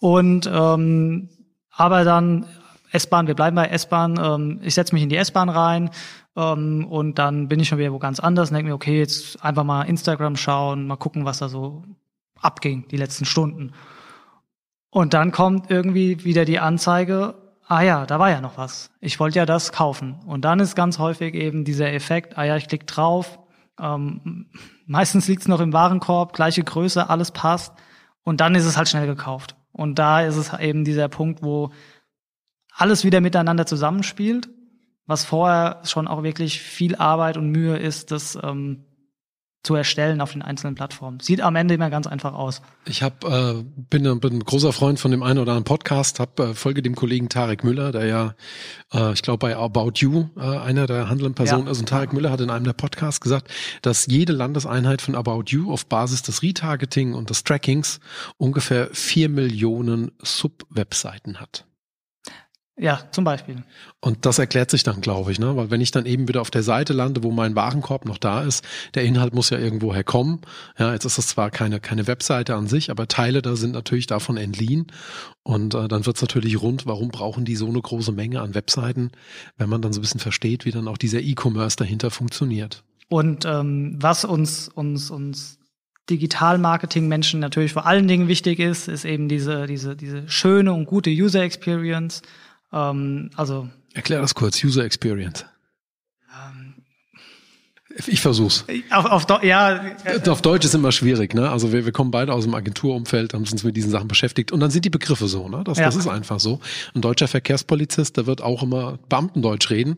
Und 0.00 0.50
ähm, 0.50 1.28
aber 1.70 2.04
dann 2.04 2.46
S-Bahn, 2.92 3.26
wir 3.26 3.34
bleiben 3.34 3.54
bei 3.54 3.66
S-Bahn, 3.66 4.18
ähm, 4.18 4.60
ich 4.62 4.74
setze 4.74 4.94
mich 4.94 5.02
in 5.02 5.10
die 5.10 5.16
S-Bahn 5.16 5.50
rein 5.50 5.90
ähm, 6.38 6.86
und 6.88 7.18
dann 7.18 7.48
bin 7.48 7.58
ich 7.58 7.68
schon 7.68 7.78
wieder 7.78 7.92
wo 7.92 7.98
ganz 7.98 8.20
anders 8.20 8.50
und 8.50 8.54
denke 8.54 8.70
mir, 8.70 8.74
okay, 8.74 8.98
jetzt 8.98 9.42
einfach 9.44 9.64
mal 9.64 9.82
Instagram 9.82 10.36
schauen, 10.36 10.86
mal 10.86 10.96
gucken, 10.96 11.24
was 11.24 11.38
da 11.38 11.48
so 11.48 11.82
abging, 12.40 12.86
die 12.88 12.96
letzten 12.96 13.24
Stunden. 13.24 13.72
Und 14.90 15.14
dann 15.14 15.32
kommt 15.32 15.68
irgendwie 15.68 16.24
wieder 16.24 16.44
die 16.44 16.60
Anzeige, 16.60 17.34
ah 17.66 17.82
ja, 17.82 18.06
da 18.06 18.20
war 18.20 18.30
ja 18.30 18.40
noch 18.40 18.56
was. 18.56 18.90
Ich 19.00 19.18
wollte 19.18 19.38
ja 19.40 19.46
das 19.46 19.72
kaufen. 19.72 20.20
Und 20.26 20.44
dann 20.44 20.60
ist 20.60 20.76
ganz 20.76 21.00
häufig 21.00 21.34
eben 21.34 21.64
dieser 21.64 21.92
Effekt, 21.92 22.38
ah 22.38 22.44
ja, 22.44 22.56
ich 22.56 22.68
klicke 22.68 22.86
drauf, 22.86 23.40
ähm, 23.80 24.46
meistens 24.86 25.26
liegt 25.26 25.42
es 25.42 25.48
noch 25.48 25.60
im 25.60 25.72
Warenkorb, 25.72 26.34
gleiche 26.34 26.62
Größe, 26.62 27.10
alles 27.10 27.32
passt. 27.32 27.74
Und 28.22 28.40
dann 28.40 28.54
ist 28.54 28.64
es 28.64 28.76
halt 28.76 28.88
schnell 28.88 29.06
gekauft. 29.06 29.56
Und 29.72 29.98
da 29.98 30.20
ist 30.22 30.36
es 30.36 30.52
eben 30.52 30.84
dieser 30.84 31.08
Punkt, 31.08 31.42
wo 31.42 31.70
alles 32.72 33.04
wieder 33.04 33.20
miteinander 33.20 33.66
zusammenspielt, 33.66 34.48
was 35.08 35.24
vorher 35.24 35.80
schon 35.84 36.06
auch 36.06 36.22
wirklich 36.22 36.60
viel 36.60 36.94
Arbeit 36.94 37.36
und 37.36 37.50
Mühe 37.50 37.76
ist, 37.76 38.12
das 38.12 38.38
ähm, 38.40 38.84
zu 39.64 39.74
erstellen 39.74 40.20
auf 40.20 40.32
den 40.32 40.42
einzelnen 40.42 40.76
Plattformen. 40.76 41.18
Sieht 41.20 41.40
am 41.40 41.56
Ende 41.56 41.74
immer 41.74 41.90
ganz 41.90 42.06
einfach 42.06 42.32
aus. 42.32 42.62
Ich 42.86 43.02
hab, 43.02 43.24
äh, 43.24 43.64
bin, 43.90 44.20
bin 44.20 44.34
ein 44.34 44.44
großer 44.44 44.72
Freund 44.72 45.00
von 45.00 45.10
dem 45.10 45.22
einen 45.22 45.40
oder 45.40 45.52
anderen 45.52 45.64
Podcast, 45.64 46.20
hab, 46.20 46.38
äh, 46.38 46.54
folge 46.54 46.80
dem 46.80 46.94
Kollegen 46.94 47.28
Tarek 47.28 47.64
Müller, 47.64 47.90
der 47.90 48.06
ja, 48.06 48.34
äh, 48.94 49.12
ich 49.12 49.22
glaube 49.22 49.38
bei 49.38 49.56
About 49.56 49.92
You 49.96 50.26
äh, 50.36 50.40
einer 50.40 50.86
der 50.86 51.08
handelnden 51.08 51.34
Personen 51.34 51.66
ja. 51.66 51.72
ist. 51.72 51.80
Und 51.80 51.88
Tarek 51.88 52.12
Müller 52.12 52.30
hat 52.30 52.40
in 52.40 52.50
einem 52.50 52.64
der 52.64 52.72
Podcasts 52.72 53.20
gesagt, 53.20 53.50
dass 53.82 54.06
jede 54.06 54.32
Landeseinheit 54.32 55.02
von 55.02 55.14
About 55.14 55.44
You 55.48 55.72
auf 55.72 55.86
Basis 55.86 56.22
des 56.22 56.42
Retargeting 56.42 57.14
und 57.14 57.30
des 57.30 57.44
Trackings 57.44 58.00
ungefähr 58.36 58.88
vier 58.92 59.28
Millionen 59.28 60.12
Sub-Webseiten 60.22 61.40
hat. 61.40 61.67
Ja, 62.80 63.00
zum 63.10 63.24
Beispiel. 63.24 63.64
Und 64.00 64.24
das 64.24 64.38
erklärt 64.38 64.70
sich 64.70 64.84
dann, 64.84 65.00
glaube 65.00 65.32
ich, 65.32 65.40
ne? 65.40 65.56
Weil 65.56 65.70
wenn 65.70 65.80
ich 65.80 65.90
dann 65.90 66.06
eben 66.06 66.28
wieder 66.28 66.40
auf 66.40 66.50
der 66.50 66.62
Seite 66.62 66.92
lande, 66.92 67.24
wo 67.24 67.32
mein 67.32 67.56
Warenkorb 67.56 68.04
noch 68.04 68.18
da 68.18 68.42
ist, 68.42 68.64
der 68.94 69.02
Inhalt 69.02 69.34
muss 69.34 69.50
ja 69.50 69.58
irgendwo 69.58 69.92
herkommen. 69.92 70.40
Ja, 70.78 70.92
jetzt 70.92 71.04
ist 71.04 71.18
es 71.18 71.26
zwar 71.26 71.50
keine, 71.50 71.80
keine 71.80 72.06
Webseite 72.06 72.54
an 72.54 72.68
sich, 72.68 72.92
aber 72.92 73.08
Teile 73.08 73.42
da 73.42 73.56
sind 73.56 73.72
natürlich 73.72 74.06
davon 74.06 74.36
entliehen. 74.36 74.86
Und 75.42 75.74
äh, 75.74 75.88
dann 75.88 76.06
wird 76.06 76.16
es 76.16 76.22
natürlich 76.22 76.62
rund, 76.62 76.86
warum 76.86 77.08
brauchen 77.08 77.44
die 77.44 77.56
so 77.56 77.66
eine 77.66 77.80
große 77.80 78.12
Menge 78.12 78.40
an 78.42 78.54
Webseiten, 78.54 79.10
wenn 79.56 79.68
man 79.68 79.82
dann 79.82 79.92
so 79.92 79.98
ein 79.98 80.02
bisschen 80.02 80.20
versteht, 80.20 80.64
wie 80.64 80.70
dann 80.70 80.86
auch 80.86 80.98
dieser 80.98 81.20
E-Commerce 81.20 81.76
dahinter 81.76 82.12
funktioniert. 82.12 82.84
Und 83.08 83.44
ähm, 83.44 83.96
was 83.98 84.24
uns, 84.24 84.68
uns, 84.68 85.10
uns 85.10 85.58
Digital-Marketing-Menschen 86.10 87.40
natürlich 87.40 87.72
vor 87.72 87.86
allen 87.86 88.08
Dingen 88.08 88.28
wichtig 88.28 88.60
ist, 88.60 88.88
ist 88.88 89.04
eben 89.04 89.28
diese, 89.28 89.66
diese, 89.66 89.96
diese 89.96 90.28
schöne 90.28 90.72
und 90.72 90.86
gute 90.86 91.10
User 91.10 91.42
Experience 91.42 92.22
ähm, 92.72 93.30
also 93.36 93.68
Erklär 93.94 94.20
das 94.20 94.34
kurz, 94.34 94.62
User 94.62 94.84
Experience. 94.84 95.44
Ich 98.06 98.20
versuch's. 98.20 98.64
Auf, 98.90 99.26
auf, 99.26 99.42
ja. 99.42 99.80
auf 100.28 100.42
Deutsch 100.42 100.64
ist 100.64 100.74
immer 100.74 100.92
schwierig, 100.92 101.34
ne? 101.34 101.50
Also 101.50 101.72
wir, 101.72 101.84
wir 101.84 101.92
kommen 101.92 102.10
beide 102.10 102.32
aus 102.32 102.44
dem 102.44 102.54
Agenturumfeld, 102.54 103.34
haben 103.34 103.40
uns 103.40 103.64
mit 103.64 103.76
diesen 103.76 103.90
Sachen 103.90 104.06
beschäftigt 104.06 104.52
und 104.52 104.60
dann 104.60 104.70
sind 104.70 104.84
die 104.84 104.90
Begriffe 104.90 105.26
so, 105.26 105.48
ne? 105.48 105.64
Das, 105.64 105.78
ja. 105.78 105.86
das 105.86 105.96
ist 105.96 106.06
einfach 106.06 106.38
so. 106.38 106.60
Ein 106.94 107.00
deutscher 107.00 107.26
Verkehrspolizist, 107.26 108.16
der 108.16 108.26
wird 108.26 108.40
auch 108.40 108.62
immer 108.62 108.98
Beamtendeutsch 109.08 109.70
reden. 109.70 109.96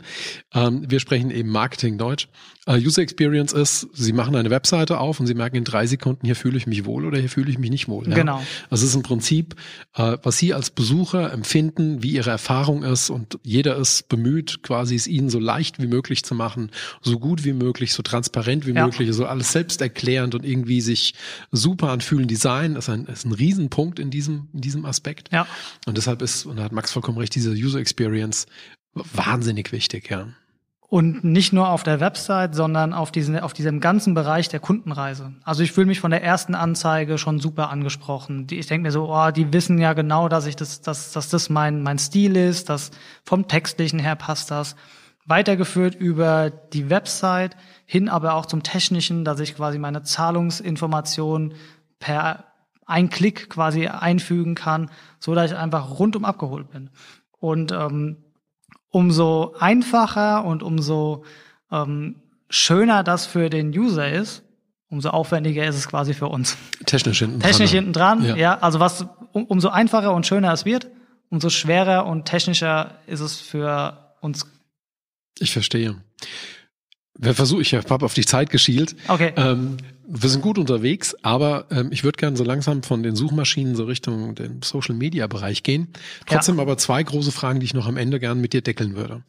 Ähm, 0.55 0.85
wir 0.89 1.01
sprechen 1.01 1.31
eben 1.31 1.51
Marketingdeutsch. 1.51 2.29
Uh, 2.69 2.75
User 2.75 3.01
Experience 3.01 3.55
ist, 3.55 3.89
Sie 3.95 4.13
machen 4.13 4.37
eine 4.37 4.51
Webseite 4.51 4.99
auf 4.99 5.19
und 5.19 5.27
Sie 5.27 5.33
merken 5.33 5.57
in 5.57 5.65
drei 5.65 5.87
Sekunden, 5.87 6.27
hier 6.27 6.37
fühle 6.37 6.59
ich 6.59 6.67
mich 6.67 6.85
wohl 6.85 7.07
oder 7.07 7.19
hier 7.19 7.31
fühle 7.31 7.51
ich 7.51 7.59
mich 7.59 7.71
nicht 7.71 7.89
wohl. 7.89 8.07
Ja? 8.07 8.15
Genau. 8.15 8.43
Also 8.69 8.85
es 8.85 8.91
ist 8.91 8.95
im 8.97 9.03
Prinzip, 9.03 9.55
uh, 9.99 10.19
was 10.23 10.37
Sie 10.37 10.53
als 10.53 10.71
Besucher 10.71 11.33
empfinden, 11.33 12.03
wie 12.03 12.11
Ihre 12.11 12.29
Erfahrung 12.29 12.83
ist 12.83 13.09
und 13.09 13.39
jeder 13.43 13.77
ist 13.77 14.11
bemüht, 14.11 14.63
quasi 14.63 14.95
es 14.95 15.07
Ihnen 15.07 15.31
so 15.31 15.39
leicht 15.39 15.81
wie 15.81 15.87
möglich 15.87 16.23
zu 16.23 16.35
machen, 16.35 16.71
so 17.01 17.19
gut 17.19 17.45
wie 17.45 17.55
möglich, 17.55 17.95
so 17.95 18.03
transparent 18.03 18.67
wie 18.67 18.75
ja. 18.75 18.85
möglich, 18.85 19.11
so 19.15 19.25
alles 19.25 19.53
selbsterklärend 19.53 20.35
und 20.35 20.45
irgendwie 20.45 20.83
sich 20.83 21.15
super 21.53 21.91
anfühlen. 21.91 22.29
Design 22.29 22.77
ist 22.77 22.91
ein, 22.91 23.07
ist 23.07 23.25
ein 23.25 23.33
Riesenpunkt 23.33 23.99
in 23.99 24.11
diesem, 24.11 24.49
in 24.53 24.61
diesem 24.61 24.85
Aspekt. 24.85 25.33
Ja. 25.33 25.47
Und 25.87 25.97
deshalb 25.97 26.21
ist, 26.21 26.45
und 26.45 26.57
da 26.57 26.65
hat 26.65 26.73
Max 26.73 26.93
vollkommen 26.93 27.17
recht, 27.17 27.35
diese 27.35 27.53
User 27.53 27.79
Experience 27.79 28.47
wahnsinnig 28.93 29.73
wichtig, 29.73 30.11
ja. 30.11 30.29
Und 30.91 31.23
nicht 31.23 31.53
nur 31.53 31.69
auf 31.69 31.85
der 31.85 32.01
Website, 32.01 32.57
sondern 32.57 32.93
auf, 32.93 33.13
diesen, 33.13 33.39
auf 33.39 33.53
diesem 33.53 33.79
ganzen 33.79 34.13
Bereich 34.13 34.49
der 34.49 34.59
Kundenreise. 34.59 35.33
Also 35.45 35.63
ich 35.63 35.71
fühle 35.71 35.87
mich 35.87 36.01
von 36.01 36.11
der 36.11 36.25
ersten 36.25 36.57
Anzeige 36.57 37.17
schon 37.17 37.39
super 37.39 37.71
angesprochen. 37.71 38.49
Ich 38.51 38.67
denke 38.67 38.89
mir 38.89 38.91
so, 38.91 39.09
oh, 39.09 39.31
die 39.31 39.53
wissen 39.53 39.79
ja 39.79 39.93
genau, 39.93 40.29
dass 40.29 40.47
ich 40.47 40.57
das, 40.57 40.81
dass, 40.81 41.13
dass 41.13 41.29
das 41.29 41.49
mein, 41.49 41.85
mein 41.85 42.01
Stil 42.01 42.37
ist, 42.37 42.69
dass 42.71 42.91
vom 43.23 43.47
Textlichen 43.47 44.01
her 44.01 44.17
passt 44.17 44.51
das. 44.51 44.75
Weitergeführt 45.27 45.95
über 45.95 46.51
die 46.51 46.91
Website 46.91 47.57
hin 47.87 48.09
aber 48.09 48.35
auch 48.35 48.47
zum 48.47 48.65
Technischen, 48.65 49.25
dass 49.25 49.39
ich 49.39 49.55
quasi 49.55 49.79
meine 49.79 50.03
Zahlungsinformationen 50.03 51.55
per 52.01 52.47
ein 52.85 53.11
Klick 53.11 53.49
quasi 53.49 53.87
einfügen 53.87 54.57
kann, 54.57 54.91
so 55.21 55.37
dass 55.37 55.53
ich 55.53 55.57
einfach 55.57 56.01
rundum 56.01 56.25
abgeholt 56.25 56.69
bin. 56.73 56.91
Und 57.39 57.71
ähm, 57.71 58.17
umso 58.91 59.55
einfacher 59.59 60.45
und 60.45 60.63
umso 60.63 61.25
ähm, 61.71 62.17
schöner 62.49 63.03
das 63.05 63.27
für 63.27 63.49
den 63.51 63.71
User 63.71 64.11
ist, 64.11 64.43
umso 64.89 65.11
aufwendiger 65.11 65.65
ist 65.67 65.77
es 65.77 65.89
quasi 65.89 66.15
für 66.15 66.29
uns. 66.29 66.57
Technisch 66.85 67.21
hinten 67.21 67.39
dran. 67.41 67.51
Technisch 67.51 67.71
hinten 67.71 67.93
dran, 67.93 68.25
ja. 68.25 68.37
ja. 68.37 68.59
Also 68.59 68.81
was, 68.81 69.07
um, 69.33 69.45
umso 69.45 69.69
einfacher 69.69 70.13
und 70.13 70.27
schöner 70.27 70.53
es 70.53 70.65
wird, 70.65 70.89
umso 71.31 71.49
schwerer 71.49 72.07
und 72.07 72.25
technischer 72.25 72.99
ist 73.07 73.21
es 73.21 73.41
für 73.41 74.15
uns. 74.21 74.47
Ich 75.39 75.53
verstehe. 75.53 75.97
Wer 77.19 77.35
versuche 77.35 77.63
ich, 77.63 77.73
ich 77.73 77.91
habe 77.91 78.05
auf 78.05 78.15
die 78.15 78.25
Zeit 78.25 78.51
geschielt. 78.51 78.95
Okay. 79.09 79.33
Ähm, 79.37 79.79
wir 80.07 80.29
sind 80.29 80.43
gut 80.43 80.59
unterwegs, 80.59 81.15
aber 81.23 81.67
ähm, 81.71 81.91
ich 81.93 82.03
würde 82.03 82.17
gerne 82.17 82.37
so 82.37 82.45
langsam 82.45 82.83
von 82.83 83.03
den 83.03 83.15
Suchmaschinen 83.15 83.77
so 83.77 83.85
Richtung 83.85 84.35
den 84.35 84.63
Social 84.63 84.95
Media 84.95 85.27
Bereich 85.27 85.63
gehen. 85.63 85.89
Trotzdem 86.27 86.57
ja. 86.57 86.63
aber 86.63 86.79
zwei 86.79 87.03
große 87.03 87.33
Fragen, 87.33 87.61
die 87.61 87.67
ich 87.67 87.75
noch 87.75 87.87
am 87.87 87.97
Ende 87.97 88.19
gern 88.19 88.41
mit 88.41 88.53
dir 88.53 88.63
deckeln 88.63 88.97
würde. 88.97 89.23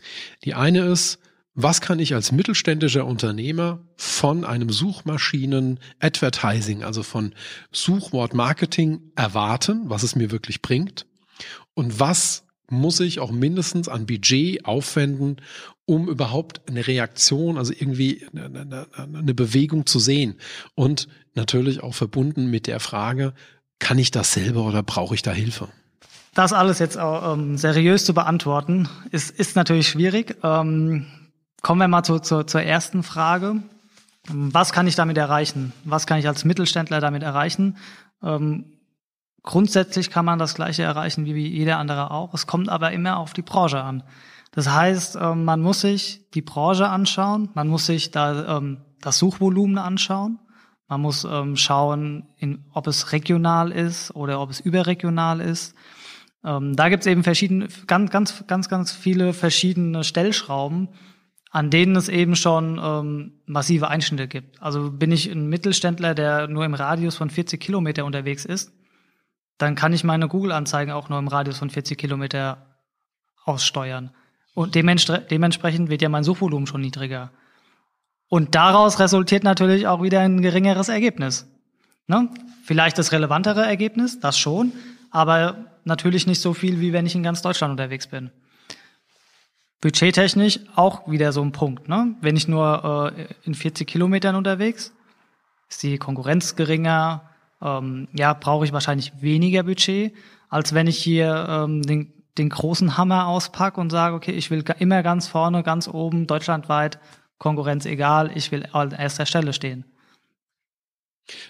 Die 0.44 0.54
eine 0.54 0.86
ist, 0.86 1.20
was 1.54 1.82
kann 1.82 2.00
ich 2.00 2.16
als 2.16 2.32
mittelständischer 2.32 3.06
Unternehmer 3.06 3.82
von 3.98 4.46
einem 4.46 4.70
Suchmaschinen-Advertising, 4.70 6.84
also 6.84 7.04
von 7.04 7.36
Suchwort-Marketing 7.74 9.12
erwarten, 9.16 9.82
was 9.86 10.04
es 10.04 10.16
mir 10.16 10.32
wirklich 10.32 10.62
bringt? 10.62 11.08
Und 11.74 12.00
was 12.00 12.46
muss 12.72 13.00
ich 13.00 13.20
auch 13.20 13.32
mindestens 13.32 13.90
an 13.90 14.06
Budget 14.06 14.66
aufwenden, 14.66 15.38
um 15.86 16.08
überhaupt 16.08 16.62
eine 16.70 16.88
Reaktion, 16.88 17.58
also 17.58 17.74
irgendwie 17.74 18.26
eine, 18.34 18.88
eine, 18.96 19.34
Bewegung 19.34 19.86
zu 19.86 20.00
sehen. 20.00 20.36
Und 20.74 21.08
natürlich 21.36 21.84
auch 21.84 21.94
verbunden 21.94 22.50
mit 22.50 22.68
der 22.68 22.80
Frage, 22.80 23.34
kann 23.80 23.98
ich 23.98 24.12
das 24.12 24.34
selber 24.34 24.64
oder 24.66 24.84
brauche 24.84 25.16
ich 25.16 25.22
da 25.22 25.32
Hilfe? 25.32 25.68
Das 26.34 26.54
alles 26.54 26.80
jetzt 26.80 26.98
auch 26.98 27.34
ähm, 27.34 27.58
seriös 27.58 28.06
zu 28.06 28.14
beantworten, 28.14 28.88
ist, 29.12 29.32
ist 29.32 29.58
natürlich 29.58 29.90
schwierig. 29.90 30.38
Ähm, 30.44 31.08
kommen 31.62 31.82
wir 31.82 31.90
mal 31.90 32.04
zu, 32.04 32.20
zu, 32.20 32.46
zur 32.46 32.62
ersten 32.62 33.04
Frage. 33.04 33.62
Was 34.30 34.72
kann 34.72 34.88
ich 34.88 34.96
damit 34.96 35.18
erreichen? 35.18 35.74
Was 35.84 36.08
kann 36.08 36.20
ich 36.20 36.28
als 36.28 36.46
Mittelständler 36.46 37.02
damit 37.02 37.24
erreichen? 37.24 37.78
Ähm, 38.24 38.66
grundsätzlich 39.44 40.10
kann 40.10 40.26
man 40.26 40.40
das 40.40 40.56
Gleiche 40.56 40.84
erreichen 40.84 41.26
wie 41.26 41.48
jeder 41.48 41.78
andere 41.78 42.12
auch. 42.12 42.34
Es 42.34 42.48
kommt 42.48 42.70
aber 42.70 42.92
immer 42.92 43.18
auf 43.18 43.34
die 43.34 43.42
Branche 43.42 43.82
an. 43.82 44.04
Das 44.52 44.70
heißt, 44.70 45.18
ähm, 45.20 45.46
man 45.46 45.62
muss 45.62 45.82
sich 45.82 46.30
die 46.34 46.42
Branche 46.42 46.90
anschauen, 46.90 47.50
man 47.54 47.68
muss 47.68 47.86
sich 47.86 48.12
da 48.12 48.58
ähm, 48.58 48.82
das 49.00 49.18
Suchvolumen 49.18 49.78
anschauen, 49.78 50.40
man 50.88 51.02
muss 51.02 51.24
ähm, 51.24 51.56
schauen, 51.56 52.28
ob 52.74 52.88
es 52.88 53.14
regional 53.14 53.72
ist 53.72 54.14
oder 54.14 54.42
ob 54.42 54.50
es 54.50 54.60
überregional 54.60 55.40
ist. 55.42 55.76
Da 56.44 56.90
gibt 56.90 57.02
es 57.02 57.08
eben 57.08 57.24
verschiedene, 57.24 57.68
ganz, 57.86 58.10
ganz, 58.10 58.48
ganz, 58.48 58.68
ganz 58.68 58.92
viele 58.92 59.32
verschiedene 59.32 60.04
Stellschrauben, 60.04 60.90
an 61.52 61.70
denen 61.70 61.96
es 61.96 62.10
eben 62.10 62.36
schon 62.36 63.32
massive 63.46 63.90
Einschnitte 63.90 64.28
gibt. 64.28 64.60
Also 64.60 64.90
bin 64.90 65.12
ich 65.12 65.32
ein 65.32 65.50
Mittelständler, 65.50 66.16
der 66.16 66.48
nur 66.48 66.66
im 66.66 66.74
Radius 66.74 67.16
von 67.16 67.30
40 67.30 67.62
Kilometer 67.62 68.06
unterwegs 68.06 68.44
ist, 68.44 68.74
dann 69.62 69.76
kann 69.76 69.94
ich 69.94 70.04
meine 70.04 70.28
Google-Anzeigen 70.28 70.92
auch 70.92 71.10
nur 71.10 71.20
im 71.20 71.28
Radius 71.28 71.60
von 71.60 71.70
40 71.70 71.98
Kilometer 71.98 72.66
aussteuern. 73.46 74.12
Und 74.54 74.76
dementsprechend 74.76 75.90
wird 75.90 76.02
ja 76.02 76.10
mein 76.10 76.24
Suchvolumen 76.24 76.68
schon 76.68 76.82
niedriger. 76.82 77.32
Und 78.28 78.56
daraus 78.56 79.00
resultiert 79.00 79.44
natürlich 79.44 79.88
auch 79.88 80.02
wieder 80.02 80.22
ein 80.22 80.42
geringeres 80.42 80.90
Ergebnis. 80.90 81.48
Ne? 82.08 82.30
Vielleicht 82.64 82.98
das 82.98 83.12
relevantere 83.12 83.66
Ergebnis, 83.66 84.20
das 84.20 84.38
schon, 84.38 84.74
aber 85.10 85.66
natürlich 85.84 86.28
nicht 86.28 86.42
so 86.42 86.54
viel, 86.54 86.80
wie 86.80 86.94
wenn 86.94 87.06
ich 87.06 87.16
in 87.16 87.24
ganz 87.24 87.42
Deutschland 87.42 87.72
unterwegs 87.72 88.08
bin. 88.08 88.32
Budgettechnisch 89.82 90.60
auch 90.76 91.10
wieder 91.10 91.32
so 91.32 91.42
ein 91.42 91.52
Punkt. 91.52 91.90
Ne? 91.90 92.16
Wenn 92.22 92.36
ich 92.36 92.48
nur 92.48 93.14
äh, 93.16 93.28
in 93.44 93.56
40 93.56 93.88
Kilometern 93.88 94.36
unterwegs, 94.36 94.94
ist 95.70 95.84
die 95.84 95.98
Konkurrenz 95.98 96.56
geringer, 96.56 97.31
ähm, 97.62 98.08
ja, 98.14 98.34
brauche 98.34 98.66
ich 98.66 98.74
wahrscheinlich 98.74 99.14
weniger 99.22 99.64
Budget, 99.64 100.14
als 100.50 100.74
wenn 100.74 100.88
ich 100.88 100.98
hier 100.98 101.48
ähm, 101.50 101.82
den, 101.82 102.14
den 102.38 102.50
großen 102.50 102.98
Hammer 102.98 103.28
auspacke 103.28 103.80
und 103.80 103.90
sage, 103.90 104.16
okay, 104.16 104.32
ich 104.32 104.52
will 104.52 104.64
immer 104.80 105.04
ganz 105.04 105.28
vorne, 105.28 105.64
ganz 105.64 105.88
oben, 105.88 106.28
deutschlandweit, 106.28 107.00
Konkurrenz 107.38 107.86
egal, 107.86 108.32
ich 108.36 108.52
will 108.52 108.68
an 108.72 108.92
erster 108.92 109.26
Stelle 109.26 109.54
stehen. 109.54 109.86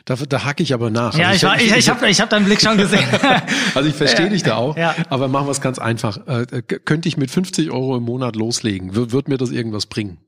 Da, 0.06 0.16
da 0.16 0.44
hacke 0.44 0.62
ich 0.64 0.74
aber 0.74 0.90
nach. 0.90 1.16
Ja, 1.16 1.30
also 1.30 1.48
ich, 1.56 1.62
ich, 1.64 1.72
ich, 1.72 1.78
ich 1.78 1.90
habe 1.90 2.08
ich 2.10 2.22
hab 2.22 2.30
deinen 2.30 2.46
Blick 2.46 2.62
schon 2.62 2.78
gesehen. 2.78 3.08
also 3.76 3.90
ich 3.90 3.96
verstehe 3.96 4.30
dich 4.30 4.44
da 4.44 4.56
auch, 4.56 4.78
ja. 4.78 4.96
aber 5.10 5.28
machen 5.28 5.48
wir 5.48 5.52
es 5.52 5.62
ganz 5.62 5.80
einfach. 5.80 6.28
Äh, 6.28 6.62
könnte 6.62 7.08
ich 7.08 7.18
mit 7.18 7.32
50 7.32 7.72
Euro 7.72 7.98
im 7.98 8.04
Monat 8.04 8.36
loslegen? 8.36 8.96
W 8.96 9.12
wird 9.12 9.28
mir 9.28 9.38
das 9.38 9.50
irgendwas 9.50 9.86
bringen? 9.86 10.20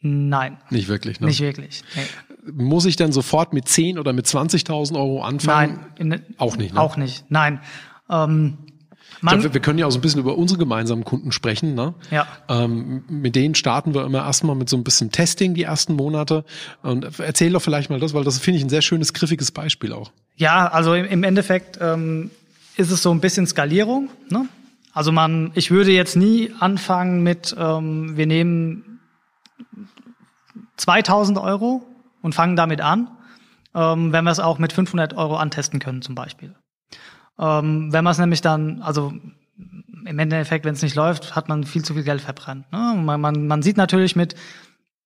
Nein. 0.00 0.58
Nicht 0.70 0.88
wirklich, 0.88 1.20
ne? 1.20 1.26
Nicht 1.26 1.40
wirklich. 1.40 1.82
Nee. 1.94 2.02
Muss 2.52 2.84
ich 2.86 2.96
dann 2.96 3.12
sofort 3.12 3.52
mit 3.52 3.68
10 3.68 3.98
oder 3.98 4.12
mit 4.12 4.26
20.000 4.26 4.96
Euro 4.96 5.22
anfangen? 5.22 5.80
Nein. 5.98 6.24
auch 6.38 6.56
nicht, 6.56 6.74
ne? 6.74 6.80
Auch 6.80 6.96
nicht, 6.96 7.24
nein. 7.28 7.60
Ähm, 8.08 8.58
man, 9.20 9.40
glaub, 9.40 9.54
wir, 9.54 9.60
können 9.60 9.78
ja 9.78 9.86
auch 9.86 9.90
so 9.90 9.98
ein 9.98 10.02
bisschen 10.02 10.20
über 10.20 10.36
unsere 10.36 10.58
gemeinsamen 10.58 11.04
Kunden 11.04 11.32
sprechen. 11.32 11.74
Ne? 11.74 11.94
Ja. 12.10 12.26
Ähm, 12.48 13.04
mit 13.08 13.34
denen 13.34 13.54
starten 13.54 13.94
wir 13.94 14.04
immer 14.04 14.24
erstmal 14.24 14.56
mit 14.56 14.68
so 14.68 14.76
ein 14.76 14.84
bisschen 14.84 15.10
Testing 15.10 15.54
die 15.54 15.62
ersten 15.62 15.94
Monate. 15.94 16.44
Und 16.82 17.18
erzähl 17.18 17.52
doch 17.52 17.62
vielleicht 17.62 17.88
mal 17.88 17.98
das, 17.98 18.14
weil 18.14 18.24
das 18.24 18.38
finde 18.38 18.58
ich 18.58 18.64
ein 18.64 18.68
sehr 18.68 18.82
schönes, 18.82 19.14
griffiges 19.14 19.52
Beispiel 19.52 19.92
auch. 19.92 20.12
Ja, 20.36 20.68
also 20.68 20.94
im 20.94 21.24
Endeffekt 21.24 21.78
ähm, 21.80 22.30
ist 22.76 22.90
es 22.90 23.02
so 23.02 23.10
ein 23.10 23.20
bisschen 23.20 23.46
Skalierung. 23.46 24.10
Ne? 24.28 24.48
Also 24.92 25.12
man, 25.12 25.50
ich 25.54 25.70
würde 25.70 25.92
jetzt 25.92 26.16
nie 26.16 26.52
anfangen 26.60 27.22
mit, 27.22 27.56
ähm, 27.58 28.16
wir 28.16 28.26
nehmen 28.26 29.00
2000 30.76 31.38
Euro 31.38 31.82
und 32.26 32.34
fangen 32.34 32.56
damit 32.56 32.80
an, 32.80 33.08
ähm, 33.72 34.12
wenn 34.12 34.24
wir 34.24 34.32
es 34.32 34.40
auch 34.40 34.58
mit 34.58 34.72
500 34.72 35.16
Euro 35.16 35.36
antesten 35.36 35.78
können 35.78 36.02
zum 36.02 36.16
Beispiel. 36.16 36.56
Ähm, 37.38 37.92
wenn 37.92 38.02
man 38.02 38.10
es 38.10 38.18
nämlich 38.18 38.40
dann, 38.40 38.82
also 38.82 39.14
im 40.04 40.18
Endeffekt, 40.18 40.64
wenn 40.64 40.74
es 40.74 40.82
nicht 40.82 40.96
läuft, 40.96 41.36
hat 41.36 41.48
man 41.48 41.62
viel 41.62 41.84
zu 41.84 41.94
viel 41.94 42.02
Geld 42.02 42.20
verbrannt. 42.20 42.70
Ne? 42.72 43.00
Man, 43.00 43.20
man, 43.20 43.46
man 43.46 43.62
sieht 43.62 43.76
natürlich 43.76 44.16
mit, 44.16 44.34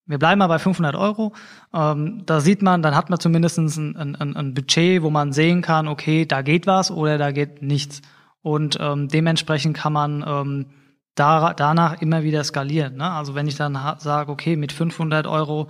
wir 0.07 0.19
bleiben 0.19 0.39
mal 0.39 0.47
bei 0.47 0.59
500 0.59 0.97
Euro, 0.97 1.35
ähm, 1.75 2.23
da 2.25 2.41
sieht 2.41 2.63
man, 2.63 2.81
dann 2.81 2.97
hat 2.97 3.11
man 3.11 3.21
zumindest 3.21 3.59
ein, 3.59 3.97
ein, 3.97 4.37
ein 4.37 4.55
Budget, 4.55 5.03
wo 5.03 5.11
man 5.11 5.33
sehen 5.33 5.61
kann, 5.61 5.89
okay, 5.89 6.25
da 6.25 6.41
geht 6.41 6.67
was 6.67 6.91
oder 6.91 7.19
da 7.19 7.33
geht 7.33 7.61
nichts. 7.61 8.01
Und 8.41 8.79
ähm, 8.81 9.09
dementsprechend 9.09 9.77
kann 9.77 9.93
man 9.93 10.25
ähm, 10.27 10.67
da, 11.15 11.53
danach 11.53 12.01
immer 12.01 12.23
wieder 12.23 12.43
skalieren. 12.45 12.97
Ne? 12.97 13.11
Also 13.11 13.35
wenn 13.35 13.47
ich 13.47 13.57
dann 13.57 13.79
sage, 13.99 14.33
okay, 14.33 14.57
mit 14.57 14.73
500 14.73 15.27
Euro 15.27 15.69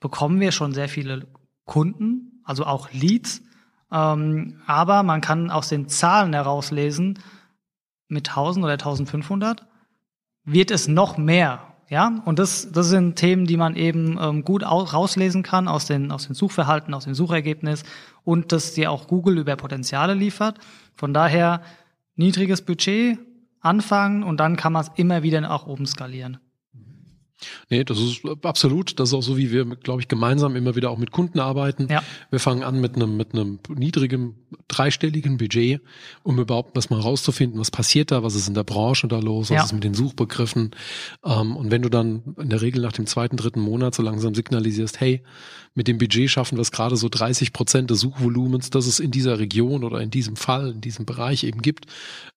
bekommen 0.00 0.40
wir 0.40 0.52
schon 0.52 0.72
sehr 0.72 0.88
viele 0.88 1.26
Kunden, 1.64 2.42
also 2.44 2.64
auch 2.64 2.92
Leads, 2.92 3.42
ähm, 3.90 4.60
aber 4.66 5.02
man 5.02 5.20
kann 5.20 5.50
aus 5.50 5.68
den 5.68 5.88
Zahlen 5.88 6.32
herauslesen, 6.32 7.18
mit 8.08 8.28
1000 8.28 8.64
oder 8.64 8.72
1500 8.74 9.66
wird 10.44 10.70
es 10.70 10.88
noch 10.88 11.18
mehr. 11.18 11.62
Ja, 11.90 12.20
und 12.26 12.38
das, 12.38 12.70
das 12.70 12.88
sind 12.88 13.16
Themen, 13.16 13.46
die 13.46 13.56
man 13.56 13.74
eben 13.74 14.18
ähm, 14.20 14.44
gut 14.44 14.62
rauslesen 14.62 15.42
kann 15.42 15.68
aus 15.68 15.86
den, 15.86 16.12
aus 16.12 16.26
den 16.26 16.34
Suchverhalten, 16.34 16.92
aus 16.92 17.04
dem 17.04 17.14
Suchergebnis 17.14 17.82
und 18.24 18.52
dass 18.52 18.74
dir 18.74 18.90
auch 18.90 19.06
Google 19.08 19.38
über 19.38 19.56
Potenziale 19.56 20.12
liefert. 20.12 20.58
Von 20.94 21.14
daher 21.14 21.62
niedriges 22.14 22.60
Budget, 22.60 23.18
anfangen 23.60 24.22
und 24.22 24.38
dann 24.38 24.56
kann 24.56 24.72
man 24.72 24.82
es 24.82 24.90
immer 24.96 25.22
wieder 25.22 25.40
nach 25.40 25.66
oben 25.66 25.86
skalieren. 25.86 26.38
Nee, 27.70 27.84
das 27.84 27.98
ist 27.98 28.22
absolut. 28.42 28.98
Das 28.98 29.10
ist 29.10 29.14
auch 29.14 29.22
so, 29.22 29.36
wie 29.36 29.52
wir, 29.52 29.66
glaube 29.66 30.00
ich, 30.00 30.08
gemeinsam 30.08 30.56
immer 30.56 30.74
wieder 30.74 30.90
auch 30.90 30.96
mit 30.96 31.10
Kunden 31.10 31.38
arbeiten. 31.38 31.88
Ja. 31.90 32.02
Wir 32.30 32.40
fangen 32.40 32.62
an 32.62 32.80
mit 32.80 32.96
einem, 32.96 33.16
mit 33.18 33.34
einem 33.34 33.58
niedrigen, 33.68 34.36
dreistelligen 34.68 35.36
Budget, 35.36 35.82
um 36.22 36.38
überhaupt 36.38 36.76
das 36.78 36.88
mal 36.88 36.98
rauszufinden, 37.00 37.60
was 37.60 37.70
passiert 37.70 38.10
da, 38.10 38.22
was 38.22 38.34
ist 38.34 38.48
in 38.48 38.54
der 38.54 38.64
Branche 38.64 39.06
da 39.06 39.18
los, 39.18 39.50
was 39.50 39.56
ja. 39.56 39.64
ist 39.64 39.72
mit 39.74 39.84
den 39.84 39.92
Suchbegriffen. 39.92 40.70
Ähm, 41.24 41.56
und 41.56 41.70
wenn 41.70 41.82
du 41.82 41.90
dann 41.90 42.22
in 42.38 42.48
der 42.48 42.62
Regel 42.62 42.80
nach 42.80 42.92
dem 42.92 43.06
zweiten, 43.06 43.36
dritten 43.36 43.60
Monat 43.60 43.94
so 43.94 44.02
langsam 44.02 44.34
signalisierst, 44.34 44.98
hey, 45.00 45.22
mit 45.74 45.86
dem 45.86 45.98
Budget 45.98 46.28
schaffen 46.28 46.56
wir 46.58 46.62
es 46.62 46.72
gerade 46.72 46.96
so 46.96 47.08
30 47.08 47.52
Prozent 47.52 47.90
des 47.90 48.00
Suchvolumens, 48.00 48.70
das 48.70 48.86
es 48.86 48.98
in 48.98 49.12
dieser 49.12 49.38
Region 49.38 49.84
oder 49.84 50.00
in 50.00 50.10
diesem 50.10 50.34
Fall, 50.34 50.72
in 50.72 50.80
diesem 50.80 51.06
Bereich 51.06 51.44
eben 51.44 51.62
gibt, 51.62 51.86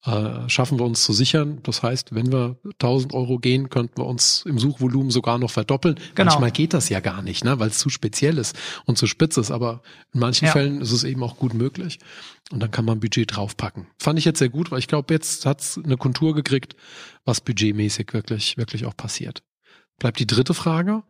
äh, 0.06 0.48
schaffen 0.48 0.78
wir 0.78 0.86
uns 0.86 1.04
zu 1.04 1.12
sichern. 1.12 1.60
Das 1.64 1.82
heißt, 1.82 2.14
wenn 2.14 2.32
wir 2.32 2.58
1000 2.80 3.14
Euro 3.14 3.40
gehen, 3.40 3.70
könnten 3.70 3.98
wir 3.98 4.06
uns 4.06 4.44
im 4.46 4.60
Suchvolumen 4.60 5.10
sogar 5.22 5.38
noch 5.38 5.52
verdoppeln. 5.52 5.96
Genau. 6.16 6.32
Manchmal 6.32 6.52
geht 6.52 6.74
das 6.74 6.90
ja 6.90 7.00
gar 7.00 7.22
nicht, 7.22 7.44
ne, 7.44 7.60
weil 7.60 7.70
es 7.70 7.78
zu 7.78 7.90
speziell 7.90 8.38
ist 8.40 8.58
und 8.86 8.98
zu 8.98 9.06
spitz 9.06 9.38
ist. 9.38 9.52
Aber 9.52 9.82
in 10.14 10.20
manchen 10.20 10.46
ja. 10.46 10.52
Fällen 10.52 10.82
ist 10.82 10.92
es 10.92 11.04
eben 11.04 11.24
auch 11.24 11.38
gut 11.38 11.54
möglich. 11.54 12.00
Und 12.52 12.60
dann 12.60 12.72
kann 12.72 12.86
man 12.86 13.00
Budget 13.00 13.36
draufpacken. 13.36 13.88
Fand 14.00 14.20
ich 14.20 14.26
jetzt 14.26 14.40
sehr 14.40 14.50
gut, 14.50 14.72
weil 14.72 14.80
ich 14.80 14.88
glaube, 14.88 15.14
jetzt 15.14 15.46
hat 15.46 15.62
es 15.62 15.80
eine 15.82 15.96
Kontur 15.96 16.34
gekriegt, 16.36 16.76
was 17.24 17.40
budgetmäßig 17.40 18.14
wirklich, 18.14 18.58
wirklich 18.58 18.86
auch 18.86 18.98
passiert. 18.98 19.44
Bleibt 20.00 20.20
die 20.20 20.28
dritte 20.28 20.54
Frage 20.54 21.04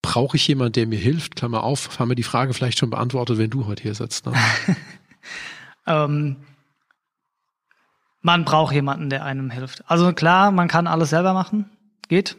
brauche 0.00 0.36
ich 0.36 0.46
jemand, 0.46 0.76
der 0.76 0.86
mir 0.86 0.98
hilft? 0.98 1.36
Klammer 1.36 1.64
auf, 1.64 1.98
haben 1.98 2.08
wir 2.08 2.14
die 2.14 2.22
Frage 2.22 2.54
vielleicht 2.54 2.78
schon 2.78 2.90
beantwortet, 2.90 3.36
wenn 3.36 3.50
du 3.50 3.66
heute 3.66 3.82
hier 3.82 3.94
sitzt. 3.94 4.26
Ne? 4.26 4.32
ähm, 5.86 6.36
man 8.22 8.44
braucht 8.44 8.72
jemanden, 8.72 9.10
der 9.10 9.24
einem 9.24 9.50
hilft. 9.50 9.82
Also 9.90 10.12
klar, 10.12 10.50
man 10.52 10.68
kann 10.68 10.86
alles 10.86 11.10
selber 11.10 11.34
machen, 11.34 11.68
geht, 12.08 12.36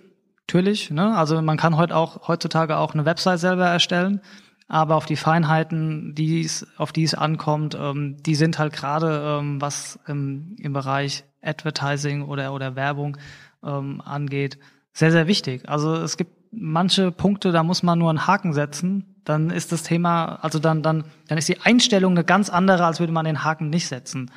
natürlich. 0.50 0.90
Ne? 0.90 1.16
Also 1.16 1.40
man 1.44 1.58
kann 1.58 1.78
heute 1.78 1.96
auch 1.96 2.28
heutzutage 2.28 2.78
auch 2.78 2.96
eine 2.96 3.06
Website 3.06 3.40
selber 3.40 3.68
erstellen, 3.68 4.20
aber 4.68 4.96
auf 4.96 5.06
die 5.06 5.16
Feinheiten, 5.16 6.16
die's, 6.16 6.66
auf 6.78 6.92
die 6.92 7.04
es 7.04 7.14
ankommt, 7.14 7.78
ähm, 7.80 8.18
die 8.26 8.34
sind 8.34 8.58
halt 8.58 8.74
gerade 8.74 9.40
ähm, 9.40 9.62
was 9.62 10.00
im, 10.08 10.56
im 10.60 10.74
Bereich 10.74 11.24
Advertising 11.44 12.24
oder 12.24 12.52
oder 12.52 12.76
Werbung 12.76 13.18
ähm, 13.64 14.02
angeht, 14.04 14.58
sehr 14.92 15.12
sehr 15.12 15.28
wichtig. 15.28 15.70
Also 15.70 15.94
es 15.94 16.18
gibt 16.18 16.32
manche 16.52 17.12
Punkte, 17.12 17.52
da 17.52 17.62
muss 17.62 17.84
man 17.84 18.00
nur 18.00 18.10
einen 18.10 18.26
Haken 18.26 18.54
setzen, 18.54 19.22
dann 19.26 19.52
ist 19.52 19.72
das 19.72 19.84
Thema, 19.84 20.40
also 20.42 20.58
dann, 20.58 20.82
dann, 20.82 21.04
dann 21.28 21.38
ist 21.38 21.48
die 21.48 21.62
Einstellung 21.62 22.14
eine 22.14 22.24
ganz 22.24 22.50
andere, 22.50 22.86
als 22.86 23.00
würde 23.00 23.14
man 23.14 23.26
den 23.26 23.44
Haken 23.44 23.70
nicht 23.70 23.88
setzen. 23.88 24.32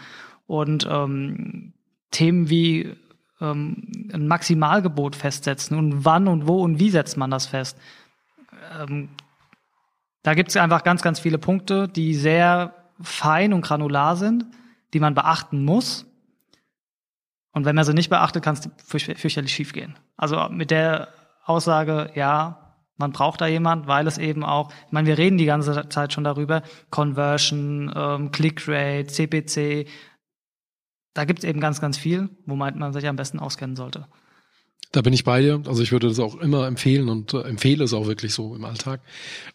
Und 0.47 0.87
ähm, 0.91 1.73
Themen 2.11 2.51
wie 2.51 2.95
ähm, 3.43 4.09
ein 4.13 4.27
Maximalgebot 4.29 5.17
festsetzen 5.17 5.77
und 5.77 6.05
wann 6.05 6.29
und 6.29 6.47
wo 6.47 6.63
und 6.63 6.79
wie 6.79 6.91
setzt 6.91 7.17
man 7.17 7.31
das 7.31 7.47
fest. 7.47 7.77
Ähm, 8.81 9.09
da 10.23 10.35
gibt 10.35 10.51
es 10.51 10.57
einfach 10.57 10.85
ganz, 10.85 11.03
ganz 11.03 11.19
viele 11.19 11.39
Punkte, 11.39 11.89
die 11.89 12.15
sehr 12.15 12.75
fein 13.01 13.53
und 13.53 13.63
granular 13.63 14.17
sind, 14.17 14.47
die 14.95 15.01
man 15.01 15.15
beachten 15.15 15.65
muss. 15.65 16.07
Und 17.53 17.65
wenn 17.65 17.75
man 17.75 17.85
sie 17.85 17.93
nicht 17.93 18.09
beachtet, 18.09 18.45
kann 18.45 18.55
es 18.55 18.71
fürchterlich 18.85 19.53
schief 19.53 19.73
gehen. 19.73 19.99
Also 20.17 20.49
mit 20.49 20.71
der 20.71 21.09
Aussage, 21.45 22.11
ja, 22.15 22.63
man 22.97 23.13
braucht 23.13 23.41
da 23.41 23.47
jemand, 23.47 23.89
weil 23.89 24.07
es 24.07 24.17
eben 24.17 24.45
auch, 24.45 24.71
ich 24.87 24.93
meine, 24.93 25.09
wir 25.09 25.19
reden 25.19 25.37
die 25.37 25.45
ganze 25.45 25.89
Zeit 25.89 26.13
schon 26.13 26.25
darüber, 26.25 26.63
Conversion, 26.91 27.93
ähm, 27.95 28.31
Clickrate, 28.31 29.07
CPC, 29.07 29.89
da 31.15 31.25
gibt 31.25 31.41
es 31.41 31.45
eben 31.45 31.61
ganz, 31.61 31.81
ganz 31.81 31.99
viel, 31.99 32.31
wo 32.47 32.57
man, 32.57 32.79
man 32.79 32.93
sich 32.93 33.07
am 33.07 33.17
besten 33.17 33.39
auskennen 33.39 33.77
sollte. 33.77 34.07
Da 34.93 35.01
bin 35.01 35.15
ich 35.15 35.25
bei 35.25 35.41
dir. 35.41 35.63
Also 35.67 35.83
ich 35.83 35.91
würde 35.91 36.09
das 36.09 36.19
auch 36.19 36.39
immer 36.39 36.67
empfehlen 36.67 37.09
und 37.09 37.33
äh, 37.33 37.41
empfehle 37.41 37.83
es 37.85 37.95
auch 37.95 38.07
wirklich 38.07 38.35
so 38.35 38.55
im 38.55 38.67
Alltag. 38.67 39.01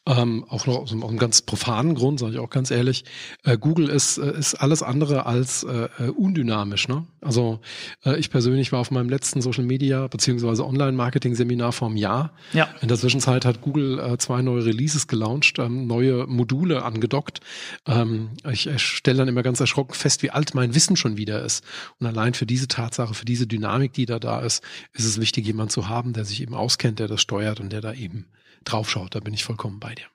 Ähm, 0.07 0.43
auch 0.49 0.65
noch 0.65 0.79
aus 0.79 0.91
einem, 0.91 1.03
aus 1.03 1.09
einem 1.09 1.19
ganz 1.19 1.43
profanen 1.43 1.93
Grund, 1.93 2.19
sage 2.19 2.33
ich 2.33 2.39
auch 2.39 2.49
ganz 2.49 2.71
ehrlich. 2.71 3.05
Äh, 3.43 3.59
Google 3.59 3.89
ist, 3.89 4.17
äh, 4.17 4.35
ist 4.35 4.55
alles 4.55 4.81
andere 4.81 5.27
als 5.27 5.61
äh, 5.63 5.89
äh, 5.99 6.09
undynamisch. 6.09 6.87
Ne? 6.87 7.05
Also 7.21 7.59
äh, 8.03 8.17
ich 8.17 8.31
persönlich 8.31 8.71
war 8.71 8.79
auf 8.79 8.89
meinem 8.89 9.09
letzten 9.09 9.43
Social 9.43 9.63
Media 9.63 10.07
beziehungsweise 10.07 10.65
Online-Marketing-Seminar 10.65 11.71
vor 11.71 11.89
einem 11.89 11.97
Jahr. 11.97 12.33
Ja. 12.53 12.69
In 12.81 12.87
der 12.87 12.97
Zwischenzeit 12.97 13.45
hat 13.45 13.61
Google 13.61 13.99
äh, 13.99 14.17
zwei 14.17 14.41
neue 14.41 14.65
Releases 14.65 15.07
gelauncht, 15.07 15.59
ähm, 15.59 15.85
neue 15.85 16.25
Module 16.25 16.81
angedockt. 16.83 17.41
Ähm, 17.85 18.31
ich, 18.51 18.65
ich 18.65 18.81
stelle 18.81 19.19
dann 19.19 19.27
immer 19.27 19.43
ganz 19.43 19.59
erschrocken 19.59 19.93
fest, 19.93 20.23
wie 20.23 20.31
alt 20.31 20.55
mein 20.55 20.73
Wissen 20.73 20.95
schon 20.95 21.15
wieder 21.15 21.43
ist. 21.43 21.63
Und 21.99 22.07
allein 22.07 22.33
für 22.33 22.47
diese 22.47 22.67
Tatsache, 22.67 23.13
für 23.13 23.25
diese 23.25 23.45
Dynamik, 23.45 23.93
die 23.93 24.07
da 24.07 24.17
da 24.17 24.39
ist, 24.39 24.63
ist 24.93 25.05
es 25.05 25.19
wichtig, 25.19 25.26
wichtig, 25.27 25.45
jemand 25.45 25.73
zu 25.73 25.89
haben, 25.89 26.13
der 26.13 26.23
sich 26.23 26.41
eben 26.41 26.55
auskennt, 26.55 26.99
der 26.99 27.09
das 27.09 27.21
steuert 27.21 27.59
und 27.59 27.73
der 27.73 27.81
da 27.81 27.91
eben 27.91 28.27
draufschaut. 28.63 29.13
Da 29.13 29.19
bin 29.19 29.33
ich 29.33 29.43
vollkommen 29.43 29.81
bei 29.81 29.93
dir. 29.93 30.05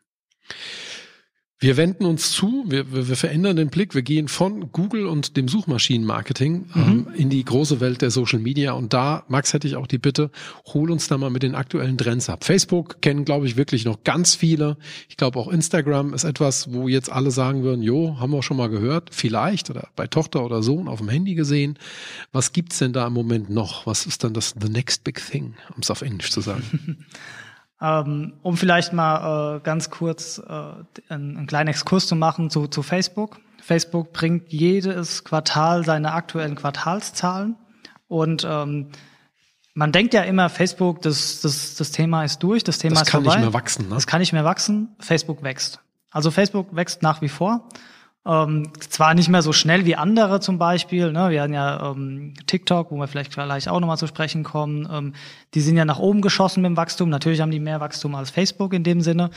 Wir 1.62 1.76
wenden 1.76 2.06
uns 2.06 2.32
zu, 2.32 2.64
wir, 2.66 2.92
wir, 2.92 3.08
wir 3.08 3.14
verändern 3.14 3.54
den 3.54 3.68
Blick, 3.68 3.94
wir 3.94 4.02
gehen 4.02 4.26
von 4.26 4.72
Google 4.72 5.06
und 5.06 5.36
dem 5.36 5.46
Suchmaschinenmarketing 5.46 6.66
mhm. 6.74 6.82
ähm, 6.82 7.06
in 7.14 7.30
die 7.30 7.44
große 7.44 7.78
Welt 7.78 8.02
der 8.02 8.10
Social 8.10 8.40
Media. 8.40 8.72
Und 8.72 8.92
da, 8.92 9.22
Max, 9.28 9.52
hätte 9.52 9.68
ich 9.68 9.76
auch 9.76 9.86
die 9.86 9.98
Bitte, 9.98 10.32
hol 10.74 10.90
uns 10.90 11.06
da 11.06 11.18
mal 11.18 11.30
mit 11.30 11.44
den 11.44 11.54
aktuellen 11.54 11.96
Trends 11.96 12.28
ab. 12.28 12.42
Facebook 12.42 13.00
kennen, 13.00 13.24
glaube 13.24 13.46
ich, 13.46 13.56
wirklich 13.56 13.84
noch 13.84 14.02
ganz 14.02 14.34
viele. 14.34 14.76
Ich 15.08 15.16
glaube, 15.16 15.38
auch 15.38 15.46
Instagram 15.46 16.14
ist 16.14 16.24
etwas, 16.24 16.72
wo 16.72 16.88
jetzt 16.88 17.12
alle 17.12 17.30
sagen 17.30 17.62
würden, 17.62 17.84
jo, 17.84 18.18
haben 18.18 18.32
wir 18.32 18.42
schon 18.42 18.56
mal 18.56 18.68
gehört, 18.68 19.10
vielleicht 19.12 19.70
oder 19.70 19.86
bei 19.94 20.08
Tochter 20.08 20.44
oder 20.44 20.64
Sohn 20.64 20.88
auf 20.88 20.98
dem 20.98 21.10
Handy 21.10 21.36
gesehen. 21.36 21.78
Was 22.32 22.52
gibt's 22.52 22.78
denn 22.78 22.92
da 22.92 23.06
im 23.06 23.12
Moment 23.12 23.50
noch? 23.50 23.86
Was 23.86 24.04
ist 24.04 24.24
dann 24.24 24.34
das 24.34 24.56
The 24.60 24.68
Next 24.68 25.04
Big 25.04 25.24
Thing, 25.24 25.54
um 25.76 25.82
es 25.82 25.92
auf 25.92 26.02
Englisch 26.02 26.32
zu 26.32 26.40
sagen? 26.40 27.06
Ähm, 27.82 28.34
um 28.42 28.56
vielleicht 28.56 28.92
mal 28.92 29.56
äh, 29.56 29.60
ganz 29.60 29.90
kurz 29.90 30.38
äh, 30.38 30.52
einen, 31.08 31.36
einen 31.36 31.46
kleinen 31.48 31.68
Exkurs 31.68 32.06
zu 32.06 32.14
machen 32.14 32.48
zu, 32.48 32.68
zu 32.68 32.82
Facebook. 32.82 33.40
Facebook 33.60 34.12
bringt 34.12 34.52
jedes 34.52 35.24
Quartal 35.24 35.84
seine 35.84 36.12
aktuellen 36.12 36.54
Quartalszahlen 36.54 37.56
und 38.06 38.46
ähm, 38.48 38.88
man 39.74 39.90
denkt 39.90 40.14
ja 40.14 40.22
immer, 40.22 40.50
Facebook, 40.50 41.00
das, 41.02 41.40
das, 41.40 41.76
das 41.76 41.90
Thema 41.90 42.24
ist 42.24 42.42
durch, 42.42 42.62
das 42.62 42.78
Thema 42.78 42.96
das 42.96 43.02
ist 43.04 43.10
vorbei. 43.10 43.24
Das 43.24 43.32
kann 43.32 43.40
nicht 43.40 43.52
mehr 43.52 43.54
wachsen. 43.54 43.88
Ne? 43.88 43.94
Das 43.94 44.06
kann 44.06 44.20
nicht 44.20 44.32
mehr 44.32 44.44
wachsen. 44.44 44.94
Facebook 44.98 45.42
wächst. 45.42 45.80
Also 46.10 46.30
Facebook 46.30 46.76
wächst 46.76 47.02
nach 47.02 47.22
wie 47.22 47.28
vor. 47.28 47.68
Ähm, 48.24 48.70
zwar 48.78 49.14
nicht 49.14 49.28
mehr 49.28 49.42
so 49.42 49.52
schnell 49.52 49.84
wie 49.84 49.96
andere 49.96 50.38
zum 50.38 50.56
Beispiel, 50.56 51.10
ne? 51.10 51.30
wir 51.30 51.42
hatten 51.42 51.54
ja 51.54 51.90
ähm, 51.90 52.34
TikTok, 52.46 52.92
wo 52.92 52.96
wir 52.96 53.08
vielleicht 53.08 53.32
gleich 53.32 53.68
auch 53.68 53.80
nochmal 53.80 53.98
zu 53.98 54.06
sprechen 54.06 54.44
kommen, 54.44 54.88
ähm, 54.92 55.14
die 55.54 55.60
sind 55.60 55.76
ja 55.76 55.84
nach 55.84 55.98
oben 55.98 56.20
geschossen 56.20 56.62
mit 56.62 56.68
dem 56.68 56.76
Wachstum, 56.76 57.08
natürlich 57.08 57.40
haben 57.40 57.50
die 57.50 57.58
mehr 57.58 57.80
Wachstum 57.80 58.14
als 58.14 58.30
Facebook 58.30 58.74
in 58.74 58.84
dem 58.84 59.00
Sinne, 59.00 59.30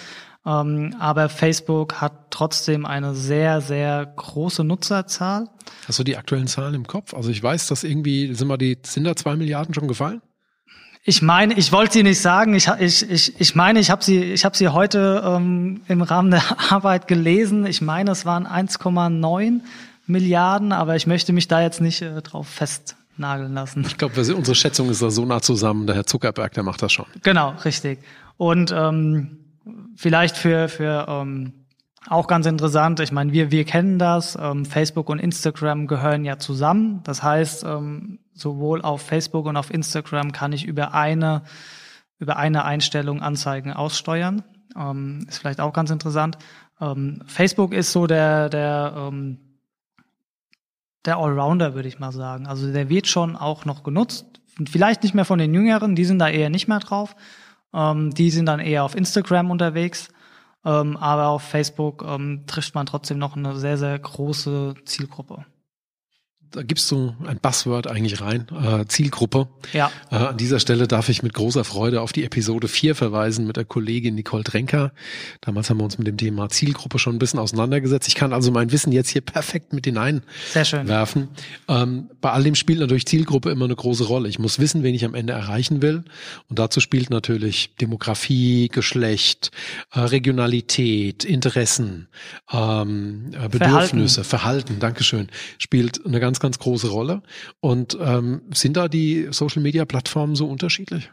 ähm, 0.46 0.96
aber 1.00 1.30
Facebook 1.30 2.00
hat 2.00 2.30
trotzdem 2.30 2.86
eine 2.86 3.16
sehr, 3.16 3.60
sehr 3.60 4.06
große 4.06 4.64
Nutzerzahl. 4.64 5.50
Hast 5.88 5.98
du 5.98 6.04
die 6.04 6.18
aktuellen 6.18 6.46
Zahlen 6.46 6.76
im 6.76 6.86
Kopf? 6.86 7.16
Also 7.16 7.32
ich 7.32 7.42
weiß, 7.42 7.66
dass 7.66 7.84
irgendwie, 7.84 8.36
sind 8.36 8.48
mal 8.48 8.58
die, 8.58 8.78
sind 8.86 9.06
da 9.06 9.16
zwei 9.16 9.36
Milliarden 9.36 9.74
schon 9.74 9.88
gefallen? 9.88 10.22
Ich 11.08 11.22
meine, 11.22 11.54
ich 11.54 11.72
wollte 11.72 11.94
sie 11.94 12.04
nicht 12.04 12.20
sagen. 12.20 12.56
Ich, 12.56 12.68
ich, 12.80 13.08
ich, 13.08 13.40
ich 13.40 13.56
meine, 13.56 13.80
ich 13.80 13.92
habe 13.92 14.04
sie, 14.04 14.24
ich 14.24 14.44
habe 14.44 14.58
sie 14.58 14.70
heute 14.70 15.24
ähm, 15.24 15.82
im 15.88 16.02
Rahmen 16.02 16.32
der 16.32 16.44
Arbeit 16.72 17.08
gelesen. 17.08 17.68
Ich 17.68 17.80
meine, 17.80 18.10
es 18.10 18.26
waren 18.26 18.48
1,9 18.48 19.62
Milliarden, 20.08 20.72
aber 20.72 20.96
ich 20.96 21.06
möchte 21.06 21.32
mich 21.32 21.48
da 21.48 21.62
jetzt 21.62 21.80
nicht 21.80 22.02
äh, 22.02 22.24
drauf 22.24 22.48
festnageln 22.48 23.54
lassen. 23.54 23.86
Ich 23.88 24.00
glaube, 24.00 24.20
unsere 24.20 24.56
Schätzung 24.56 24.90
ist 24.90 25.04
da 25.04 25.12
so 25.12 25.26
nah 25.26 25.42
zusammen. 25.42 25.86
Der 25.86 25.96
Herr 25.96 26.08
Zuckerberg, 26.08 26.54
der 26.54 26.64
macht 26.64 26.82
das 26.82 26.92
schon. 26.92 27.06
Genau, 27.22 27.54
richtig. 27.64 28.00
Und 28.38 28.74
ähm, 28.76 29.38
vielleicht 29.96 30.38
für 30.38 30.70
für 30.70 31.06
ähm, 31.08 31.54
auch 32.08 32.26
ganz 32.26 32.48
interessant, 32.48 33.00
ich 33.00 33.12
meine, 33.12 33.32
wir, 33.32 33.52
wir 33.52 33.64
kennen 33.64 34.00
das, 34.00 34.38
ähm, 34.42 34.66
Facebook 34.66 35.10
und 35.10 35.20
Instagram 35.20 35.86
gehören 35.86 36.26
ja 36.26 36.40
zusammen. 36.40 37.02
Das 37.04 37.22
heißt, 37.22 37.64
ähm, 37.64 38.20
sowohl 38.36 38.82
auf 38.82 39.02
Facebook 39.02 39.46
und 39.46 39.58
auf 39.58 39.74
Instagram 39.74 40.32
kann 40.32 40.54
ich 40.54 40.66
über 40.66 40.94
eine, 40.94 41.44
über 42.20 42.38
eine 42.38 42.66
Einstellung 42.66 43.22
Anzeigen 43.22 43.74
aussteuern. 43.74 44.44
Ähm, 44.78 45.26
ist 45.28 45.40
vielleicht 45.40 45.62
auch 45.62 45.74
ganz 45.74 45.90
interessant. 45.90 46.38
Ähm, 46.80 47.24
Facebook 47.26 47.74
ist 47.74 47.92
so 47.92 48.06
der, 48.06 48.50
der, 48.50 48.94
ähm, 48.96 49.40
der 51.06 51.18
Allrounder, 51.18 51.74
würde 51.74 51.88
ich 51.88 52.00
mal 52.00 52.12
sagen. 52.12 52.46
Also 52.46 52.72
der 52.72 52.90
wird 52.90 53.08
schon 53.08 53.36
auch 53.36 53.66
noch 53.66 53.84
genutzt. 53.84 54.26
Vielleicht 54.70 55.04
nicht 55.04 55.16
mehr 55.16 55.26
von 55.26 55.40
den 55.40 55.54
Jüngeren, 55.54 55.96
die 55.96 56.06
sind 56.06 56.20
da 56.20 56.30
eher 56.30 56.50
nicht 56.50 56.68
mehr 56.68 56.80
drauf. 56.80 57.16
Ähm, 57.74 58.14
die 58.14 58.32
sind 58.32 58.48
dann 58.48 58.60
eher 58.60 58.84
auf 58.84 58.96
Instagram 58.96 59.50
unterwegs. 59.50 60.10
Ähm, 60.66 60.98
aber 60.98 61.28
auf 61.28 61.44
Facebook 61.44 62.04
ähm, 62.06 62.44
trifft 62.48 62.76
man 62.76 62.86
trotzdem 62.86 63.18
noch 63.18 63.38
eine 63.38 63.56
sehr, 63.56 63.78
sehr 63.78 63.98
große 63.98 64.76
Zielgruppe 64.84 65.46
da 66.56 66.64
gibst 66.64 66.90
du 66.92 67.14
ein 67.26 67.40
Buzzword 67.40 67.88
eigentlich 67.88 68.22
rein, 68.22 68.48
äh, 68.50 68.86
Zielgruppe. 68.88 69.48
Ja. 69.74 69.92
Äh, 70.10 70.16
an 70.16 70.38
dieser 70.38 70.60
Stelle 70.60 70.88
darf 70.88 71.10
ich 71.10 71.22
mit 71.22 71.34
großer 71.34 71.64
Freude 71.64 72.02
auf 72.02 72.14
die 72.14 72.24
Episode 72.24 72.68
4 72.68 72.96
verweisen 72.96 73.46
mit 73.46 73.58
der 73.58 73.66
Kollegin 73.66 74.16
Nicole 74.16 74.44
Drenker. 74.44 74.94
Damals 75.42 75.70
haben 75.70 75.78
wir 75.78 75.84
uns 75.84 75.98
mit 75.98 76.08
dem 76.08 76.18
Thema 76.18 76.50
Zielgruppe 76.50 77.00
schon 77.00 77.16
ein 77.16 77.20
bisschen 77.20 77.40
auseinandergesetzt. 77.40 78.08
Ich 78.08 78.16
kann 78.16 78.34
also 78.34 78.52
mein 78.52 78.72
Wissen 78.72 78.92
jetzt 78.92 79.10
hier 79.10 79.22
perfekt 79.22 79.74
mit 79.74 79.86
hineinwerfen. 79.86 81.30
Ähm, 81.68 82.10
bei 82.22 82.32
all 82.32 82.44
dem 82.44 82.56
spielt 82.56 82.80
natürlich 82.80 83.06
Zielgruppe 83.06 83.52
immer 83.52 83.66
eine 83.66 83.76
große 83.76 84.06
Rolle. 84.06 84.30
Ich 84.30 84.40
muss 84.40 84.60
wissen, 84.60 84.84
wen 84.84 84.96
ich 84.96 85.06
am 85.06 85.14
Ende 85.14 85.34
erreichen 85.34 85.82
will. 85.82 86.04
Und 86.50 86.60
dazu 86.60 86.80
spielt 86.80 87.10
natürlich 87.10 87.76
Demografie, 87.76 88.70
Geschlecht, 88.70 89.52
äh, 89.94 90.00
Regionalität, 90.00 91.26
Interessen, 91.26 92.08
ähm, 92.52 93.32
äh, 93.34 93.50
Bedürfnisse, 93.50 94.24
Verhalten. 94.24 94.46
Verhalten, 94.46 94.80
Dankeschön, 94.80 95.28
spielt 95.58 96.06
eine 96.06 96.20
ganz, 96.20 96.40
ganz 96.46 96.60
große 96.60 96.90
Rolle. 96.90 97.24
Und 97.60 97.98
ähm, 98.00 98.42
sind 98.54 98.78
da 98.78 98.88
die 98.88 99.28
Social-Media-Plattformen 99.32 100.36
so 100.36 100.48
unterschiedlich? 100.48 101.12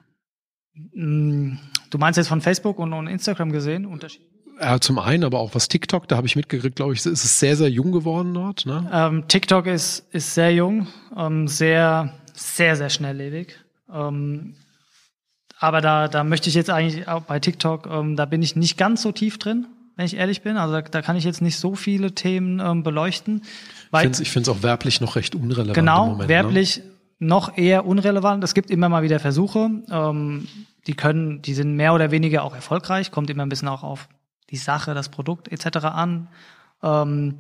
Mm, 0.93 1.55
du 1.91 1.99
meinst 1.99 2.19
jetzt 2.19 2.29
von 2.29 2.41
Facebook 2.41 2.79
und, 2.79 2.93
und 2.93 3.07
Instagram 3.07 3.51
gesehen? 3.51 3.87
Unterschied? 3.87 4.23
Ja, 4.61 4.79
zum 4.79 4.99
einen, 4.99 5.25
aber 5.25 5.41
auch 5.41 5.55
was 5.55 5.69
TikTok, 5.69 6.07
da 6.07 6.17
habe 6.17 6.27
ich 6.27 6.37
mitgekriegt, 6.37 6.77
glaube 6.77 6.93
ich, 6.93 7.05
ist 7.05 7.25
es 7.25 7.41
sehr, 7.41 7.57
sehr 7.57 7.71
jung 7.71 7.93
geworden 7.93 8.35
dort. 8.35 8.67
Ne? 8.67 8.89
Ähm, 8.93 9.27
TikTok 9.27 9.67
ist, 9.67 10.07
ist 10.13 10.35
sehr 10.35 10.53
jung, 10.53 10.87
ähm, 11.17 11.49
sehr, 11.49 12.13
sehr, 12.35 12.77
sehr 12.77 12.91
schnelllebig. 12.91 13.57
Ähm, 13.91 14.55
aber 15.59 15.81
da, 15.81 16.09
da 16.09 16.25
möchte 16.25 16.49
ich 16.49 16.55
jetzt 16.55 16.71
eigentlich 16.71 17.09
auch 17.09 17.23
bei 17.23 17.41
TikTok, 17.41 17.87
ähm, 17.87 18.17
da 18.17 18.27
bin 18.27 18.43
ich 18.43 18.55
nicht 18.55 18.77
ganz 18.77 19.03
so 19.03 19.13
tief 19.13 19.39
drin, 19.39 19.67
wenn 20.03 20.07
ich 20.07 20.17
ehrlich 20.17 20.43
bin. 20.43 20.57
Also 20.57 20.75
da, 20.75 20.83
da 20.83 21.01
kann 21.01 21.15
ich 21.15 21.23
jetzt 21.23 21.41
nicht 21.43 21.59
so 21.59 21.77
viele 21.77 22.13
Themen 22.13 22.59
ähm, 22.59 22.83
beleuchten. 22.83 23.43
Weil, 23.93 24.11
ich 24.11 24.33
finde 24.33 24.51
es 24.51 24.57
auch 24.57 24.65
werblich 24.65 25.01
noch 25.01 25.15
recht 25.15 25.37
unrelevant. 25.37 25.75
Genau, 25.75 26.07
Moment, 26.07 26.23
ne? 26.23 26.29
werblich 26.29 26.79
ne? 26.79 26.85
noch 27.21 27.57
eher 27.57 27.87
unrelevant. 27.87 28.43
Es 28.43 28.53
gibt 28.53 28.71
immer 28.73 28.89
mal 28.89 29.05
wieder 29.05 29.21
Versuche, 29.21 29.71
ähm, 29.91 30.49
die 30.89 30.95
können, 30.95 31.41
die 31.43 31.55
sind 31.55 31.77
mehr 31.77 31.95
oder 31.95 32.11
weniger 32.11 32.43
auch 32.43 32.53
erfolgreich, 32.53 33.13
kommt 33.13 33.31
immer 33.31 33.45
ein 33.45 33.49
bisschen 33.49 33.69
auch 33.69 33.85
auf 33.85 34.09
die 34.51 34.57
Sache, 34.57 34.93
das 34.93 35.09
Produkt 35.09 35.47
etc. 35.53 35.85
an. 35.85 36.27
Ähm, 36.83 37.37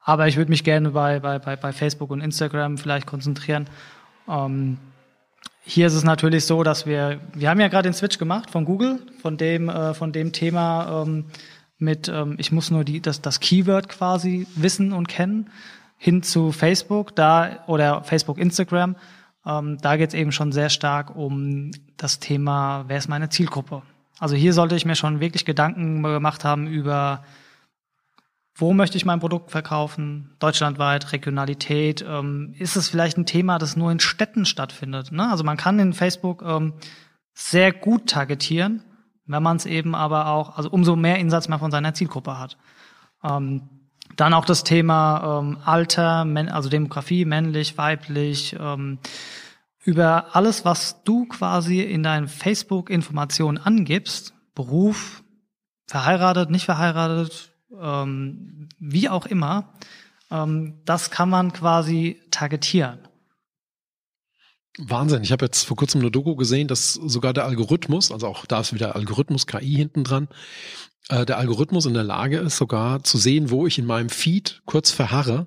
aber 0.00 0.26
ich 0.26 0.36
würde 0.36 0.50
mich 0.50 0.64
gerne 0.64 0.90
bei, 0.90 1.20
bei, 1.20 1.38
bei, 1.38 1.54
bei 1.54 1.72
Facebook 1.72 2.10
und 2.10 2.22
Instagram 2.22 2.76
vielleicht 2.76 3.06
konzentrieren. 3.06 3.68
Ähm, 4.28 4.78
hier 5.62 5.86
ist 5.86 5.94
es 5.94 6.02
natürlich 6.02 6.44
so, 6.44 6.64
dass 6.64 6.86
wir, 6.86 7.20
wir 7.34 7.50
haben 7.50 7.60
ja 7.60 7.68
gerade 7.68 7.88
den 7.88 7.94
Switch 7.94 8.18
gemacht 8.18 8.50
von 8.50 8.64
Google, 8.64 8.98
von 9.22 9.36
dem, 9.36 9.68
äh, 9.68 9.94
von 9.94 10.10
dem 10.10 10.32
Thema 10.32 11.04
ähm, 11.06 11.26
mit, 11.80 12.08
ähm, 12.08 12.36
ich 12.38 12.52
muss 12.52 12.70
nur 12.70 12.84
die, 12.84 13.00
das, 13.00 13.22
das 13.22 13.40
Keyword 13.40 13.88
quasi 13.88 14.46
wissen 14.54 14.92
und 14.92 15.08
kennen 15.08 15.50
hin 15.96 16.22
zu 16.22 16.52
Facebook, 16.52 17.14
da 17.14 17.64
oder 17.66 18.02
Facebook, 18.04 18.38
Instagram. 18.38 18.96
Ähm, 19.44 19.78
da 19.80 19.96
geht 19.96 20.08
es 20.08 20.14
eben 20.14 20.32
schon 20.32 20.52
sehr 20.52 20.70
stark 20.70 21.14
um 21.16 21.70
das 21.96 22.20
Thema, 22.20 22.84
wer 22.88 22.98
ist 22.98 23.08
meine 23.08 23.28
Zielgruppe? 23.28 23.82
Also 24.18 24.36
hier 24.36 24.52
sollte 24.52 24.76
ich 24.76 24.84
mir 24.84 24.96
schon 24.96 25.20
wirklich 25.20 25.44
Gedanken 25.44 26.02
gemacht 26.02 26.44
haben 26.44 26.66
über, 26.66 27.24
wo 28.54 28.74
möchte 28.74 28.98
ich 28.98 29.06
mein 29.06 29.20
Produkt 29.20 29.50
verkaufen, 29.50 30.36
deutschlandweit, 30.38 31.12
Regionalität. 31.12 32.04
Ähm, 32.06 32.54
ist 32.58 32.76
es 32.76 32.88
vielleicht 32.88 33.16
ein 33.16 33.26
Thema, 33.26 33.58
das 33.58 33.76
nur 33.76 33.90
in 33.90 34.00
Städten 34.00 34.44
stattfindet? 34.44 35.12
Ne? 35.12 35.30
Also 35.30 35.42
man 35.42 35.56
kann 35.56 35.78
in 35.78 35.94
Facebook 35.94 36.42
ähm, 36.42 36.74
sehr 37.32 37.72
gut 37.72 38.08
targetieren, 38.10 38.82
wenn 39.30 39.42
man 39.42 39.56
es 39.56 39.66
eben 39.66 39.94
aber 39.94 40.26
auch, 40.28 40.56
also 40.56 40.70
umso 40.70 40.96
mehr 40.96 41.18
Insatz 41.18 41.48
man 41.48 41.58
von 41.58 41.70
seiner 41.70 41.94
Zielgruppe 41.94 42.38
hat. 42.38 42.56
Ähm, 43.22 43.68
dann 44.16 44.34
auch 44.34 44.44
das 44.44 44.64
Thema 44.64 45.40
ähm, 45.40 45.58
Alter, 45.64 46.26
also 46.52 46.68
Demografie, 46.68 47.24
männlich, 47.24 47.78
weiblich, 47.78 48.56
ähm, 48.58 48.98
über 49.82 50.36
alles, 50.36 50.64
was 50.64 51.02
du 51.04 51.26
quasi 51.26 51.80
in 51.80 52.02
deinen 52.02 52.28
Facebook-Informationen 52.28 53.58
angibst, 53.58 54.34
Beruf, 54.54 55.22
verheiratet, 55.86 56.50
nicht 56.50 56.66
verheiratet, 56.66 57.52
ähm, 57.80 58.68
wie 58.78 59.08
auch 59.08 59.26
immer, 59.26 59.72
ähm, 60.30 60.80
das 60.84 61.10
kann 61.10 61.30
man 61.30 61.52
quasi 61.52 62.20
targetieren. 62.30 62.98
Wahnsinn. 64.78 65.22
Ich 65.22 65.32
habe 65.32 65.44
jetzt 65.44 65.64
vor 65.64 65.76
kurzem 65.76 66.00
eine 66.00 66.10
Doku 66.10 66.36
gesehen, 66.36 66.68
dass 66.68 66.94
sogar 66.94 67.32
der 67.32 67.44
Algorithmus, 67.44 68.12
also 68.12 68.26
auch 68.26 68.46
da 68.46 68.60
ist 68.60 68.72
wieder 68.72 68.94
Algorithmus 68.94 69.46
KI 69.46 69.74
hinten 69.74 70.04
dran, 70.04 70.28
äh, 71.08 71.26
der 71.26 71.38
Algorithmus 71.38 71.86
in 71.86 71.94
der 71.94 72.04
Lage 72.04 72.38
ist, 72.38 72.56
sogar 72.56 73.02
zu 73.02 73.18
sehen, 73.18 73.50
wo 73.50 73.66
ich 73.66 73.78
in 73.78 73.86
meinem 73.86 74.08
Feed 74.08 74.62
kurz 74.66 74.90
verharre 74.90 75.46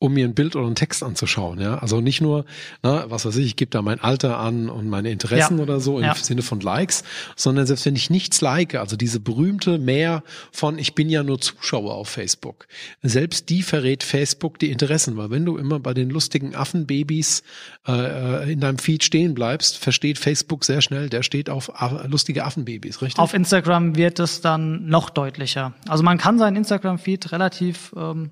um 0.00 0.14
mir 0.14 0.24
ein 0.24 0.34
Bild 0.34 0.56
oder 0.56 0.64
einen 0.64 0.74
Text 0.74 1.02
anzuschauen. 1.02 1.60
Ja, 1.60 1.76
also 1.78 2.00
nicht 2.00 2.22
nur, 2.22 2.46
na, 2.82 3.10
was 3.10 3.26
weiß 3.26 3.36
ich, 3.36 3.46
ich 3.46 3.56
gebe 3.56 3.70
da 3.70 3.82
mein 3.82 4.00
Alter 4.00 4.38
an 4.38 4.70
und 4.70 4.88
meine 4.88 5.10
Interessen 5.10 5.58
ja. 5.58 5.62
oder 5.62 5.78
so 5.78 5.98
im 5.98 6.06
ja. 6.06 6.14
Sinne 6.14 6.40
von 6.40 6.58
Likes, 6.60 7.04
sondern 7.36 7.66
selbst 7.66 7.84
wenn 7.84 7.94
ich 7.94 8.08
nichts 8.08 8.40
like, 8.40 8.74
also 8.74 8.96
diese 8.96 9.20
berühmte 9.20 9.78
Mehr 9.78 10.22
von 10.52 10.78
ich 10.78 10.94
bin 10.94 11.10
ja 11.10 11.22
nur 11.22 11.38
Zuschauer 11.38 11.94
auf 11.94 12.08
Facebook, 12.08 12.66
selbst 13.02 13.50
die 13.50 13.62
verrät 13.62 14.02
Facebook 14.02 14.58
die 14.58 14.70
Interessen, 14.70 15.18
weil 15.18 15.28
wenn 15.30 15.44
du 15.44 15.58
immer 15.58 15.78
bei 15.78 15.92
den 15.92 16.08
lustigen 16.08 16.54
Affenbabys 16.54 17.42
äh, 17.86 17.92
äh 17.92 18.52
in 18.52 18.60
deinem 18.60 18.78
Feed 18.78 19.04
stehen 19.04 19.34
bleibst, 19.34 19.76
versteht 19.76 20.18
Facebook 20.18 20.64
sehr 20.64 20.80
schnell, 20.80 21.10
der 21.10 21.22
steht 21.22 21.50
auf 21.50 21.70
lustige 22.08 22.46
Affenbabys, 22.46 23.02
richtig? 23.02 23.18
Auf 23.18 23.34
Instagram 23.34 23.96
wird 23.96 24.18
es 24.18 24.40
dann 24.40 24.86
noch 24.86 25.10
deutlicher. 25.10 25.74
Also 25.86 26.02
man 26.02 26.16
kann 26.16 26.38
seinen 26.38 26.56
Instagram-Feed 26.56 27.32
relativ 27.32 27.92
ähm 27.98 28.30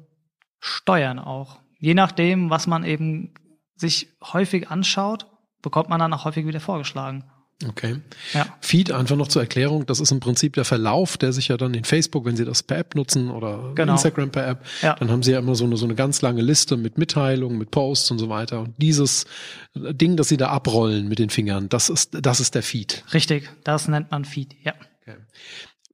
steuern 0.60 1.18
auch. 1.18 1.60
Je 1.78 1.94
nachdem, 1.94 2.50
was 2.50 2.66
man 2.66 2.84
eben 2.84 3.34
sich 3.76 4.08
häufig 4.22 4.70
anschaut, 4.70 5.26
bekommt 5.62 5.88
man 5.88 6.00
dann 6.00 6.12
auch 6.12 6.24
häufig 6.24 6.46
wieder 6.46 6.60
vorgeschlagen. 6.60 7.24
Okay. 7.66 7.96
Ja. 8.34 8.46
Feed 8.60 8.92
einfach 8.92 9.16
noch 9.16 9.26
zur 9.26 9.42
Erklärung, 9.42 9.84
das 9.84 9.98
ist 9.98 10.12
im 10.12 10.20
Prinzip 10.20 10.52
der 10.52 10.64
Verlauf, 10.64 11.16
der 11.16 11.32
sich 11.32 11.48
ja 11.48 11.56
dann 11.56 11.74
in 11.74 11.82
Facebook, 11.82 12.24
wenn 12.24 12.36
Sie 12.36 12.44
das 12.44 12.62
per 12.62 12.78
App 12.78 12.94
nutzen 12.94 13.30
oder 13.30 13.72
genau. 13.74 13.94
Instagram 13.94 14.30
per 14.30 14.46
App, 14.46 14.64
ja. 14.80 14.94
dann 14.94 15.10
haben 15.10 15.24
Sie 15.24 15.32
ja 15.32 15.40
immer 15.40 15.56
so 15.56 15.64
eine, 15.64 15.76
so 15.76 15.84
eine 15.84 15.96
ganz 15.96 16.22
lange 16.22 16.40
Liste 16.40 16.76
mit 16.76 16.98
Mitteilungen, 16.98 17.58
mit 17.58 17.72
Posts 17.72 18.12
und 18.12 18.18
so 18.20 18.28
weiter. 18.28 18.60
Und 18.60 18.74
dieses 18.78 19.26
Ding, 19.74 20.16
das 20.16 20.28
Sie 20.28 20.36
da 20.36 20.50
abrollen 20.50 21.08
mit 21.08 21.18
den 21.18 21.30
Fingern, 21.30 21.68
das 21.68 21.88
ist, 21.88 22.16
das 22.20 22.38
ist 22.38 22.54
der 22.54 22.62
Feed. 22.62 23.02
Richtig, 23.12 23.50
das 23.64 23.88
nennt 23.88 24.12
man 24.12 24.24
Feed, 24.24 24.54
ja. 24.62 24.74
Okay. 25.02 25.16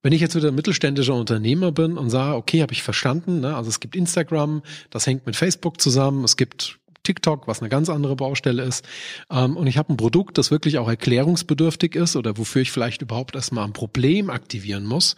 Wenn 0.04 0.12
ich 0.12 0.20
jetzt 0.20 0.36
wieder 0.36 0.52
mittelständischer 0.52 1.14
Unternehmer 1.14 1.72
bin 1.72 1.96
und 1.96 2.10
sage, 2.10 2.36
okay, 2.36 2.60
habe 2.60 2.74
ich 2.74 2.82
verstanden, 2.82 3.40
ne? 3.40 3.56
also 3.56 3.70
es 3.70 3.80
gibt 3.80 3.96
Instagram, 3.96 4.62
das 4.90 5.06
hängt 5.06 5.24
mit 5.24 5.34
Facebook 5.34 5.80
zusammen, 5.80 6.24
es 6.24 6.36
gibt 6.36 6.78
TikTok, 7.04 7.48
was 7.48 7.62
eine 7.62 7.70
ganz 7.70 7.88
andere 7.88 8.14
Baustelle 8.14 8.62
ist. 8.64 8.84
Ähm, 9.30 9.56
und 9.56 9.66
ich 9.66 9.78
habe 9.78 9.94
ein 9.94 9.96
Produkt, 9.96 10.36
das 10.36 10.50
wirklich 10.50 10.76
auch 10.76 10.88
erklärungsbedürftig 10.88 11.94
ist 11.94 12.16
oder 12.16 12.36
wofür 12.36 12.60
ich 12.60 12.70
vielleicht 12.70 13.00
überhaupt 13.00 13.34
erstmal 13.34 13.64
ein 13.64 13.72
Problem 13.72 14.28
aktivieren 14.28 14.84
muss, 14.84 15.16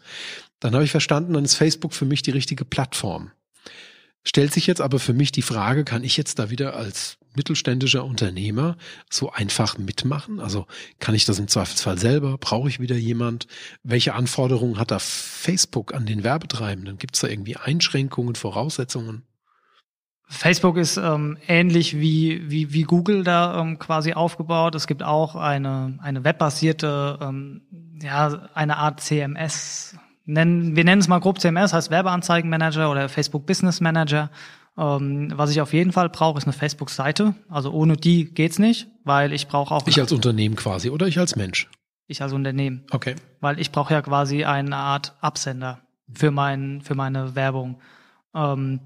dann 0.60 0.72
habe 0.72 0.84
ich 0.84 0.92
verstanden, 0.92 1.32
dann 1.32 1.44
ist 1.44 1.56
Facebook 1.56 1.92
für 1.92 2.04
mich 2.04 2.22
die 2.22 2.30
richtige 2.30 2.64
Plattform. 2.64 3.32
Stellt 4.26 4.52
sich 4.52 4.66
jetzt 4.66 4.80
aber 4.80 4.98
für 4.98 5.12
mich 5.12 5.30
die 5.30 5.40
Frage, 5.40 5.84
kann 5.84 6.02
ich 6.02 6.16
jetzt 6.16 6.40
da 6.40 6.50
wieder 6.50 6.74
als 6.74 7.16
mittelständischer 7.36 8.04
Unternehmer 8.04 8.76
so 9.08 9.30
einfach 9.30 9.78
mitmachen? 9.78 10.40
Also 10.40 10.66
kann 10.98 11.14
ich 11.14 11.24
das 11.26 11.38
im 11.38 11.46
Zweifelsfall 11.46 11.96
selber? 11.96 12.36
Brauche 12.36 12.68
ich 12.68 12.80
wieder 12.80 12.96
jemand? 12.96 13.46
Welche 13.84 14.14
Anforderungen 14.14 14.80
hat 14.80 14.90
da 14.90 14.98
Facebook 14.98 15.94
an 15.94 16.06
den 16.06 16.24
Werbetreibenden? 16.24 16.98
Gibt 16.98 17.14
es 17.14 17.20
da 17.20 17.28
irgendwie 17.28 17.56
Einschränkungen, 17.56 18.34
Voraussetzungen? 18.34 19.22
Facebook 20.26 20.76
ist 20.76 20.96
ähm, 20.96 21.38
ähnlich 21.46 21.96
wie, 21.96 22.50
wie, 22.50 22.72
wie 22.72 22.82
Google 22.82 23.22
da 23.22 23.60
ähm, 23.60 23.78
quasi 23.78 24.14
aufgebaut. 24.14 24.74
Es 24.74 24.88
gibt 24.88 25.04
auch 25.04 25.36
eine, 25.36 26.00
eine 26.02 26.24
webbasierte, 26.24 27.20
ähm, 27.22 27.62
ja, 28.02 28.48
eine 28.54 28.78
Art 28.78 29.00
CMS. 29.00 29.96
Nennen, 30.26 30.74
wir 30.74 30.84
nennen 30.84 31.00
es 31.00 31.08
mal 31.08 31.20
grob 31.20 31.40
CMS, 31.40 31.72
heißt 31.72 31.90
Werbeanzeigenmanager 31.90 32.90
oder 32.90 33.08
Facebook 33.08 33.46
Business 33.46 33.80
Manager. 33.80 34.30
Ähm, 34.76 35.32
was 35.34 35.50
ich 35.50 35.60
auf 35.60 35.72
jeden 35.72 35.92
Fall 35.92 36.08
brauche, 36.08 36.38
ist 36.38 36.44
eine 36.44 36.52
Facebook-Seite. 36.52 37.34
Also 37.48 37.70
ohne 37.70 37.96
die 37.96 38.26
geht's 38.26 38.58
nicht, 38.58 38.88
weil 39.04 39.32
ich 39.32 39.46
brauche 39.46 39.74
auch. 39.74 39.86
Ich 39.86 40.00
als 40.00 40.12
Unternehmen 40.12 40.56
quasi 40.56 40.90
oder 40.90 41.06
ich 41.06 41.18
als 41.18 41.36
Mensch? 41.36 41.70
Ich 42.08 42.22
als 42.22 42.32
Unternehmen. 42.32 42.84
Okay. 42.90 43.14
Weil 43.40 43.58
ich 43.60 43.70
brauche 43.70 43.94
ja 43.94 44.02
quasi 44.02 44.44
eine 44.44 44.76
Art 44.76 45.14
Absender 45.20 45.80
für 46.12 46.30
mein, 46.30 46.82
für 46.82 46.94
meine 46.94 47.34
Werbung. 47.34 47.80
Ähm, 48.34 48.80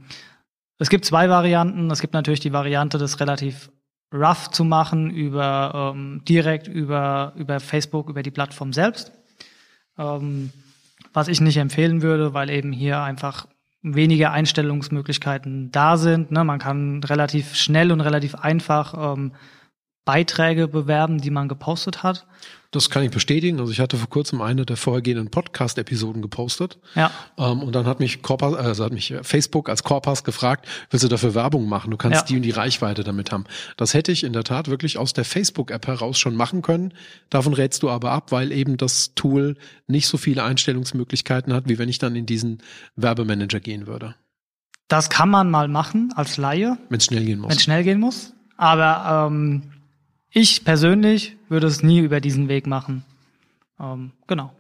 es 0.78 0.90
gibt 0.90 1.04
zwei 1.04 1.28
Varianten. 1.28 1.90
Es 1.90 2.00
gibt 2.00 2.14
natürlich 2.14 2.40
die 2.40 2.52
Variante, 2.52 2.98
das 2.98 3.18
relativ 3.18 3.70
rough 4.12 4.50
zu 4.50 4.64
machen 4.64 5.10
über 5.10 5.92
ähm, 5.94 6.22
direkt 6.28 6.66
über 6.68 7.32
über 7.36 7.60
Facebook 7.60 8.08
über 8.08 8.22
die 8.22 8.30
Plattform 8.30 8.72
selbst. 8.72 9.12
Ähm, 9.98 10.50
was 11.12 11.28
ich 11.28 11.40
nicht 11.40 11.56
empfehlen 11.56 12.02
würde, 12.02 12.34
weil 12.34 12.50
eben 12.50 12.72
hier 12.72 13.00
einfach 13.00 13.46
weniger 13.82 14.32
Einstellungsmöglichkeiten 14.32 15.70
da 15.70 15.96
sind. 15.96 16.30
Ne? 16.30 16.44
Man 16.44 16.58
kann 16.58 17.02
relativ 17.04 17.54
schnell 17.54 17.92
und 17.92 18.00
relativ 18.00 18.34
einfach 18.34 19.14
ähm, 19.14 19.32
Beiträge 20.04 20.68
bewerben, 20.68 21.20
die 21.20 21.30
man 21.30 21.48
gepostet 21.48 22.02
hat. 22.02 22.26
Das 22.72 22.88
kann 22.88 23.02
ich 23.02 23.10
bestätigen. 23.10 23.58
Also 23.58 23.72
ich 23.72 23.80
hatte 23.80 23.96
vor 23.96 24.08
kurzem 24.08 24.40
eine 24.40 24.64
der 24.64 24.76
vorhergehenden 24.76 25.30
Podcast-Episoden 25.30 26.22
gepostet. 26.22 26.78
Ja. 26.94 27.10
Ähm, 27.36 27.62
und 27.62 27.74
dann 27.74 27.86
hat 27.86 27.98
mich 27.98 28.22
Corpus, 28.22 28.54
also 28.54 28.84
hat 28.84 28.92
mich 28.92 29.12
Facebook 29.22 29.68
als 29.68 29.82
Corpus 29.82 30.22
gefragt, 30.22 30.68
willst 30.90 31.02
du 31.02 31.08
dafür 31.08 31.34
Werbung 31.34 31.68
machen? 31.68 31.90
Du 31.90 31.96
kannst 31.96 32.20
ja. 32.20 32.26
die 32.26 32.36
und 32.36 32.42
die 32.42 32.52
Reichweite 32.52 33.02
damit 33.02 33.32
haben. 33.32 33.44
Das 33.76 33.92
hätte 33.92 34.12
ich 34.12 34.22
in 34.22 34.32
der 34.32 34.44
Tat 34.44 34.68
wirklich 34.68 34.98
aus 34.98 35.12
der 35.12 35.24
Facebook-App 35.24 35.88
heraus 35.88 36.18
schon 36.18 36.36
machen 36.36 36.62
können. 36.62 36.94
Davon 37.28 37.54
rätst 37.54 37.82
du 37.82 37.90
aber 37.90 38.12
ab, 38.12 38.30
weil 38.30 38.52
eben 38.52 38.76
das 38.76 39.14
Tool 39.16 39.56
nicht 39.88 40.06
so 40.06 40.16
viele 40.16 40.44
Einstellungsmöglichkeiten 40.44 41.52
hat, 41.52 41.68
wie 41.68 41.78
wenn 41.78 41.88
ich 41.88 41.98
dann 41.98 42.14
in 42.14 42.26
diesen 42.26 42.62
Werbemanager 42.94 43.58
gehen 43.58 43.88
würde. 43.88 44.14
Das 44.86 45.08
kann 45.10 45.28
man 45.28 45.50
mal 45.50 45.66
machen 45.66 46.12
als 46.14 46.36
Laie. 46.36 46.78
Wenn 46.88 46.98
es 46.98 47.06
schnell 47.06 47.24
gehen 47.24 47.40
muss. 47.40 47.50
Wenn 47.50 47.56
es 47.56 47.62
schnell 47.62 47.82
gehen 47.82 48.00
muss. 48.00 48.32
Aber 48.56 49.28
ähm, 49.28 49.72
ich 50.30 50.64
persönlich 50.64 51.36
würde 51.48 51.66
es 51.66 51.82
nie 51.82 51.98
über 51.98 52.20
diesen 52.20 52.48
Weg 52.48 52.66
machen. 52.66 53.04
Ähm, 53.78 54.12
genau. 54.26 54.52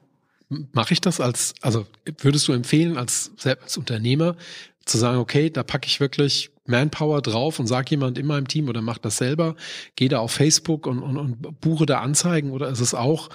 Mache 0.72 0.94
ich 0.94 1.00
das 1.00 1.20
als, 1.20 1.54
also 1.60 1.86
würdest 2.18 2.48
du 2.48 2.52
empfehlen, 2.52 2.96
als, 2.96 3.30
als 3.44 3.76
Unternehmer 3.76 4.36
zu 4.84 4.98
sagen, 4.98 5.18
okay, 5.18 5.50
da 5.50 5.62
packe 5.62 5.86
ich 5.86 6.00
wirklich 6.00 6.50
Manpower 6.66 7.22
drauf 7.22 7.60
und 7.60 7.68
sag 7.68 7.90
jemand 7.90 8.18
in 8.18 8.26
meinem 8.26 8.48
Team 8.48 8.68
oder 8.68 8.82
macht 8.82 9.04
das 9.04 9.18
selber, 9.18 9.54
gehe 9.94 10.08
da 10.08 10.18
auf 10.18 10.32
Facebook 10.32 10.86
und, 10.86 11.00
und, 11.00 11.16
und 11.16 11.60
buche 11.60 11.86
da 11.86 12.00
Anzeigen 12.00 12.50
oder 12.50 12.68
ist 12.68 12.80
es 12.80 12.94
auch, 12.94 13.28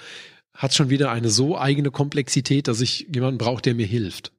hat 0.53 0.73
schon 0.73 0.89
wieder 0.89 1.11
eine 1.11 1.29
so 1.29 1.57
eigene 1.57 1.91
Komplexität, 1.91 2.67
dass 2.67 2.81
ich 2.81 3.07
jemanden 3.13 3.37
brauche, 3.37 3.61
der 3.61 3.75
mir 3.75 3.85
hilft? 3.85 4.33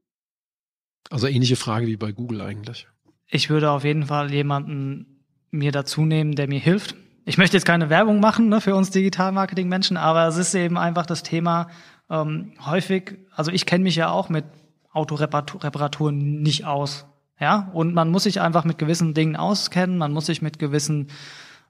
Also 1.09 1.29
ähnliche 1.29 1.57
Frage 1.57 1.87
wie 1.87 1.97
bei 1.97 2.13
Google 2.13 2.43
eigentlich. 2.43 2.89
Ich 3.29 3.49
würde 3.49 3.71
auf 3.71 3.85
jeden 3.85 4.07
Fall 4.07 4.33
jemanden 4.33 5.25
mir 5.51 5.73
dazu 5.73 6.05
nehmen, 6.05 6.35
der 6.35 6.49
mir 6.49 6.61
hilft 6.61 6.97
ich 7.29 7.39
möchte 7.39 7.57
jetzt 7.57 7.67
keine 7.67 7.91
Werbung 7.91 8.21
machen 8.21 8.49
ne, 8.49 8.61
für 8.61 8.77
uns 8.77 8.91
Digital-Marketing-Menschen, 8.93 9.97
aber 9.97 10.29
es 10.29 10.37
ist 10.37 10.55
eben 10.55 10.79
einfach 10.79 11.07
das 11.07 11.25
Thema 11.25 11.67
ähm, 12.09 12.53
häufig, 12.65 13.19
also 13.35 13.51
ich 13.51 13.67
kenne 13.67 13.83
mich 13.83 13.97
ja 13.97 14.11
auch 14.11 14.29
mit 14.29 14.45
Autoreparaturen 14.93 16.41
nicht 16.41 16.65
aus. 16.65 17.05
Ja, 17.39 17.69
und 17.75 17.93
man 17.95 18.11
muss 18.11 18.23
sich 18.23 18.41
einfach 18.41 18.65
mit 18.65 18.79
gewissen 18.79 19.13
Dingen 19.13 19.37
auskennen, 19.37 19.99
man 19.99 20.13
muss 20.13 20.27
sich 20.27 20.41
mit 20.41 20.61
gewissen, 20.61 21.09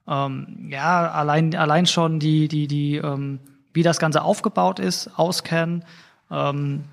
ähm, 0.07 0.69
ja, 0.71 1.11
allein, 1.11 1.57
allein 1.57 1.87
schon 1.87 2.21
die, 2.21 2.49
die, 2.49 2.69
die, 2.69 2.97
ähm, 2.97 3.41
wie 3.73 3.83
das 3.83 3.99
Ganze 3.99 4.23
aufgebaut 4.23 4.79
ist, 4.79 5.19
auskennen. 5.19 5.85
Ähm, 6.31 6.85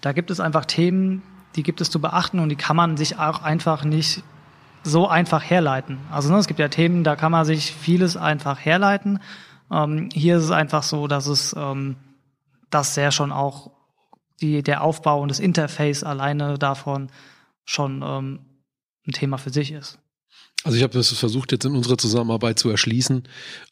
da 0.00 0.12
gibt 0.12 0.30
es 0.30 0.40
einfach 0.40 0.64
Themen, 0.64 1.22
die 1.54 1.62
gibt 1.62 1.82
es 1.82 1.90
zu 1.90 2.00
beachten 2.00 2.40
und 2.40 2.48
die 2.48 2.56
kann 2.56 2.76
man 2.76 2.96
sich 2.96 3.18
auch 3.18 3.42
einfach 3.42 3.84
nicht 3.84 4.24
so 4.82 5.08
einfach 5.08 5.42
herleiten. 5.42 5.98
Also 6.10 6.32
ne, 6.32 6.38
es 6.38 6.46
gibt 6.46 6.60
ja 6.60 6.68
Themen, 6.68 7.04
da 7.04 7.16
kann 7.16 7.32
man 7.32 7.44
sich 7.44 7.72
vieles 7.72 8.16
einfach 8.16 8.64
herleiten. 8.64 9.20
Ähm, 9.70 10.08
hier 10.12 10.36
ist 10.36 10.44
es 10.44 10.50
einfach 10.50 10.82
so, 10.82 11.06
dass 11.06 11.26
es 11.26 11.54
ähm, 11.58 11.96
das 12.70 12.94
sehr 12.94 13.10
schon 13.10 13.32
auch 13.32 13.70
die, 14.40 14.62
der 14.62 14.82
Aufbau 14.82 15.20
und 15.20 15.30
das 15.30 15.40
Interface 15.40 16.04
alleine 16.04 16.58
davon 16.58 17.08
schon 17.64 18.02
ähm, 18.04 18.40
ein 19.06 19.12
Thema 19.12 19.38
für 19.38 19.50
sich 19.50 19.72
ist. 19.72 19.98
Also 20.66 20.78
ich 20.78 20.82
habe 20.82 20.94
das 20.94 21.12
versucht 21.12 21.52
jetzt 21.52 21.64
in 21.64 21.76
unserer 21.76 21.96
Zusammenarbeit 21.96 22.58
zu 22.58 22.68
erschließen. 22.68 23.22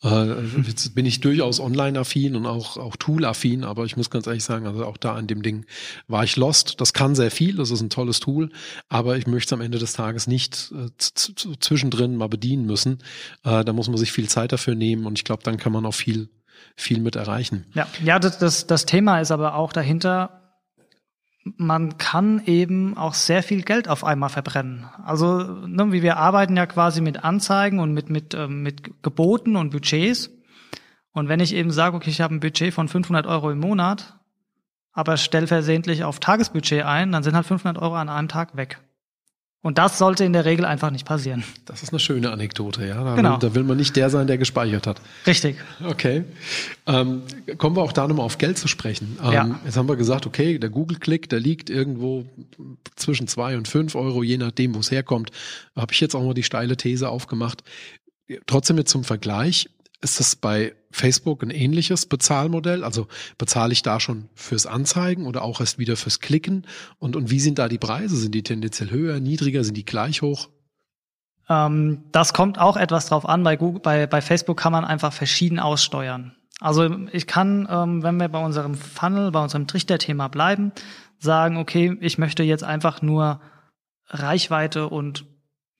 Äh, 0.04 0.42
jetzt 0.64 0.94
bin 0.94 1.06
ich 1.06 1.20
durchaus 1.20 1.58
online-affin 1.58 2.36
und 2.36 2.46
auch, 2.46 2.76
auch 2.76 2.94
Tool-affin, 2.94 3.64
aber 3.64 3.84
ich 3.84 3.96
muss 3.96 4.10
ganz 4.10 4.28
ehrlich 4.28 4.44
sagen, 4.44 4.68
also 4.68 4.86
auch 4.86 4.96
da 4.96 5.16
an 5.16 5.26
dem 5.26 5.42
Ding 5.42 5.66
war 6.06 6.22
ich 6.22 6.36
lost. 6.36 6.80
Das 6.80 6.92
kann 6.92 7.16
sehr 7.16 7.32
viel, 7.32 7.56
das 7.56 7.72
ist 7.72 7.80
ein 7.80 7.90
tolles 7.90 8.20
Tool, 8.20 8.50
aber 8.88 9.16
ich 9.16 9.26
möchte 9.26 9.48
es 9.48 9.52
am 9.52 9.60
Ende 9.60 9.80
des 9.80 9.94
Tages 9.94 10.28
nicht 10.28 10.72
äh, 10.72 10.86
zwischendrin 11.58 12.14
mal 12.14 12.28
bedienen 12.28 12.64
müssen. 12.64 13.00
Äh, 13.42 13.64
da 13.64 13.72
muss 13.72 13.88
man 13.88 13.96
sich 13.96 14.12
viel 14.12 14.28
Zeit 14.28 14.52
dafür 14.52 14.76
nehmen 14.76 15.04
und 15.04 15.18
ich 15.18 15.24
glaube, 15.24 15.42
dann 15.42 15.56
kann 15.56 15.72
man 15.72 15.84
auch 15.86 15.94
viel, 15.94 16.28
viel 16.76 17.00
mit 17.00 17.16
erreichen. 17.16 17.66
Ja, 17.74 17.88
ja 18.04 18.20
das, 18.20 18.38
das, 18.38 18.68
das 18.68 18.86
Thema 18.86 19.18
ist 19.18 19.32
aber 19.32 19.56
auch 19.56 19.72
dahinter, 19.72 20.43
man 21.44 21.98
kann 21.98 22.42
eben 22.46 22.96
auch 22.96 23.14
sehr 23.14 23.42
viel 23.42 23.62
Geld 23.62 23.88
auf 23.88 24.02
einmal 24.02 24.30
verbrennen. 24.30 24.86
Also 25.04 25.42
ne, 25.66 25.92
wie 25.92 26.02
wir 26.02 26.16
arbeiten 26.16 26.56
ja 26.56 26.66
quasi 26.66 27.02
mit 27.02 27.22
Anzeigen 27.22 27.80
und 27.80 27.92
mit 27.92 28.08
mit 28.08 28.34
äh, 28.34 28.48
mit 28.48 29.02
Geboten 29.02 29.56
und 29.56 29.70
Budgets. 29.70 30.30
Und 31.12 31.28
wenn 31.28 31.40
ich 31.40 31.54
eben 31.54 31.70
sage, 31.70 31.96
okay, 31.96 32.10
ich 32.10 32.20
habe 32.20 32.34
ein 32.34 32.40
Budget 32.40 32.74
von 32.74 32.88
500 32.88 33.26
Euro 33.26 33.50
im 33.50 33.60
Monat, 33.60 34.18
aber 34.92 35.16
stell 35.16 35.46
versehentlich 35.46 36.02
auf 36.02 36.18
Tagesbudget 36.18 36.84
ein, 36.84 37.12
dann 37.12 37.22
sind 37.22 37.36
halt 37.36 37.46
500 37.46 37.80
Euro 37.80 37.94
an 37.94 38.08
einem 38.08 38.28
Tag 38.28 38.56
weg. 38.56 38.80
Und 39.64 39.78
das 39.78 39.96
sollte 39.96 40.24
in 40.24 40.34
der 40.34 40.44
Regel 40.44 40.66
einfach 40.66 40.90
nicht 40.90 41.06
passieren. 41.06 41.42
Das 41.64 41.82
ist 41.82 41.88
eine 41.90 41.98
schöne 41.98 42.30
Anekdote, 42.30 42.86
ja. 42.86 43.02
Da, 43.02 43.14
Genau. 43.16 43.32
will, 43.32 43.38
da 43.48 43.54
will 43.54 43.62
man 43.64 43.78
nicht 43.78 43.96
der 43.96 44.10
sein, 44.10 44.26
der 44.26 44.36
gespeichert 44.36 44.86
hat. 44.86 45.00
Richtig. 45.26 45.56
Okay. 45.82 46.24
Ähm, 46.86 47.22
kommen 47.56 47.74
wir 47.74 47.80
auch 47.82 47.92
da 47.92 48.06
nochmal 48.06 48.26
auf 48.26 48.36
Geld 48.36 48.58
zu 48.58 48.68
sprechen. 48.68 49.16
Ähm, 49.24 49.32
Ja. 49.32 49.60
Jetzt 49.64 49.78
haben 49.78 49.88
wir 49.88 49.96
gesagt, 49.96 50.26
okay, 50.26 50.58
der 50.58 50.68
Google-Klick, 50.68 51.30
der 51.30 51.40
liegt 51.40 51.70
irgendwo 51.70 52.26
zwischen 52.94 53.26
zwei 53.26 53.56
und 53.56 53.66
fünf 53.66 53.94
Euro, 53.94 54.22
je 54.22 54.36
nachdem, 54.36 54.74
wo 54.74 54.80
es 54.80 54.90
herkommt. 54.90 55.30
Habe 55.74 55.94
ich 55.94 56.00
jetzt 56.00 56.14
auch 56.14 56.22
mal 56.22 56.34
die 56.34 56.42
steile 56.42 56.76
These 56.76 57.08
aufgemacht. 57.08 57.64
Trotzdem 58.46 58.76
jetzt 58.76 58.90
zum 58.90 59.02
Vergleich, 59.02 59.70
ist 60.04 60.20
das 60.20 60.36
bei 60.36 60.74
Facebook 60.90 61.42
ein 61.42 61.50
ähnliches 61.50 62.06
Bezahlmodell? 62.06 62.84
Also 62.84 63.08
bezahle 63.38 63.72
ich 63.72 63.82
da 63.82 63.98
schon 63.98 64.28
fürs 64.34 64.66
Anzeigen 64.66 65.26
oder 65.26 65.42
auch 65.42 65.60
erst 65.60 65.78
wieder 65.78 65.96
fürs 65.96 66.20
Klicken? 66.20 66.66
Und, 66.98 67.16
und 67.16 67.30
wie 67.30 67.40
sind 67.40 67.58
da 67.58 67.68
die 67.68 67.78
Preise? 67.78 68.16
Sind 68.16 68.34
die 68.34 68.42
tendenziell 68.42 68.90
höher, 68.90 69.18
niedriger, 69.18 69.64
sind 69.64 69.76
die 69.76 69.84
gleich 69.84 70.22
hoch? 70.22 70.50
Ähm, 71.48 72.04
das 72.12 72.32
kommt 72.32 72.58
auch 72.58 72.76
etwas 72.76 73.06
drauf 73.06 73.28
an. 73.28 73.42
Bei, 73.42 73.56
Google, 73.56 73.80
bei, 73.80 74.06
bei 74.06 74.22
Facebook 74.22 74.58
kann 74.58 74.72
man 74.72 74.84
einfach 74.84 75.12
verschieden 75.12 75.58
aussteuern. 75.58 76.36
Also 76.60 77.08
ich 77.12 77.26
kann, 77.26 77.66
ähm, 77.70 78.02
wenn 78.02 78.18
wir 78.18 78.28
bei 78.28 78.44
unserem 78.44 78.74
Funnel, 78.74 79.32
bei 79.32 79.42
unserem 79.42 79.66
Trichterthema 79.66 80.28
bleiben, 80.28 80.72
sagen, 81.18 81.56
okay, 81.56 81.96
ich 82.00 82.18
möchte 82.18 82.42
jetzt 82.42 82.62
einfach 82.62 83.02
nur 83.02 83.40
Reichweite 84.08 84.88
und 84.88 85.24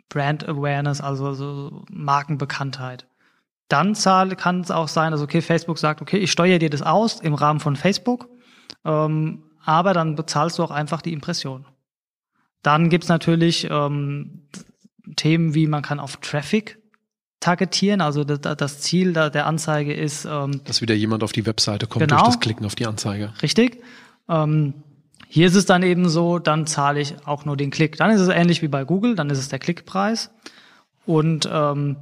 Brand 0.08 0.48
Awareness, 0.48 1.00
also 1.00 1.34
so 1.34 1.84
Markenbekanntheit. 1.90 3.06
Dann 3.68 3.94
kann 3.94 4.60
es 4.60 4.70
auch 4.70 4.88
sein, 4.88 5.12
dass 5.12 5.22
okay, 5.22 5.40
Facebook 5.40 5.78
sagt, 5.78 6.02
okay, 6.02 6.18
ich 6.18 6.30
steuere 6.30 6.58
dir 6.58 6.70
das 6.70 6.82
aus 6.82 7.20
im 7.20 7.34
Rahmen 7.34 7.60
von 7.60 7.76
Facebook, 7.76 8.28
ähm, 8.84 9.42
aber 9.64 9.94
dann 9.94 10.14
bezahlst 10.16 10.58
du 10.58 10.62
auch 10.62 10.70
einfach 10.70 11.00
die 11.00 11.12
Impression. 11.12 11.64
Dann 12.62 12.90
gibt's 12.90 13.08
natürlich 13.08 13.68
ähm, 13.70 14.48
Themen 15.16 15.54
wie 15.54 15.66
man 15.66 15.82
kann 15.82 16.00
auf 16.00 16.16
Traffic 16.18 16.78
targetieren, 17.40 18.00
also 18.00 18.24
das, 18.24 18.80
Ziel 18.80 19.12
der 19.12 19.46
Anzeige 19.46 19.92
ist 19.92 20.24
ähm, 20.24 20.62
Dass 20.64 20.80
wieder 20.80 20.94
jemand 20.94 21.22
auf 21.22 21.32
die 21.32 21.44
Webseite 21.44 21.86
kommt 21.86 22.08
Genau. 22.08 22.16
durch 22.22 22.28
das 22.28 22.40
Klicken 22.40 22.64
auf 22.64 22.74
die 22.74 22.86
Anzeige. 22.86 23.34
richtig. 23.42 23.82
Ähm, 24.30 24.72
hier 25.28 25.46
ist 25.46 25.54
es 25.54 25.66
dann 25.66 25.82
eben 25.82 26.08
so, 26.08 26.38
dann 26.38 26.66
zahle 26.66 27.00
ich 27.00 27.16
auch 27.26 27.44
nur 27.44 27.56
den 27.56 27.70
Klick. 27.70 27.96
Dann 27.96 28.10
ist 28.10 28.20
es 28.20 28.28
ähnlich 28.28 28.62
wie 28.62 28.68
bei 28.68 28.84
Google, 28.84 29.14
dann 29.14 29.28
ist 29.28 29.38
es 29.38 29.48
der 29.48 29.58
Klickpreis. 29.58 30.30
Und 31.04 31.46
ähm, 31.52 31.96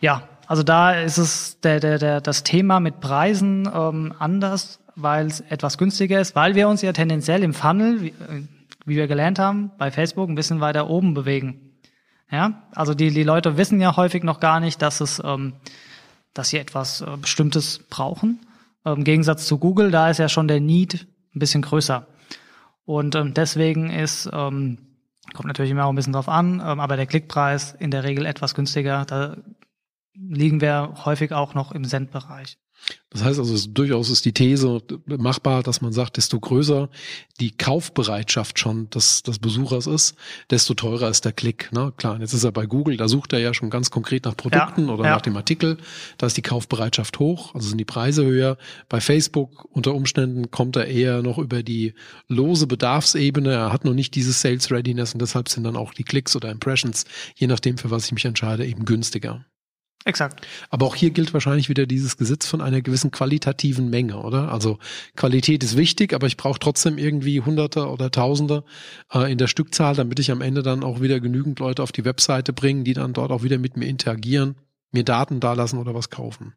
ja, 0.00 0.26
also 0.52 0.62
da 0.62 0.92
ist 0.92 1.16
es 1.16 1.60
der, 1.60 1.80
der, 1.80 1.98
der, 1.98 2.20
das 2.20 2.42
Thema 2.42 2.78
mit 2.78 3.00
Preisen 3.00 3.66
ähm, 3.74 4.12
anders, 4.18 4.80
weil 4.94 5.24
es 5.24 5.40
etwas 5.40 5.78
günstiger 5.78 6.20
ist, 6.20 6.36
weil 6.36 6.54
wir 6.54 6.68
uns 6.68 6.82
ja 6.82 6.92
tendenziell 6.92 7.42
im 7.42 7.54
Funnel, 7.54 8.02
wie, 8.02 8.08
äh, 8.08 8.42
wie 8.84 8.96
wir 8.96 9.06
gelernt 9.06 9.38
haben, 9.38 9.70
bei 9.78 9.90
Facebook 9.90 10.28
ein 10.28 10.34
bisschen 10.34 10.60
weiter 10.60 10.90
oben 10.90 11.14
bewegen. 11.14 11.78
Ja, 12.30 12.64
also 12.74 12.92
die, 12.92 13.10
die 13.12 13.22
Leute 13.22 13.56
wissen 13.56 13.80
ja 13.80 13.96
häufig 13.96 14.24
noch 14.24 14.40
gar 14.40 14.60
nicht, 14.60 14.82
dass 14.82 15.00
es, 15.00 15.22
ähm, 15.24 15.54
dass 16.34 16.50
sie 16.50 16.58
etwas 16.58 17.00
äh, 17.00 17.16
Bestimmtes 17.18 17.78
brauchen. 17.88 18.38
Ähm, 18.84 18.96
Im 18.96 19.04
Gegensatz 19.04 19.46
zu 19.46 19.56
Google, 19.56 19.90
da 19.90 20.10
ist 20.10 20.18
ja 20.18 20.28
schon 20.28 20.48
der 20.48 20.60
Need 20.60 21.06
ein 21.34 21.38
bisschen 21.38 21.62
größer. 21.62 22.06
Und 22.84 23.14
ähm, 23.14 23.32
deswegen 23.32 23.88
ist, 23.88 24.28
ähm, 24.30 24.76
kommt 25.32 25.46
natürlich 25.46 25.72
immer 25.72 25.86
auch 25.86 25.92
ein 25.92 25.96
bisschen 25.96 26.12
drauf 26.12 26.28
an, 26.28 26.62
ähm, 26.62 26.78
aber 26.78 26.98
der 26.98 27.06
Klickpreis 27.06 27.74
in 27.78 27.90
der 27.90 28.04
Regel 28.04 28.26
etwas 28.26 28.54
günstiger. 28.54 29.06
Da 29.06 29.38
liegen 30.14 30.60
wir 30.60 30.94
häufig 31.04 31.32
auch 31.32 31.54
noch 31.54 31.72
im 31.72 31.84
Cent-Bereich. 31.84 32.58
Das 33.10 33.22
heißt 33.22 33.38
also, 33.38 33.54
es, 33.54 33.72
durchaus 33.72 34.10
ist 34.10 34.24
die 34.24 34.32
These 34.32 34.80
machbar, 35.06 35.62
dass 35.62 35.82
man 35.82 35.92
sagt, 35.92 36.16
desto 36.16 36.40
größer 36.40 36.88
die 37.40 37.50
Kaufbereitschaft 37.50 38.58
schon 38.58 38.88
des, 38.90 39.22
des 39.22 39.38
Besuchers 39.38 39.86
ist, 39.86 40.16
desto 40.50 40.74
teurer 40.74 41.08
ist 41.08 41.24
der 41.24 41.32
Klick. 41.32 41.70
Ne? 41.72 41.92
Klar, 41.96 42.18
jetzt 42.20 42.32
ist 42.32 42.44
er 42.44 42.52
bei 42.52 42.66
Google, 42.66 42.96
da 42.96 43.08
sucht 43.08 43.34
er 43.34 43.38
ja 43.38 43.54
schon 43.54 43.70
ganz 43.70 43.90
konkret 43.90 44.24
nach 44.24 44.36
Produkten 44.36 44.86
Ja, 44.86 44.94
oder 44.94 45.04
ja. 45.04 45.10
nach 45.10 45.20
dem 45.20 45.36
Artikel. 45.36 45.76
Da 46.18 46.26
ist 46.26 46.36
die 46.36 46.42
Kaufbereitschaft 46.42 47.18
hoch, 47.18 47.54
also 47.54 47.68
sind 47.68 47.78
die 47.78 47.84
Preise 47.84 48.24
höher. 48.24 48.56
Bei 48.88 49.00
Facebook 49.00 49.66
unter 49.70 49.94
Umständen 49.94 50.50
kommt 50.50 50.76
er 50.76 50.86
eher 50.86 51.22
noch 51.22 51.38
über 51.38 51.62
die 51.62 51.94
lose 52.28 52.66
Bedarfsebene. 52.66 53.52
Er 53.52 53.72
hat 53.72 53.84
noch 53.84 53.94
nicht 53.94 54.14
dieses 54.14 54.40
Sales 54.40 54.70
Readiness 54.70 55.12
und 55.12 55.22
deshalb 55.22 55.48
sind 55.48 55.64
dann 55.64 55.76
auch 55.76 55.94
die 55.94 56.04
Klicks 56.04 56.34
oder 56.34 56.50
Impressions, 56.50 57.04
je 57.36 57.46
nachdem, 57.46 57.78
für 57.78 57.90
was 57.90 58.06
ich 58.06 58.12
mich 58.12 58.24
entscheide, 58.24 58.66
eben 58.66 58.84
günstiger. 58.86 59.44
Exakt. 60.04 60.46
Aber 60.70 60.86
auch 60.86 60.96
hier 60.96 61.10
gilt 61.10 61.32
wahrscheinlich 61.32 61.68
wieder 61.68 61.86
dieses 61.86 62.16
Gesetz 62.16 62.46
von 62.46 62.60
einer 62.60 62.82
gewissen 62.82 63.10
qualitativen 63.10 63.88
Menge, 63.90 64.18
oder? 64.18 64.50
Also 64.50 64.78
Qualität 65.16 65.62
ist 65.62 65.76
wichtig, 65.76 66.12
aber 66.12 66.26
ich 66.26 66.36
brauche 66.36 66.58
trotzdem 66.58 66.98
irgendwie 66.98 67.40
Hunderte 67.40 67.88
oder 67.88 68.10
Tausende 68.10 68.64
äh, 69.12 69.30
in 69.30 69.38
der 69.38 69.46
Stückzahl, 69.46 69.94
damit 69.94 70.18
ich 70.18 70.30
am 70.30 70.40
Ende 70.40 70.62
dann 70.62 70.82
auch 70.82 71.00
wieder 71.00 71.20
genügend 71.20 71.60
Leute 71.60 71.82
auf 71.82 71.92
die 71.92 72.04
Webseite 72.04 72.52
bringen, 72.52 72.84
die 72.84 72.94
dann 72.94 73.12
dort 73.12 73.30
auch 73.30 73.42
wieder 73.42 73.58
mit 73.58 73.76
mir 73.76 73.86
interagieren, 73.86 74.56
mir 74.90 75.04
Daten 75.04 75.40
dalassen 75.40 75.78
oder 75.78 75.94
was 75.94 76.10
kaufen. 76.10 76.54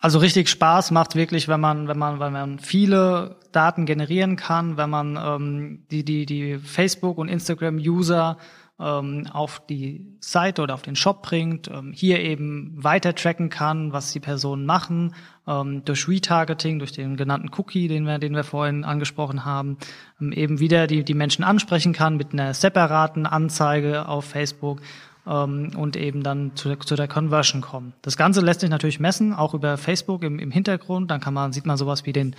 Also 0.00 0.18
richtig 0.18 0.50
Spaß 0.50 0.90
macht 0.90 1.14
wirklich, 1.14 1.48
wenn 1.48 1.60
man, 1.60 1.88
wenn 1.88 1.98
man, 1.98 2.20
wenn 2.20 2.32
man 2.32 2.58
viele 2.58 3.36
Daten 3.52 3.86
generieren 3.86 4.36
kann, 4.36 4.76
wenn 4.76 4.90
man 4.90 5.16
ähm, 5.16 5.86
die, 5.90 6.04
die, 6.04 6.26
die 6.26 6.58
Facebook 6.58 7.16
und 7.16 7.28
Instagram-User 7.28 8.36
ähm, 8.78 9.26
auf 9.32 9.62
die 9.66 10.04
Seite 10.20 10.62
oder 10.62 10.74
auf 10.74 10.82
den 10.82 10.96
Shop 10.96 11.22
bringt, 11.22 11.68
ähm, 11.68 11.92
hier 11.92 12.20
eben 12.20 12.72
weiter 12.76 13.14
tracken 13.14 13.48
kann, 13.48 13.92
was 13.92 14.12
die 14.12 14.20
Personen 14.20 14.66
machen, 14.66 15.14
ähm, 15.46 15.84
durch 15.84 16.08
Retargeting, 16.08 16.78
durch 16.78 16.92
den 16.92 17.16
genannten 17.16 17.50
Cookie, 17.56 17.88
den 17.88 18.04
wir, 18.04 18.18
den 18.18 18.34
wir 18.34 18.44
vorhin 18.44 18.84
angesprochen 18.84 19.44
haben, 19.44 19.78
ähm, 20.20 20.32
eben 20.32 20.60
wieder 20.60 20.86
die, 20.86 21.04
die 21.04 21.14
Menschen 21.14 21.44
ansprechen 21.44 21.92
kann 21.92 22.16
mit 22.16 22.32
einer 22.32 22.52
separaten 22.52 23.24
Anzeige 23.24 24.08
auf 24.08 24.26
Facebook 24.26 24.80
ähm, 25.26 25.70
und 25.74 25.96
eben 25.96 26.22
dann 26.22 26.54
zu 26.54 26.68
der, 26.68 26.80
zu 26.80 26.96
der 26.96 27.08
Conversion 27.08 27.62
kommen. 27.62 27.94
Das 28.02 28.18
Ganze 28.18 28.42
lässt 28.42 28.60
sich 28.60 28.70
natürlich 28.70 29.00
messen, 29.00 29.32
auch 29.32 29.54
über 29.54 29.78
Facebook 29.78 30.22
im, 30.22 30.38
im 30.38 30.50
Hintergrund. 30.50 31.10
Dann 31.10 31.20
kann 31.20 31.34
man, 31.34 31.52
sieht 31.52 31.66
man 31.66 31.78
sowas 31.78 32.04
wie 32.04 32.12
den 32.12 32.36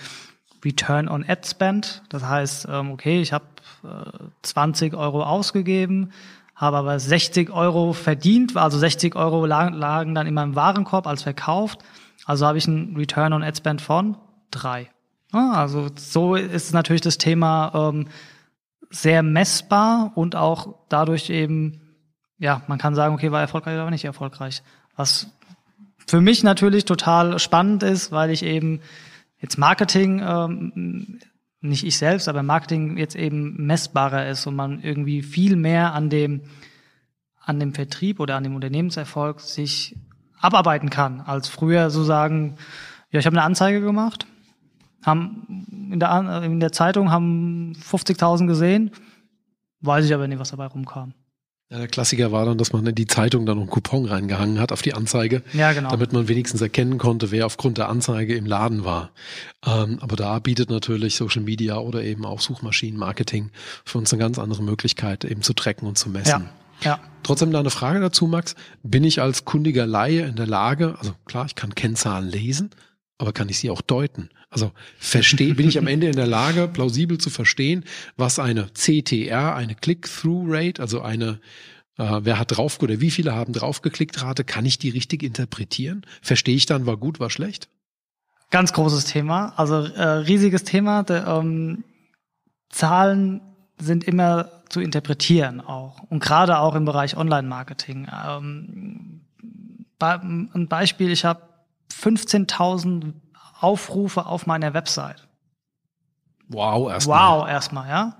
Return 0.63 1.07
on 1.07 1.23
Ad 1.27 1.47
Spend. 1.47 2.03
Das 2.09 2.23
heißt, 2.23 2.67
ähm, 2.69 2.91
okay, 2.91 3.21
ich 3.21 3.33
habe 3.33 3.45
äh, 3.83 4.23
20 4.41 4.93
Euro 4.95 5.23
ausgegeben, 5.23 6.11
habe 6.55 6.77
aber 6.77 6.99
60 6.99 7.51
Euro 7.51 7.93
verdient, 7.93 8.57
also 8.57 8.77
60 8.77 9.15
Euro 9.15 9.45
lagen, 9.45 10.15
dann 10.15 10.27
in 10.27 10.33
meinem 10.33 10.55
Warenkorb 10.55 11.07
als 11.07 11.23
verkauft. 11.23 11.79
Also 12.25 12.45
habe 12.45 12.57
ich 12.57 12.67
einen 12.67 12.95
Return 12.97 13.33
on 13.33 13.43
Ad 13.43 13.57
Spend 13.57 13.81
von 13.81 14.17
drei. 14.51 14.89
Ja, 15.33 15.51
also 15.51 15.89
so 15.95 16.35
ist 16.35 16.73
natürlich 16.73 17.01
das 17.01 17.17
Thema 17.17 17.71
ähm, 17.73 18.07
sehr 18.89 19.23
messbar 19.23 20.11
und 20.15 20.35
auch 20.35 20.75
dadurch 20.89 21.29
eben, 21.29 21.81
ja, 22.39 22.61
man 22.67 22.77
kann 22.79 22.95
sagen, 22.95 23.13
okay, 23.13 23.31
war 23.31 23.41
erfolgreich 23.41 23.75
oder 23.75 23.89
nicht 23.89 24.05
erfolgreich. 24.05 24.63
Was 24.95 25.27
für 26.07 26.21
mich 26.21 26.43
natürlich 26.43 26.85
total 26.85 27.37
spannend 27.39 27.83
ist, 27.83 28.11
weil 28.11 28.29
ich 28.31 28.43
eben 28.43 28.81
jetzt 29.39 29.57
Marketing, 29.57 30.21
ähm, 30.23 31.19
nicht 31.61 31.83
ich 31.83 31.97
selbst, 31.97 32.27
aber 32.27 32.43
Marketing 32.43 32.97
jetzt 32.97 33.15
eben 33.15 33.65
messbarer 33.65 34.27
ist 34.27 34.45
und 34.47 34.55
man 34.55 34.81
irgendwie 34.81 35.21
viel 35.21 35.55
mehr 35.55 35.93
an 35.93 36.09
dem, 36.09 36.41
an 37.41 37.59
dem 37.59 37.73
Vertrieb 37.73 38.19
oder 38.19 38.35
an 38.35 38.43
dem 38.43 38.55
Unternehmenserfolg 38.55 39.39
sich 39.39 39.95
abarbeiten 40.39 40.89
kann, 40.89 41.21
als 41.21 41.47
früher 41.47 41.89
so 41.89 42.03
sagen, 42.03 42.55
ja, 43.11 43.19
ich 43.19 43.25
habe 43.25 43.35
eine 43.35 43.45
Anzeige 43.45 43.81
gemacht, 43.81 44.27
haben 45.03 45.65
in 45.91 45.99
der, 45.99 46.43
in 46.43 46.59
der 46.59 46.71
Zeitung 46.71 47.11
haben 47.11 47.73
50.000 47.73 48.45
gesehen, 48.45 48.91
weiß 49.81 50.05
ich 50.05 50.13
aber 50.13 50.27
nicht, 50.27 50.39
was 50.39 50.51
dabei 50.51 50.67
rumkam. 50.67 51.13
Ja, 51.69 51.79
der 51.79 51.87
Klassiker 51.89 52.31
war 52.31 52.45
dann, 52.45 52.57
dass 52.57 52.71
man 52.71 52.85
in 52.85 52.95
die 52.95 53.07
Zeitung 53.07 53.45
dann 53.45 53.57
noch 53.57 53.63
einen 53.63 53.69
Coupon 53.69 54.05
reingehangen 54.05 54.59
hat 54.59 54.71
auf 54.71 54.81
die 54.81 54.93
Anzeige, 54.93 55.43
Ja, 55.51 55.73
genau. 55.73 55.89
damit 55.89 56.13
man 56.13 56.29
wenigstens 56.29 56.61
erkennen 56.61 56.97
konnte, 56.97 57.29
wer 57.31 57.45
aufgrund 57.45 57.77
der 57.77 57.89
Anzeige 57.89 58.35
im 58.37 58.45
Laden 58.45 58.85
war. 58.85 59.11
Ähm, 59.65 59.97
aber 59.99 60.15
da 60.15 60.39
bietet 60.39 60.69
natürlich 60.69 61.17
Social 61.17 61.41
Media 61.41 61.77
oder 61.77 62.03
eben 62.03 62.25
auch 62.25 62.39
Suchmaschinenmarketing 62.39 63.51
für 63.83 63.97
uns 63.97 64.13
eine 64.13 64.21
ganz 64.21 64.39
andere 64.39 64.63
Möglichkeit, 64.63 65.25
eben 65.25 65.41
zu 65.41 65.51
tracken 65.53 65.87
und 65.89 65.97
zu 65.97 66.09
messen. 66.09 66.45
ja, 66.81 66.89
ja. 66.91 66.99
Trotzdem 67.23 67.51
da 67.51 67.59
eine 67.59 67.69
Frage 67.71 67.99
dazu, 67.99 68.27
Max. 68.27 68.55
Bin 68.83 69.03
ich 69.03 69.21
als 69.21 69.43
kundiger 69.43 69.85
Laie 69.85 70.21
in 70.25 70.37
der 70.37 70.47
Lage, 70.47 70.95
also 70.99 71.13
klar, 71.25 71.45
ich 71.47 71.55
kann 71.55 71.75
Kennzahlen 71.75 72.29
lesen, 72.29 72.69
aber 73.17 73.33
kann 73.33 73.49
ich 73.49 73.59
sie 73.59 73.69
auch 73.69 73.81
deuten? 73.81 74.29
Also 74.49 74.71
verstehe, 74.99 75.55
bin 75.55 75.67
ich 75.67 75.77
am 75.77 75.87
Ende 75.87 76.07
in 76.07 76.15
der 76.15 76.27
Lage, 76.27 76.67
plausibel 76.67 77.17
zu 77.17 77.29
verstehen, 77.29 77.83
was 78.15 78.39
eine 78.39 78.67
CTR, 78.73 79.55
eine 79.55 79.75
Click-Through-Rate, 79.75 80.81
also 80.81 81.01
eine, 81.01 81.39
äh, 81.97 82.19
wer 82.21 82.39
hat 82.39 82.55
drauf 82.55 82.81
oder 82.81 83.01
wie 83.01 83.11
viele 83.11 83.33
haben 83.33 83.53
draufgeklickt 83.53 84.21
Rate, 84.21 84.43
kann 84.43 84.65
ich 84.65 84.77
die 84.77 84.89
richtig 84.89 85.23
interpretieren? 85.23 86.05
Verstehe 86.21 86.55
ich 86.55 86.65
dann, 86.65 86.85
war 86.85 86.97
gut, 86.97 87.19
war 87.19 87.29
schlecht? 87.29 87.69
Ganz 88.49 88.71
großes 88.71 89.05
Thema, 89.05 89.53
also 89.57 89.75
äh, 89.75 90.01
riesiges 90.01 90.63
Thema. 90.63 91.03
Der, 91.03 91.27
ähm, 91.27 91.83
Zahlen 92.69 93.41
sind 93.77 94.03
immer 94.03 94.51
zu 94.69 94.81
interpretieren 94.81 95.61
auch 95.61 96.01
und 96.09 96.21
gerade 96.21 96.59
auch 96.59 96.75
im 96.75 96.85
Bereich 96.85 97.17
Online-Marketing. 97.17 98.07
Ähm, 98.27 99.21
ein 99.99 100.67
Beispiel: 100.67 101.11
Ich 101.11 101.25
habe 101.25 101.41
15.000 101.93 103.13
Aufrufe 103.59 104.25
auf 104.25 104.45
meiner 104.45 104.73
Website. 104.73 105.27
Wow, 106.49 106.89
erstmal. 106.91 107.39
Wow, 107.41 107.49
erstmal, 107.49 107.89
ja. 107.89 108.17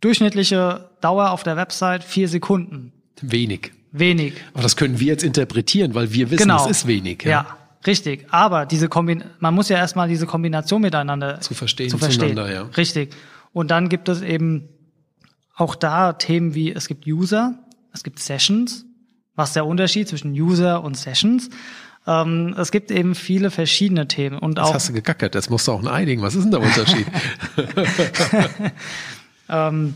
Durchschnittliche 0.00 0.90
Dauer 1.00 1.30
auf 1.30 1.42
der 1.42 1.56
Website 1.56 2.04
vier 2.04 2.28
Sekunden. 2.28 2.92
Wenig. 3.20 3.72
Wenig. 3.92 4.34
Aber 4.52 4.62
das 4.62 4.76
können 4.76 5.00
wir 5.00 5.06
jetzt 5.06 5.24
interpretieren, 5.24 5.94
weil 5.94 6.12
wir 6.12 6.30
wissen, 6.30 6.42
Genau. 6.44 6.64
es 6.64 6.70
ist 6.70 6.86
wenig. 6.86 7.22
Ja, 7.24 7.56
richtig. 7.86 8.26
Aber 8.30 8.66
diese 8.66 8.88
Kombin 8.88 9.24
man 9.40 9.54
muss 9.54 9.68
ja 9.68 9.76
erstmal 9.78 10.08
diese 10.08 10.26
Kombination 10.26 10.82
miteinander 10.82 11.40
Zu 11.40 11.54
verstehen, 11.54 11.88
zu 11.88 11.98
verstehen. 11.98 12.36
ja. 12.36 12.62
Richtig. 12.76 13.14
Und 13.52 13.70
dann 13.70 13.88
gibt 13.88 14.08
es 14.08 14.20
eben 14.22 14.68
auch 15.54 15.74
da 15.74 16.12
Themen 16.12 16.54
wie 16.54 16.72
es 16.72 16.88
gibt 16.88 17.06
User, 17.06 17.58
es 17.92 18.02
gibt 18.02 18.18
Sessions. 18.18 18.84
Was 19.34 19.50
ist 19.50 19.56
der 19.56 19.66
Unterschied 19.66 20.08
zwischen 20.08 20.32
User 20.32 20.82
und 20.82 20.96
Sessions? 20.96 21.48
Ähm, 22.06 22.54
es 22.56 22.70
gibt 22.70 22.90
eben 22.90 23.14
viele 23.14 23.50
verschiedene 23.50 24.06
Themen 24.06 24.38
und 24.38 24.58
Das 24.58 24.68
auch 24.68 24.74
hast 24.74 24.88
du 24.88 24.92
gegackert, 24.92 25.34
das 25.34 25.50
musst 25.50 25.66
du 25.66 25.72
auch 25.72 25.84
einigen. 25.84 26.22
Was 26.22 26.34
ist 26.34 26.44
denn 26.44 26.52
der 26.52 26.60
Unterschied? 26.60 27.06
ähm, 29.48 29.94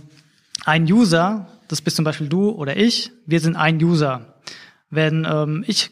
ein 0.65 0.85
User, 0.85 1.47
das 1.69 1.81
bist 1.81 1.97
zum 1.97 2.05
Beispiel 2.05 2.29
du 2.29 2.51
oder 2.51 2.77
ich, 2.77 3.13
wir 3.27 3.41
sind 3.41 3.57
ein 3.57 3.83
User. 3.83 4.35
Wenn 4.91 5.27
ähm, 5.31 5.65
ich 5.67 5.91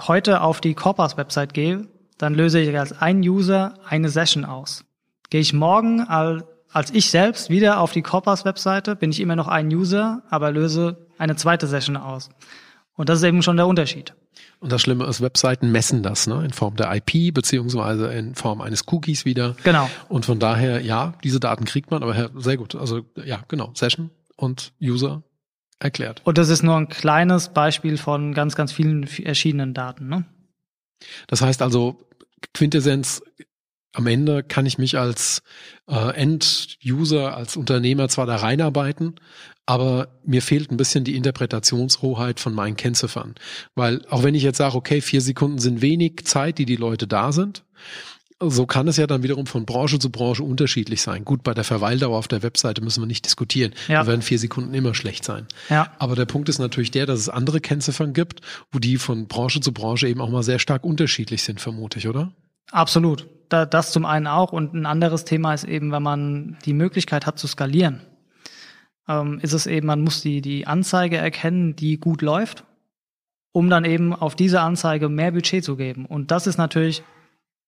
heute 0.00 0.40
auf 0.40 0.60
die 0.60 0.74
Corpus 0.74 1.16
Website 1.16 1.54
gehe, 1.54 1.86
dann 2.18 2.34
löse 2.34 2.60
ich 2.60 2.76
als 2.78 2.92
ein 3.00 3.20
User 3.20 3.74
eine 3.88 4.08
Session 4.08 4.44
aus. 4.44 4.84
Gehe 5.30 5.40
ich 5.40 5.52
morgen 5.52 6.00
al- 6.00 6.44
als 6.72 6.90
ich 6.92 7.10
selbst 7.10 7.50
wieder 7.50 7.80
auf 7.80 7.92
die 7.92 8.02
Corpus 8.02 8.44
Webseite, 8.44 8.94
bin 8.94 9.10
ich 9.10 9.20
immer 9.20 9.34
noch 9.36 9.48
ein 9.48 9.68
User, 9.68 10.22
aber 10.30 10.52
löse 10.52 11.06
eine 11.18 11.34
zweite 11.36 11.66
Session 11.66 11.96
aus. 11.96 12.30
Und 13.00 13.08
das 13.08 13.20
ist 13.20 13.24
eben 13.24 13.42
schon 13.42 13.56
der 13.56 13.66
Unterschied. 13.66 14.12
Und 14.58 14.70
das 14.70 14.82
Schlimme 14.82 15.06
ist, 15.06 15.22
Webseiten 15.22 15.72
messen 15.72 16.02
das, 16.02 16.26
ne? 16.26 16.44
In 16.44 16.52
Form 16.52 16.76
der 16.76 16.94
IP, 16.94 17.32
beziehungsweise 17.32 18.12
in 18.12 18.34
Form 18.34 18.60
eines 18.60 18.84
Cookies 18.88 19.24
wieder. 19.24 19.56
Genau. 19.64 19.88
Und 20.10 20.26
von 20.26 20.38
daher, 20.38 20.82
ja, 20.82 21.14
diese 21.24 21.40
Daten 21.40 21.64
kriegt 21.64 21.90
man, 21.90 22.02
aber 22.02 22.28
sehr 22.36 22.58
gut. 22.58 22.74
Also, 22.74 23.00
ja, 23.24 23.42
genau. 23.48 23.70
Session 23.72 24.10
und 24.36 24.74
User 24.82 25.22
erklärt. 25.78 26.20
Und 26.24 26.36
das 26.36 26.50
ist 26.50 26.62
nur 26.62 26.76
ein 26.76 26.90
kleines 26.90 27.54
Beispiel 27.54 27.96
von 27.96 28.34
ganz, 28.34 28.54
ganz 28.54 28.70
vielen 28.70 29.06
verschiedenen 29.06 29.72
Daten. 29.72 30.08
Ne? 30.08 30.26
Das 31.26 31.40
heißt 31.40 31.62
also, 31.62 32.06
Quintessenz, 32.52 33.22
am 33.94 34.06
Ende 34.06 34.42
kann 34.42 34.66
ich 34.66 34.76
mich 34.76 34.98
als 34.98 35.42
äh, 35.88 36.14
End-User, 36.14 37.34
als 37.34 37.56
Unternehmer 37.56 38.10
zwar 38.10 38.26
da 38.26 38.36
reinarbeiten, 38.36 39.14
aber 39.70 40.08
mir 40.24 40.42
fehlt 40.42 40.72
ein 40.72 40.76
bisschen 40.76 41.04
die 41.04 41.14
Interpretationshoheit 41.14 42.40
von 42.40 42.52
meinen 42.52 42.74
Kennziffern. 42.74 43.36
Weil 43.76 44.04
auch 44.10 44.24
wenn 44.24 44.34
ich 44.34 44.42
jetzt 44.42 44.56
sage, 44.56 44.74
okay, 44.74 45.00
vier 45.00 45.20
Sekunden 45.20 45.60
sind 45.60 45.80
wenig 45.80 46.24
Zeit, 46.24 46.58
die 46.58 46.64
die 46.64 46.74
Leute 46.74 47.06
da 47.06 47.30
sind, 47.30 47.62
so 48.40 48.66
kann 48.66 48.88
es 48.88 48.96
ja 48.96 49.06
dann 49.06 49.22
wiederum 49.22 49.46
von 49.46 49.66
Branche 49.66 50.00
zu 50.00 50.10
Branche 50.10 50.42
unterschiedlich 50.42 51.02
sein. 51.02 51.24
Gut, 51.24 51.44
bei 51.44 51.54
der 51.54 51.62
Verweildauer 51.62 52.18
auf 52.18 52.26
der 52.26 52.42
Webseite 52.42 52.82
müssen 52.82 53.00
wir 53.00 53.06
nicht 53.06 53.24
diskutieren. 53.24 53.72
Ja. 53.86 54.00
Da 54.00 54.08
werden 54.08 54.22
vier 54.22 54.40
Sekunden 54.40 54.74
immer 54.74 54.92
schlecht 54.92 55.24
sein. 55.24 55.46
Ja. 55.68 55.92
Aber 56.00 56.16
der 56.16 56.26
Punkt 56.26 56.48
ist 56.48 56.58
natürlich 56.58 56.90
der, 56.90 57.06
dass 57.06 57.20
es 57.20 57.28
andere 57.28 57.60
Kennziffern 57.60 58.12
gibt, 58.12 58.40
wo 58.72 58.80
die 58.80 58.96
von 58.96 59.28
Branche 59.28 59.60
zu 59.60 59.72
Branche 59.72 60.08
eben 60.08 60.20
auch 60.20 60.30
mal 60.30 60.42
sehr 60.42 60.58
stark 60.58 60.82
unterschiedlich 60.82 61.44
sind, 61.44 61.60
vermute 61.60 62.00
ich, 62.00 62.08
oder? 62.08 62.32
Absolut. 62.72 63.28
Da, 63.50 63.66
das 63.66 63.92
zum 63.92 64.04
einen 64.04 64.26
auch. 64.26 64.50
Und 64.50 64.74
ein 64.74 64.86
anderes 64.86 65.24
Thema 65.24 65.54
ist 65.54 65.62
eben, 65.62 65.92
wenn 65.92 66.02
man 66.02 66.58
die 66.64 66.72
Möglichkeit 66.72 67.24
hat 67.24 67.38
zu 67.38 67.46
skalieren, 67.46 68.00
ähm, 69.10 69.40
ist 69.42 69.52
es 69.52 69.66
eben, 69.66 69.86
man 69.86 70.02
muss 70.02 70.22
die, 70.22 70.40
die 70.40 70.66
Anzeige 70.66 71.16
erkennen, 71.16 71.74
die 71.74 71.98
gut 71.98 72.22
läuft, 72.22 72.64
um 73.52 73.68
dann 73.68 73.84
eben 73.84 74.14
auf 74.14 74.36
diese 74.36 74.60
Anzeige 74.60 75.08
mehr 75.08 75.32
Budget 75.32 75.64
zu 75.64 75.76
geben. 75.76 76.06
Und 76.06 76.30
das 76.30 76.46
ist 76.46 76.58
natürlich, 76.58 77.02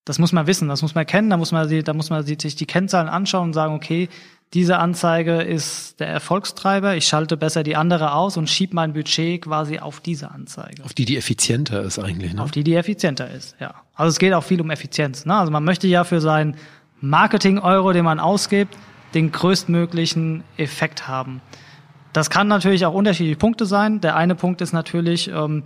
das 0.05 0.19
muss 0.19 0.33
man 0.33 0.47
wissen, 0.47 0.69
das 0.69 0.83
muss 0.83 0.95
man 0.95 1.07
kennen, 1.07 1.31
da 1.31 1.37
muss 1.37 1.53
man, 1.53 1.85
da 1.85 1.93
muss 1.93 2.11
man 2.11 2.25
sich 2.25 2.55
die 2.55 2.67
Kennzahlen 2.67 3.09
anschauen 3.09 3.49
und 3.49 3.53
sagen, 3.53 3.75
okay, 3.75 4.09
diese 4.55 4.79
Anzeige 4.79 5.41
ist 5.41 5.99
der 5.99 6.09
Erfolgstreiber, 6.09 6.95
ich 6.95 7.07
schalte 7.07 7.39
besser 7.39 7.63
die 7.63 7.75
andere 7.75 8.13
aus 8.13 8.37
und 8.37 8.51
schiebe 8.51 8.75
mein 8.75 8.93
Budget 8.93 9.43
quasi 9.43 9.79
auf 9.79 10.01
diese 10.01 10.31
Anzeige. 10.31 10.85
Auf 10.85 10.93
die, 10.93 11.07
die 11.07 11.17
effizienter 11.17 11.83
ist 11.83 11.99
eigentlich. 11.99 12.35
Ne? 12.35 12.43
Auf 12.43 12.51
die, 12.51 12.63
die 12.63 12.75
effizienter 12.75 13.31
ist, 13.31 13.57
ja. 13.61 13.75
Also 13.95 14.11
es 14.11 14.19
geht 14.19 14.35
auch 14.35 14.45
viel 14.45 14.61
um 14.61 14.71
Effizienz. 14.71 15.25
Ne? 15.25 15.35
Also 15.35 15.51
man 15.51 15.65
möchte 15.65 15.87
ja 15.87 16.05
für 16.05 16.21
seinen 16.21 16.57
Marketing-Euro, 17.01 17.93
den 17.93 18.05
man 18.05 18.21
ausgibt, 18.21 18.77
den 19.15 19.33
größtmöglichen 19.33 20.45
Effekt 20.57 21.09
haben. 21.09 21.41
Das 22.13 22.31
kann 22.31 22.49
natürlich 22.49 22.85
auch 22.87 22.95
unterschiedliche 22.95 23.39
Punkte 23.39 23.67
sein. 23.67 24.01
Der 24.01 24.17
eine 24.17 24.35
Punkt 24.35 24.61
ist 24.61 24.73
natürlich 24.73 25.29
ähm, 25.29 25.65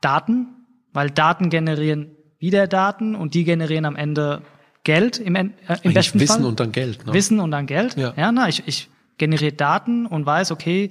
Daten, 0.00 0.46
weil 0.92 1.10
Daten 1.10 1.50
generieren 1.50 2.12
wieder 2.38 2.66
Daten 2.66 3.14
und 3.14 3.34
die 3.34 3.44
generieren 3.44 3.84
am 3.84 3.96
Ende 3.96 4.42
Geld 4.84 5.18
im, 5.18 5.34
äh, 5.34 5.50
im 5.82 5.94
besten 5.94 6.20
Wissen 6.20 6.42
Fall. 6.42 6.44
und 6.44 6.60
dann 6.60 6.70
Geld. 6.70 7.06
Ne? 7.06 7.12
Wissen 7.12 7.40
und 7.40 7.50
dann 7.50 7.66
Geld. 7.66 7.96
Ja. 7.96 8.14
Ja, 8.16 8.30
na, 8.30 8.48
ich, 8.48 8.62
ich 8.66 8.88
generiere 9.18 9.52
Daten 9.52 10.06
und 10.06 10.26
weiß, 10.26 10.52
okay, 10.52 10.90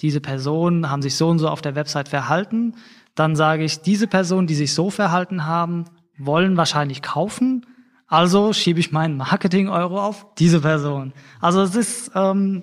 diese 0.00 0.20
Personen 0.20 0.90
haben 0.90 1.02
sich 1.02 1.16
so 1.16 1.28
und 1.28 1.38
so 1.38 1.48
auf 1.48 1.62
der 1.62 1.74
Website 1.74 2.08
verhalten. 2.08 2.74
Dann 3.14 3.36
sage 3.36 3.64
ich, 3.64 3.80
diese 3.80 4.06
Personen, 4.06 4.46
die 4.46 4.54
sich 4.54 4.72
so 4.72 4.90
verhalten 4.90 5.44
haben, 5.44 5.84
wollen 6.16 6.56
wahrscheinlich 6.56 7.02
kaufen. 7.02 7.66
Also 8.08 8.54
schiebe 8.54 8.80
ich 8.80 8.90
meinen 8.90 9.18
Marketing-Euro 9.18 10.00
auf 10.00 10.26
diese 10.38 10.62
Person. 10.62 11.12
Also 11.40 11.60
es 11.60 11.74
ist 11.76 12.10
ähm, 12.14 12.62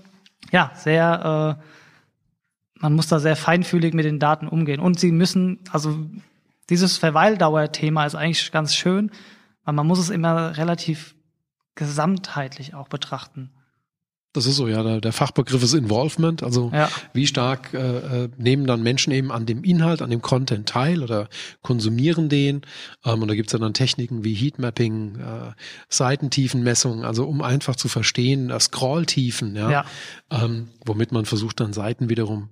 ja 0.52 0.72
sehr, 0.76 1.60
äh, 1.60 2.82
man 2.82 2.94
muss 2.94 3.08
da 3.08 3.20
sehr 3.20 3.36
feinfühlig 3.36 3.94
mit 3.94 4.06
den 4.06 4.20
Daten 4.20 4.48
umgehen. 4.48 4.80
Und 4.80 5.00
sie 5.00 5.12
müssen, 5.12 5.60
also 5.72 5.98
dieses 6.72 6.98
Verweildauer-Thema 6.98 8.06
ist 8.06 8.16
eigentlich 8.16 8.52
ganz 8.52 8.74
schön, 8.74 9.12
weil 9.64 9.76
man 9.76 9.86
muss 9.86 10.00
es 10.00 10.10
immer 10.10 10.58
relativ 10.58 11.16
gesamtheitlich 11.76 12.74
auch 12.74 12.88
betrachten. 12.88 13.52
Das 14.36 14.46
ist 14.46 14.56
so, 14.56 14.68
ja. 14.68 14.84
Der, 14.84 15.02
der 15.02 15.14
Fachbegriff 15.14 15.64
ist 15.64 15.74
Involvement. 15.74 16.44
Also 16.44 16.72
Ja. 16.74 16.90
wie 17.14 17.28
stark 17.28 17.74
äh, 17.74 17.78
äh, 18.24 18.30
nehmen 18.38 18.68
dann 18.68 18.84
Menschen 18.84 19.12
eben 19.12 19.32
an 19.32 19.46
dem 19.46 19.64
Inhalt, 19.64 20.02
an 20.02 20.10
dem 20.10 20.22
Content 20.22 20.68
teil 20.68 21.04
oder 21.04 21.28
konsumieren 21.62 22.30
den. 22.30 22.62
Ähm, 23.06 23.22
und 23.22 23.28
da 23.28 23.36
gibt's 23.36 23.54
ja 23.54 23.60
dann 23.60 23.74
Techniken 23.74 24.24
wie 24.24 24.34
Heatmapping, 24.34 25.16
äh, 25.16 25.52
Seitentiefenmessung, 25.90 27.04
also 27.04 27.26
um 27.26 27.42
einfach 27.42 27.76
zu 27.76 27.88
verstehen, 27.88 28.50
äh, 28.50 28.60
Scrolltiefen, 28.60 29.56
ja, 29.56 29.72
Ja. 29.72 29.86
Ähm, 30.32 30.70
womit 30.86 31.12
man 31.12 31.26
versucht 31.26 31.60
dann 31.60 31.74
Seiten 31.74 32.10
wiederum 32.10 32.50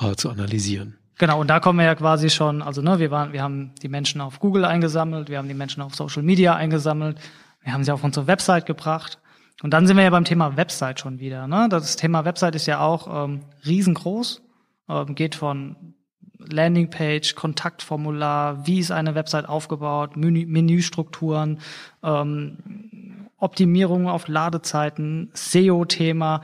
äh, 0.00 0.14
zu 0.14 0.30
analysieren. 0.30 0.96
Genau, 1.18 1.40
und 1.40 1.48
da 1.48 1.60
kommen 1.60 1.78
wir 1.78 1.84
ja 1.86 1.94
quasi 1.94 2.30
schon, 2.30 2.62
also 2.62 2.82
ne, 2.82 2.98
wir 2.98 3.10
waren, 3.10 3.32
wir 3.32 3.42
haben 3.42 3.72
die 3.82 3.88
Menschen 3.88 4.20
auf 4.20 4.40
Google 4.40 4.64
eingesammelt, 4.64 5.28
wir 5.28 5.38
haben 5.38 5.48
die 5.48 5.54
Menschen 5.54 5.82
auf 5.82 5.94
Social 5.94 6.22
Media 6.22 6.54
eingesammelt, 6.56 7.18
wir 7.62 7.72
haben 7.72 7.84
sie 7.84 7.92
auf 7.92 8.02
unsere 8.02 8.26
Website 8.26 8.66
gebracht. 8.66 9.18
Und 9.62 9.70
dann 9.70 9.86
sind 9.86 9.96
wir 9.96 10.04
ja 10.04 10.10
beim 10.10 10.24
Thema 10.24 10.56
Website 10.56 11.00
schon 11.00 11.20
wieder. 11.20 11.46
Ne? 11.46 11.68
Das 11.70 11.96
Thema 11.96 12.24
Website 12.24 12.56
ist 12.56 12.66
ja 12.66 12.80
auch 12.80 13.24
ähm, 13.24 13.42
riesengroß, 13.64 14.42
ähm, 14.88 15.14
geht 15.14 15.36
von 15.36 15.94
Landingpage, 16.38 17.36
Kontaktformular, 17.36 18.66
wie 18.66 18.80
ist 18.80 18.90
eine 18.90 19.14
Website 19.14 19.48
aufgebaut, 19.48 20.16
Menü, 20.16 20.46
Menüstrukturen, 20.46 21.60
ähm, 22.02 23.28
Optimierung 23.38 24.08
auf 24.08 24.26
Ladezeiten, 24.26 25.30
SEO-Thema. 25.34 26.42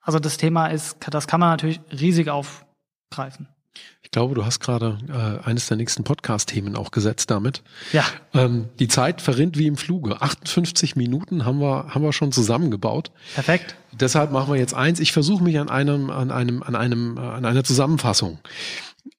Also 0.00 0.20
das 0.20 0.36
Thema 0.36 0.68
ist, 0.68 0.98
das 1.10 1.26
kann 1.26 1.40
man 1.40 1.50
natürlich 1.50 1.80
riesig 1.90 2.28
aufgreifen. 2.28 3.48
Ich 4.02 4.10
glaube, 4.10 4.34
du 4.34 4.44
hast 4.44 4.60
gerade 4.60 4.98
äh, 5.08 5.48
eines 5.48 5.68
der 5.68 5.78
nächsten 5.78 6.04
Podcast-Themen 6.04 6.76
auch 6.76 6.90
gesetzt 6.90 7.30
damit. 7.30 7.62
Ja, 7.92 8.04
Ähm, 8.34 8.68
die 8.78 8.88
Zeit 8.88 9.22
verrinnt 9.22 9.56
wie 9.56 9.66
im 9.66 9.76
Fluge. 9.76 10.20
58 10.20 10.96
Minuten 10.96 11.44
haben 11.46 11.60
wir, 11.60 11.86
haben 11.88 12.02
wir 12.02 12.12
schon 12.12 12.32
zusammengebaut. 12.32 13.10
perfekt. 13.34 13.76
Deshalb 13.92 14.32
machen 14.32 14.52
wir 14.52 14.58
jetzt 14.58 14.74
eins. 14.74 15.00
Ich 15.00 15.12
versuche 15.12 15.42
mich 15.42 15.58
an 15.58 15.68
einem, 15.70 16.10
an 16.10 16.30
einem, 16.30 16.62
an 16.62 16.74
einem, 16.74 17.16
äh, 17.16 17.20
an 17.20 17.44
einer 17.44 17.64
Zusammenfassung. 17.64 18.38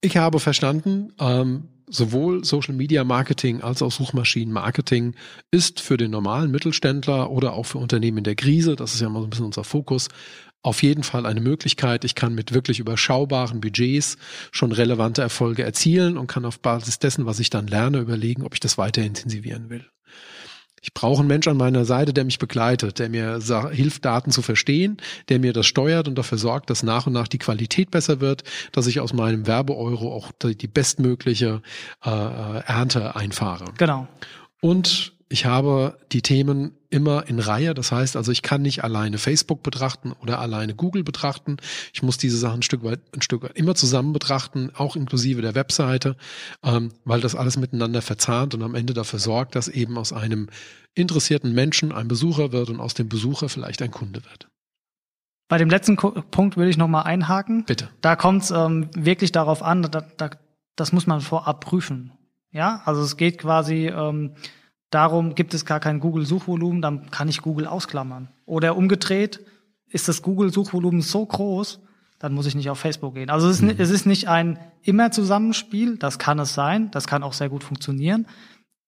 Ich 0.01 0.18
habe 0.18 0.39
verstanden, 0.39 1.14
ähm, 1.20 1.70
sowohl 1.88 2.43
Social 2.43 2.74
Media 2.74 3.04
Marketing 3.04 3.62
als 3.62 3.82
auch 3.82 3.91
Suchmaschinen 3.91 4.54
Marketing 4.54 5.16
ist 5.51 5.80
für 5.80 5.97
den 5.97 6.12
normalen 6.12 6.51
Mittelständler 6.51 7.30
oder 7.30 7.54
auch 7.54 7.66
für 7.66 7.78
Unternehmen 7.78 8.20
in 8.20 8.24
der 8.24 8.36
Krise, 8.36 8.76
das 8.76 8.93
ist 8.93 9.01
ja 9.01 9.10
mal 9.10 9.20
so 9.20 9.28
ein 9.28 9.30
bisschen 9.30 9.45
unser 9.45 9.64
Fokus, 9.64 10.10
auf 10.64 10.82
jeden 10.82 11.03
Fall 11.03 11.26
eine 11.26 11.41
Möglichkeit. 11.41 12.05
Ich 12.05 12.16
kann 12.16 12.34
mit 12.34 12.53
wirklich 12.53 12.80
überschaubaren 12.80 13.61
Budgets 13.61 14.18
schon 14.51 14.72
relevante 14.72 15.22
Erfolge 15.22 15.64
erzielen 15.64 16.18
und 16.18 16.28
kann 16.28 16.45
auf 16.45 16.59
Basis 16.59 16.97
dessen, 16.97 17.26
was 17.26 17.39
ich 17.39 17.49
dann 17.49 17.68
lerne, 17.68 17.99
überlegen, 17.99 18.43
ob 18.43 18.53
ich 18.53 18.59
das 18.59 18.78
weiter 18.78 19.03
intensivieren 19.03 19.70
will. 19.70 19.86
Ich 20.82 20.93
brauche 20.93 21.20
einen 21.20 21.30
Mensch 21.30 21.47
an 21.47 21.55
meiner 21.55 21.86
Seite, 21.86 22.14
der 22.14 22.26
mich 22.26 22.39
begleitet, 22.39 22.99
der 22.99 23.07
mir 23.07 23.39
hilft, 23.72 24.03
Daten 24.03 24.32
zu 24.32 24.41
verstehen, 24.41 24.97
der 25.30 25.39
mir 25.39 25.53
das 25.53 25.66
steuert 25.66 26.09
und 26.09 26.16
dafür 26.16 26.38
sorgt, 26.38 26.70
dass 26.70 26.84
nach 26.84 27.07
und 27.07 27.14
nach 27.14 27.30
die 27.30 27.38
Qualität 27.38 27.89
besser 27.89 28.20
wird, 28.20 28.43
dass 28.74 28.88
ich 28.88 28.99
aus 28.99 29.14
meinem 29.14 29.47
Werbeeuro 29.47 30.14
auch 30.14 30.32
die 30.43 30.57
die 30.57 30.68
bestmögliche 30.68 31.61
äh, 32.03 32.09
äh, 32.09 32.64
Ernte 32.66 33.16
einfahre. 33.16 33.74
Genau. 33.78 34.09
Und 34.59 35.12
ich 35.34 35.47
habe 35.47 35.97
die 36.11 36.21
Themen 36.21 36.77
immer 36.91 37.27
in 37.27 37.39
Reihe. 37.39 37.73
Das 37.73 37.91
heißt 37.91 38.15
also, 38.17 38.31
ich 38.31 38.43
kann 38.43 38.61
nicht 38.61 38.84
alleine 38.84 39.17
Facebook 39.17 39.63
betrachten 39.63 40.11
oder 40.21 40.38
alleine 40.38 40.75
Google 40.75 41.03
betrachten. 41.03 41.57
Ich 41.91 42.03
muss 42.03 42.19
diese 42.19 42.38
Sachen 42.38 42.59
ein 42.59 42.61
Stück 42.61 42.84
weit, 42.84 42.99
ein 43.15 43.23
Stück 43.23 43.41
weit 43.41 43.57
immer 43.57 43.73
zusammen 43.73 44.13
betrachten, 44.13 44.69
auch 44.75 44.95
inklusive 44.95 45.41
der 45.41 45.55
Webseite, 45.55 46.17
ähm, 46.61 46.91
weil 47.03 47.19
das 47.19 47.34
alles 47.34 47.57
miteinander 47.57 48.03
verzahnt 48.03 48.53
und 48.53 48.61
am 48.61 48.75
Ende 48.75 48.93
dafür 48.93 49.17
sorgt, 49.17 49.55
dass 49.55 49.69
eben 49.69 49.97
aus 49.97 50.13
einem 50.13 50.49
interessierten 50.93 51.51
Menschen 51.51 51.91
ein 51.91 52.07
Besucher 52.07 52.51
wird 52.51 52.69
und 52.69 52.79
aus 52.79 52.93
dem 52.93 53.09
Besucher 53.09 53.49
vielleicht 53.49 53.81
ein 53.81 53.89
Kunde 53.89 54.23
wird. 54.23 54.49
Bei 55.47 55.57
dem 55.57 55.71
letzten 55.71 55.95
Punkt 55.95 56.57
würde 56.57 56.69
ich 56.69 56.77
noch 56.77 56.88
mal 56.88 57.01
einhaken. 57.01 57.65
Bitte. 57.65 57.89
Da 58.01 58.15
kommt 58.15 58.43
es 58.43 58.51
ähm, 58.51 58.91
wirklich 58.93 59.31
darauf 59.31 59.63
an, 59.63 59.81
da, 59.81 60.05
da, 60.15 60.29
das 60.75 60.91
muss 60.91 61.07
man 61.07 61.21
vorab 61.21 61.65
prüfen. 61.65 62.11
Ja, 62.51 62.84
also 62.86 63.01
es 63.01 63.17
geht 63.17 63.39
quasi 63.39 63.88
ähm, 63.88 64.36
darum, 64.94 65.36
gibt 65.36 65.54
es 65.54 65.66
gar 65.66 65.80
kein 65.80 66.00
Google-Suchvolumen, 66.00 66.82
dann 66.82 67.10
kann 67.12 67.28
ich 67.28 67.41
Google 67.41 67.68
ausklammern. 67.68 68.30
Oder 68.46 68.76
umgedreht, 68.76 69.39
ist 69.89 70.08
das 70.08 70.22
Google-Suchvolumen 70.22 71.02
so 71.02 71.26
groß, 71.26 71.80
dann 72.20 72.34
muss 72.34 72.46
ich 72.46 72.56
nicht 72.56 72.70
auf 72.70 72.80
Facebook 72.80 73.16
gehen. 73.16 73.30
Also 73.30 73.50
es 73.50 73.58
ist, 73.58 73.62
mhm. 73.62 73.76
es 73.78 73.89
ist 73.89 74.06
nicht 74.06 74.28
ein 74.28 74.58
immer 74.82 75.12
Zusammenspiel, 75.12 75.98
das 75.98 76.20
kann 76.20 76.39
es 76.39 76.54
sein, 76.54 76.89
das 76.91 77.08
kann 77.08 77.24
auch 77.24 77.34
sehr 77.34 77.50
gut 77.50 77.64
funktionieren. 77.64 78.28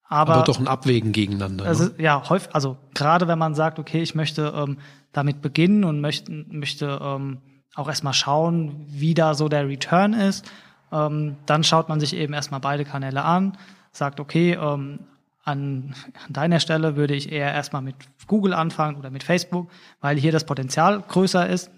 Aber, 0.07 0.35
aber 0.35 0.43
doch 0.43 0.59
ein 0.59 0.67
Abwägen 0.67 1.11
gegeneinander. 1.11 1.65
Also, 1.65 1.85
ne? 1.85 1.93
Ja, 1.97 2.29
häufig, 2.29 2.53
also 2.53 2.77
gerade 2.93 3.27
wenn 3.27 3.39
man 3.39 3.55
sagt, 3.55 3.79
okay, 3.79 4.01
ich 4.01 4.13
möchte 4.13 4.53
ähm, 4.55 4.77
damit 5.11 5.41
beginnen 5.41 5.83
und 5.83 5.99
möchte, 5.99 6.31
möchte 6.31 6.99
ähm, 7.01 7.39
auch 7.73 7.87
erstmal 7.87 8.13
schauen, 8.13 8.85
wie 8.87 9.13
da 9.13 9.33
so 9.33 9.49
der 9.49 9.67
Return 9.67 10.13
ist, 10.13 10.49
ähm, 10.91 11.37
dann 11.45 11.63
schaut 11.63 11.89
man 11.89 11.99
sich 11.99 12.15
eben 12.15 12.33
erstmal 12.33 12.59
beide 12.59 12.85
Kanäle 12.85 13.23
an, 13.23 13.57
sagt, 13.91 14.19
okay, 14.19 14.53
ähm, 14.53 14.99
an, 15.45 15.95
an 16.27 16.33
deiner 16.33 16.59
Stelle 16.59 16.95
würde 16.95 17.15
ich 17.15 17.31
eher 17.31 17.53
erstmal 17.53 17.81
mit 17.81 17.95
Google 18.27 18.53
anfangen 18.53 18.97
oder 18.97 19.11
mit 19.11 19.23
Facebook, 19.23 19.69
weil 20.01 20.17
hier 20.17 20.31
das 20.31 20.45
Potenzial 20.45 21.01
größer 21.01 21.47
ist, 21.47 21.69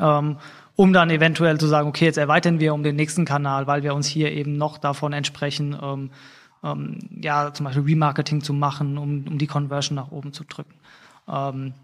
ähm, 0.00 0.38
um 0.74 0.92
dann 0.92 1.10
eventuell 1.10 1.60
zu 1.60 1.66
sagen, 1.66 1.86
okay, 1.86 2.06
jetzt 2.06 2.16
erweitern 2.16 2.58
wir 2.58 2.74
um 2.74 2.82
den 2.82 2.96
nächsten 2.96 3.24
Kanal, 3.24 3.66
weil 3.66 3.82
wir 3.82 3.94
uns 3.94 4.06
hier 4.06 4.32
eben 4.32 4.56
noch 4.56 4.78
davon 4.78 5.12
entsprechen, 5.12 5.76
ähm, 5.80 6.10
ähm, 6.64 6.98
ja, 7.20 7.52
zum 7.52 7.64
Beispiel 7.64 7.84
Remarketing 7.84 8.40
zu 8.40 8.54
machen, 8.54 8.96
um, 8.96 9.26
um 9.28 9.38
die 9.38 9.46
Conversion 9.46 9.96
nach 9.96 10.10
oben 10.10 10.32
zu 10.32 10.44
drücken. 10.44 10.74
Ähm, 11.28 11.74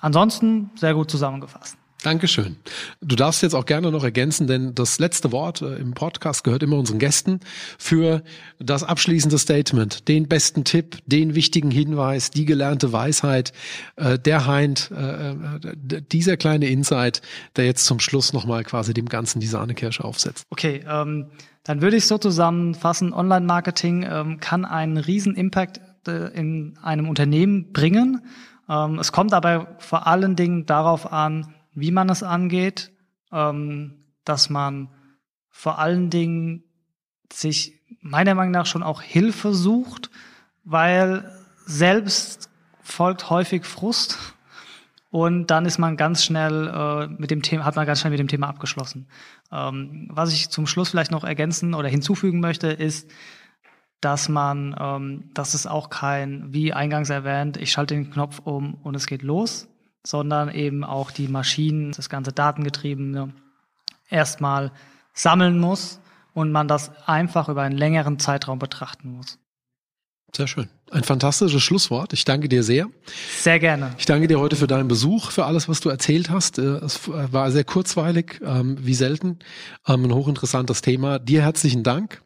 ansonsten 0.00 0.70
sehr 0.76 0.94
gut 0.94 1.10
zusammengefasst. 1.10 1.76
Dankeschön. 2.04 2.56
Du 3.00 3.16
darfst 3.16 3.42
jetzt 3.42 3.54
auch 3.54 3.64
gerne 3.64 3.90
noch 3.90 4.04
ergänzen, 4.04 4.46
denn 4.46 4.74
das 4.74 4.98
letzte 4.98 5.32
Wort 5.32 5.62
äh, 5.62 5.76
im 5.76 5.94
Podcast 5.94 6.44
gehört 6.44 6.62
immer 6.62 6.76
unseren 6.76 6.98
Gästen 6.98 7.40
für 7.78 8.22
das 8.58 8.84
abschließende 8.84 9.38
Statement, 9.38 10.06
den 10.06 10.28
besten 10.28 10.64
Tipp, 10.64 10.98
den 11.06 11.34
wichtigen 11.34 11.70
Hinweis, 11.70 12.30
die 12.30 12.44
gelernte 12.44 12.92
Weisheit, 12.92 13.54
äh, 13.96 14.18
der 14.18 14.46
Heint, 14.46 14.90
äh, 14.90 15.34
dieser 16.12 16.36
kleine 16.36 16.66
Insight, 16.66 17.22
der 17.56 17.64
jetzt 17.64 17.86
zum 17.86 18.00
Schluss 18.00 18.34
nochmal 18.34 18.64
quasi 18.64 18.92
dem 18.92 19.08
Ganzen 19.08 19.40
die 19.40 19.46
Sahnekirsche 19.46 20.04
aufsetzt. 20.04 20.44
Okay, 20.50 20.84
ähm, 20.86 21.28
dann 21.62 21.80
würde 21.80 21.96
ich 21.96 22.06
so 22.06 22.18
zusammenfassen, 22.18 23.14
Online-Marketing 23.14 24.06
ähm, 24.06 24.40
kann 24.40 24.66
einen 24.66 24.98
riesen 24.98 25.36
Impact 25.36 25.80
in 26.06 26.74
einem 26.82 27.08
Unternehmen 27.08 27.72
bringen. 27.72 28.20
Ähm, 28.68 28.98
es 28.98 29.10
kommt 29.10 29.32
aber 29.32 29.68
vor 29.78 30.06
allen 30.06 30.36
Dingen 30.36 30.66
darauf 30.66 31.10
an, 31.10 31.53
wie 31.74 31.90
man 31.90 32.08
es 32.08 32.22
angeht, 32.22 32.92
ähm, 33.32 34.04
dass 34.24 34.50
man 34.50 34.88
vor 35.50 35.78
allen 35.78 36.10
Dingen 36.10 36.64
sich 37.32 37.80
meiner 38.00 38.34
Meinung 38.34 38.52
nach 38.52 38.66
schon 38.66 38.82
auch 38.82 39.02
Hilfe 39.02 39.54
sucht, 39.54 40.10
weil 40.64 41.30
selbst 41.66 42.50
folgt 42.82 43.30
häufig 43.30 43.64
Frust 43.64 44.18
und 45.10 45.46
dann 45.46 45.64
ist 45.64 45.78
man 45.78 45.96
ganz 45.96 46.24
schnell 46.24 46.66
äh, 46.66 47.06
mit 47.06 47.30
dem 47.30 47.42
Thema, 47.42 47.64
hat 47.64 47.76
man 47.76 47.86
ganz 47.86 48.00
schnell 48.00 48.10
mit 48.10 48.18
dem 48.18 48.28
Thema 48.28 48.48
abgeschlossen. 48.48 49.06
Ähm, 49.52 50.08
was 50.10 50.32
ich 50.32 50.50
zum 50.50 50.66
Schluss 50.66 50.90
vielleicht 50.90 51.12
noch 51.12 51.22
ergänzen 51.22 51.74
oder 51.74 51.88
hinzufügen 51.88 52.40
möchte, 52.40 52.66
ist, 52.66 53.08
dass 54.00 54.28
man, 54.28 54.74
ähm, 54.78 55.30
dass 55.32 55.54
es 55.54 55.66
auch 55.66 55.88
kein, 55.88 56.52
wie 56.52 56.72
eingangs 56.72 57.10
erwähnt, 57.10 57.56
ich 57.56 57.72
schalte 57.72 57.94
den 57.94 58.10
Knopf 58.10 58.40
um 58.40 58.74
und 58.74 58.96
es 58.96 59.06
geht 59.06 59.22
los, 59.22 59.68
sondern 60.06 60.50
eben 60.50 60.84
auch 60.84 61.10
die 61.10 61.28
Maschinen, 61.28 61.92
das 61.92 62.08
ganze 62.08 62.32
Datengetriebene 62.32 63.32
erstmal 64.08 64.72
sammeln 65.12 65.58
muss 65.58 66.00
und 66.34 66.52
man 66.52 66.68
das 66.68 66.90
einfach 67.06 67.48
über 67.48 67.62
einen 67.62 67.76
längeren 67.76 68.18
Zeitraum 68.18 68.58
betrachten 68.58 69.12
muss. 69.12 69.38
Sehr 70.36 70.48
schön. 70.48 70.68
Ein 70.90 71.04
fantastisches 71.04 71.62
Schlusswort. 71.62 72.12
Ich 72.12 72.24
danke 72.24 72.48
dir 72.48 72.64
sehr. 72.64 72.88
Sehr 73.38 73.60
gerne. 73.60 73.94
Ich 73.98 74.06
danke 74.06 74.26
dir 74.26 74.40
heute 74.40 74.56
für 74.56 74.66
deinen 74.66 74.88
Besuch, 74.88 75.30
für 75.30 75.44
alles, 75.44 75.68
was 75.68 75.80
du 75.80 75.90
erzählt 75.90 76.28
hast. 76.28 76.58
Äh, 76.58 76.78
es 76.78 77.08
war 77.08 77.50
sehr 77.52 77.64
kurzweilig, 77.64 78.40
ähm, 78.44 78.76
wie 78.80 78.94
selten. 78.94 79.38
Ähm, 79.86 80.04
ein 80.04 80.14
hochinteressantes 80.14 80.82
Thema. 80.82 81.20
Dir 81.20 81.42
herzlichen 81.42 81.84
Dank. 81.84 82.20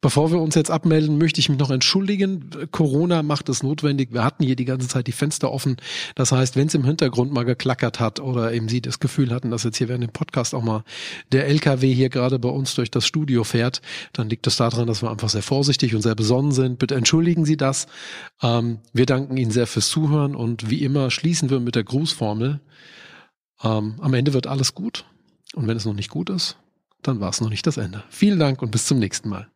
Bevor 0.00 0.30
wir 0.30 0.40
uns 0.40 0.54
jetzt 0.54 0.70
abmelden, 0.70 1.18
möchte 1.18 1.40
ich 1.40 1.48
mich 1.48 1.58
noch 1.58 1.70
entschuldigen. 1.70 2.50
Corona 2.70 3.22
macht 3.22 3.48
es 3.48 3.62
notwendig. 3.62 4.12
Wir 4.12 4.22
hatten 4.22 4.44
hier 4.44 4.56
die 4.56 4.64
ganze 4.64 4.88
Zeit 4.88 5.06
die 5.06 5.12
Fenster 5.12 5.50
offen. 5.50 5.76
Das 6.14 6.32
heißt, 6.32 6.54
wenn 6.54 6.68
es 6.68 6.74
im 6.74 6.84
Hintergrund 6.84 7.32
mal 7.32 7.44
geklackert 7.44 7.98
hat 7.98 8.20
oder 8.20 8.52
eben 8.52 8.68
Sie 8.68 8.80
das 8.80 9.00
Gefühl 9.00 9.32
hatten, 9.32 9.50
dass 9.50 9.64
jetzt 9.64 9.78
hier 9.78 9.88
während 9.88 10.04
dem 10.04 10.12
Podcast 10.12 10.54
auch 10.54 10.62
mal 10.62 10.84
der 11.32 11.46
LKW 11.48 11.92
hier 11.92 12.08
gerade 12.08 12.38
bei 12.38 12.48
uns 12.48 12.74
durch 12.74 12.90
das 12.90 13.06
Studio 13.06 13.42
fährt, 13.42 13.80
dann 14.12 14.28
liegt 14.28 14.46
das 14.46 14.56
daran, 14.56 14.86
dass 14.86 15.02
wir 15.02 15.10
einfach 15.10 15.28
sehr 15.28 15.42
vorsichtig 15.42 15.94
und 15.94 16.02
sehr 16.02 16.14
besonnen 16.14 16.52
sind. 16.52 16.78
Bitte 16.78 16.94
entschuldigen 16.94 17.44
Sie 17.44 17.56
das. 17.56 17.86
Ähm, 18.42 18.78
wir 18.92 19.06
danken 19.06 19.36
Ihnen 19.36 19.50
sehr 19.50 19.66
fürs 19.66 19.88
Zuhören 19.88 20.36
und 20.36 20.70
wie 20.70 20.82
immer 20.82 21.10
schließen 21.10 21.50
wir 21.50 21.58
mit 21.58 21.74
der 21.74 21.84
Grußformel. 21.84 22.60
Ähm, 23.62 23.96
am 24.00 24.14
Ende 24.14 24.34
wird 24.34 24.46
alles 24.46 24.74
gut. 24.74 25.04
Und 25.54 25.66
wenn 25.66 25.76
es 25.76 25.84
noch 25.84 25.94
nicht 25.94 26.10
gut 26.10 26.30
ist, 26.30 26.58
dann 27.02 27.20
war 27.20 27.30
es 27.30 27.40
noch 27.40 27.48
nicht 27.48 27.66
das 27.66 27.76
Ende. 27.76 28.04
Vielen 28.10 28.38
Dank 28.38 28.62
und 28.62 28.70
bis 28.70 28.86
zum 28.86 28.98
nächsten 28.98 29.28
Mal. 29.28 29.48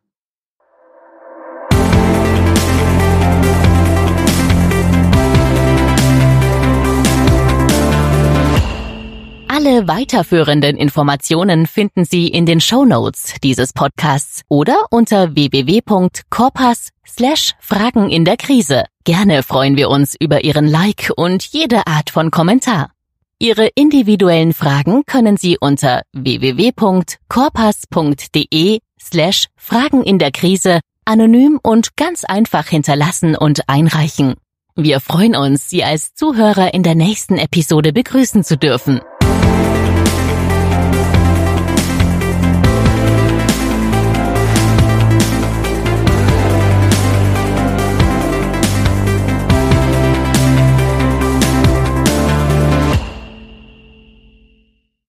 Alle 9.63 9.87
weiterführenden 9.87 10.75
Informationen 10.75 11.67
finden 11.67 12.03
Sie 12.03 12.27
in 12.27 12.47
den 12.47 12.59
Show 12.59 12.83
Notes 12.83 13.35
dieses 13.43 13.73
Podcasts 13.73 14.41
oder 14.49 14.87
unter 14.89 15.35
www.corpas 15.35 16.89
slash 17.07 17.53
Fragen 17.59 18.09
in 18.09 18.25
der 18.25 18.37
Krise. 18.37 18.85
Gerne 19.03 19.43
freuen 19.43 19.77
wir 19.77 19.91
uns 19.91 20.15
über 20.19 20.43
Ihren 20.43 20.67
Like 20.67 21.11
und 21.15 21.43
jede 21.43 21.85
Art 21.85 22.09
von 22.09 22.31
Kommentar. 22.31 22.89
Ihre 23.37 23.67
individuellen 23.75 24.55
Fragen 24.55 25.03
können 25.05 25.37
Sie 25.37 25.59
unter 25.59 26.01
www.corpas.de 26.13 28.79
slash 28.99 29.45
Fragen 29.57 30.01
in 30.01 30.17
der 30.17 30.31
Krise 30.31 30.79
anonym 31.05 31.59
und 31.61 31.95
ganz 31.97 32.23
einfach 32.23 32.65
hinterlassen 32.65 33.35
und 33.35 33.69
einreichen. 33.69 34.33
Wir 34.75 35.01
freuen 35.01 35.35
uns, 35.35 35.69
Sie 35.69 35.83
als 35.83 36.15
Zuhörer 36.15 36.73
in 36.73 36.81
der 36.81 36.95
nächsten 36.95 37.37
Episode 37.37 37.93
begrüßen 37.93 38.43
zu 38.43 38.57
dürfen. 38.57 39.01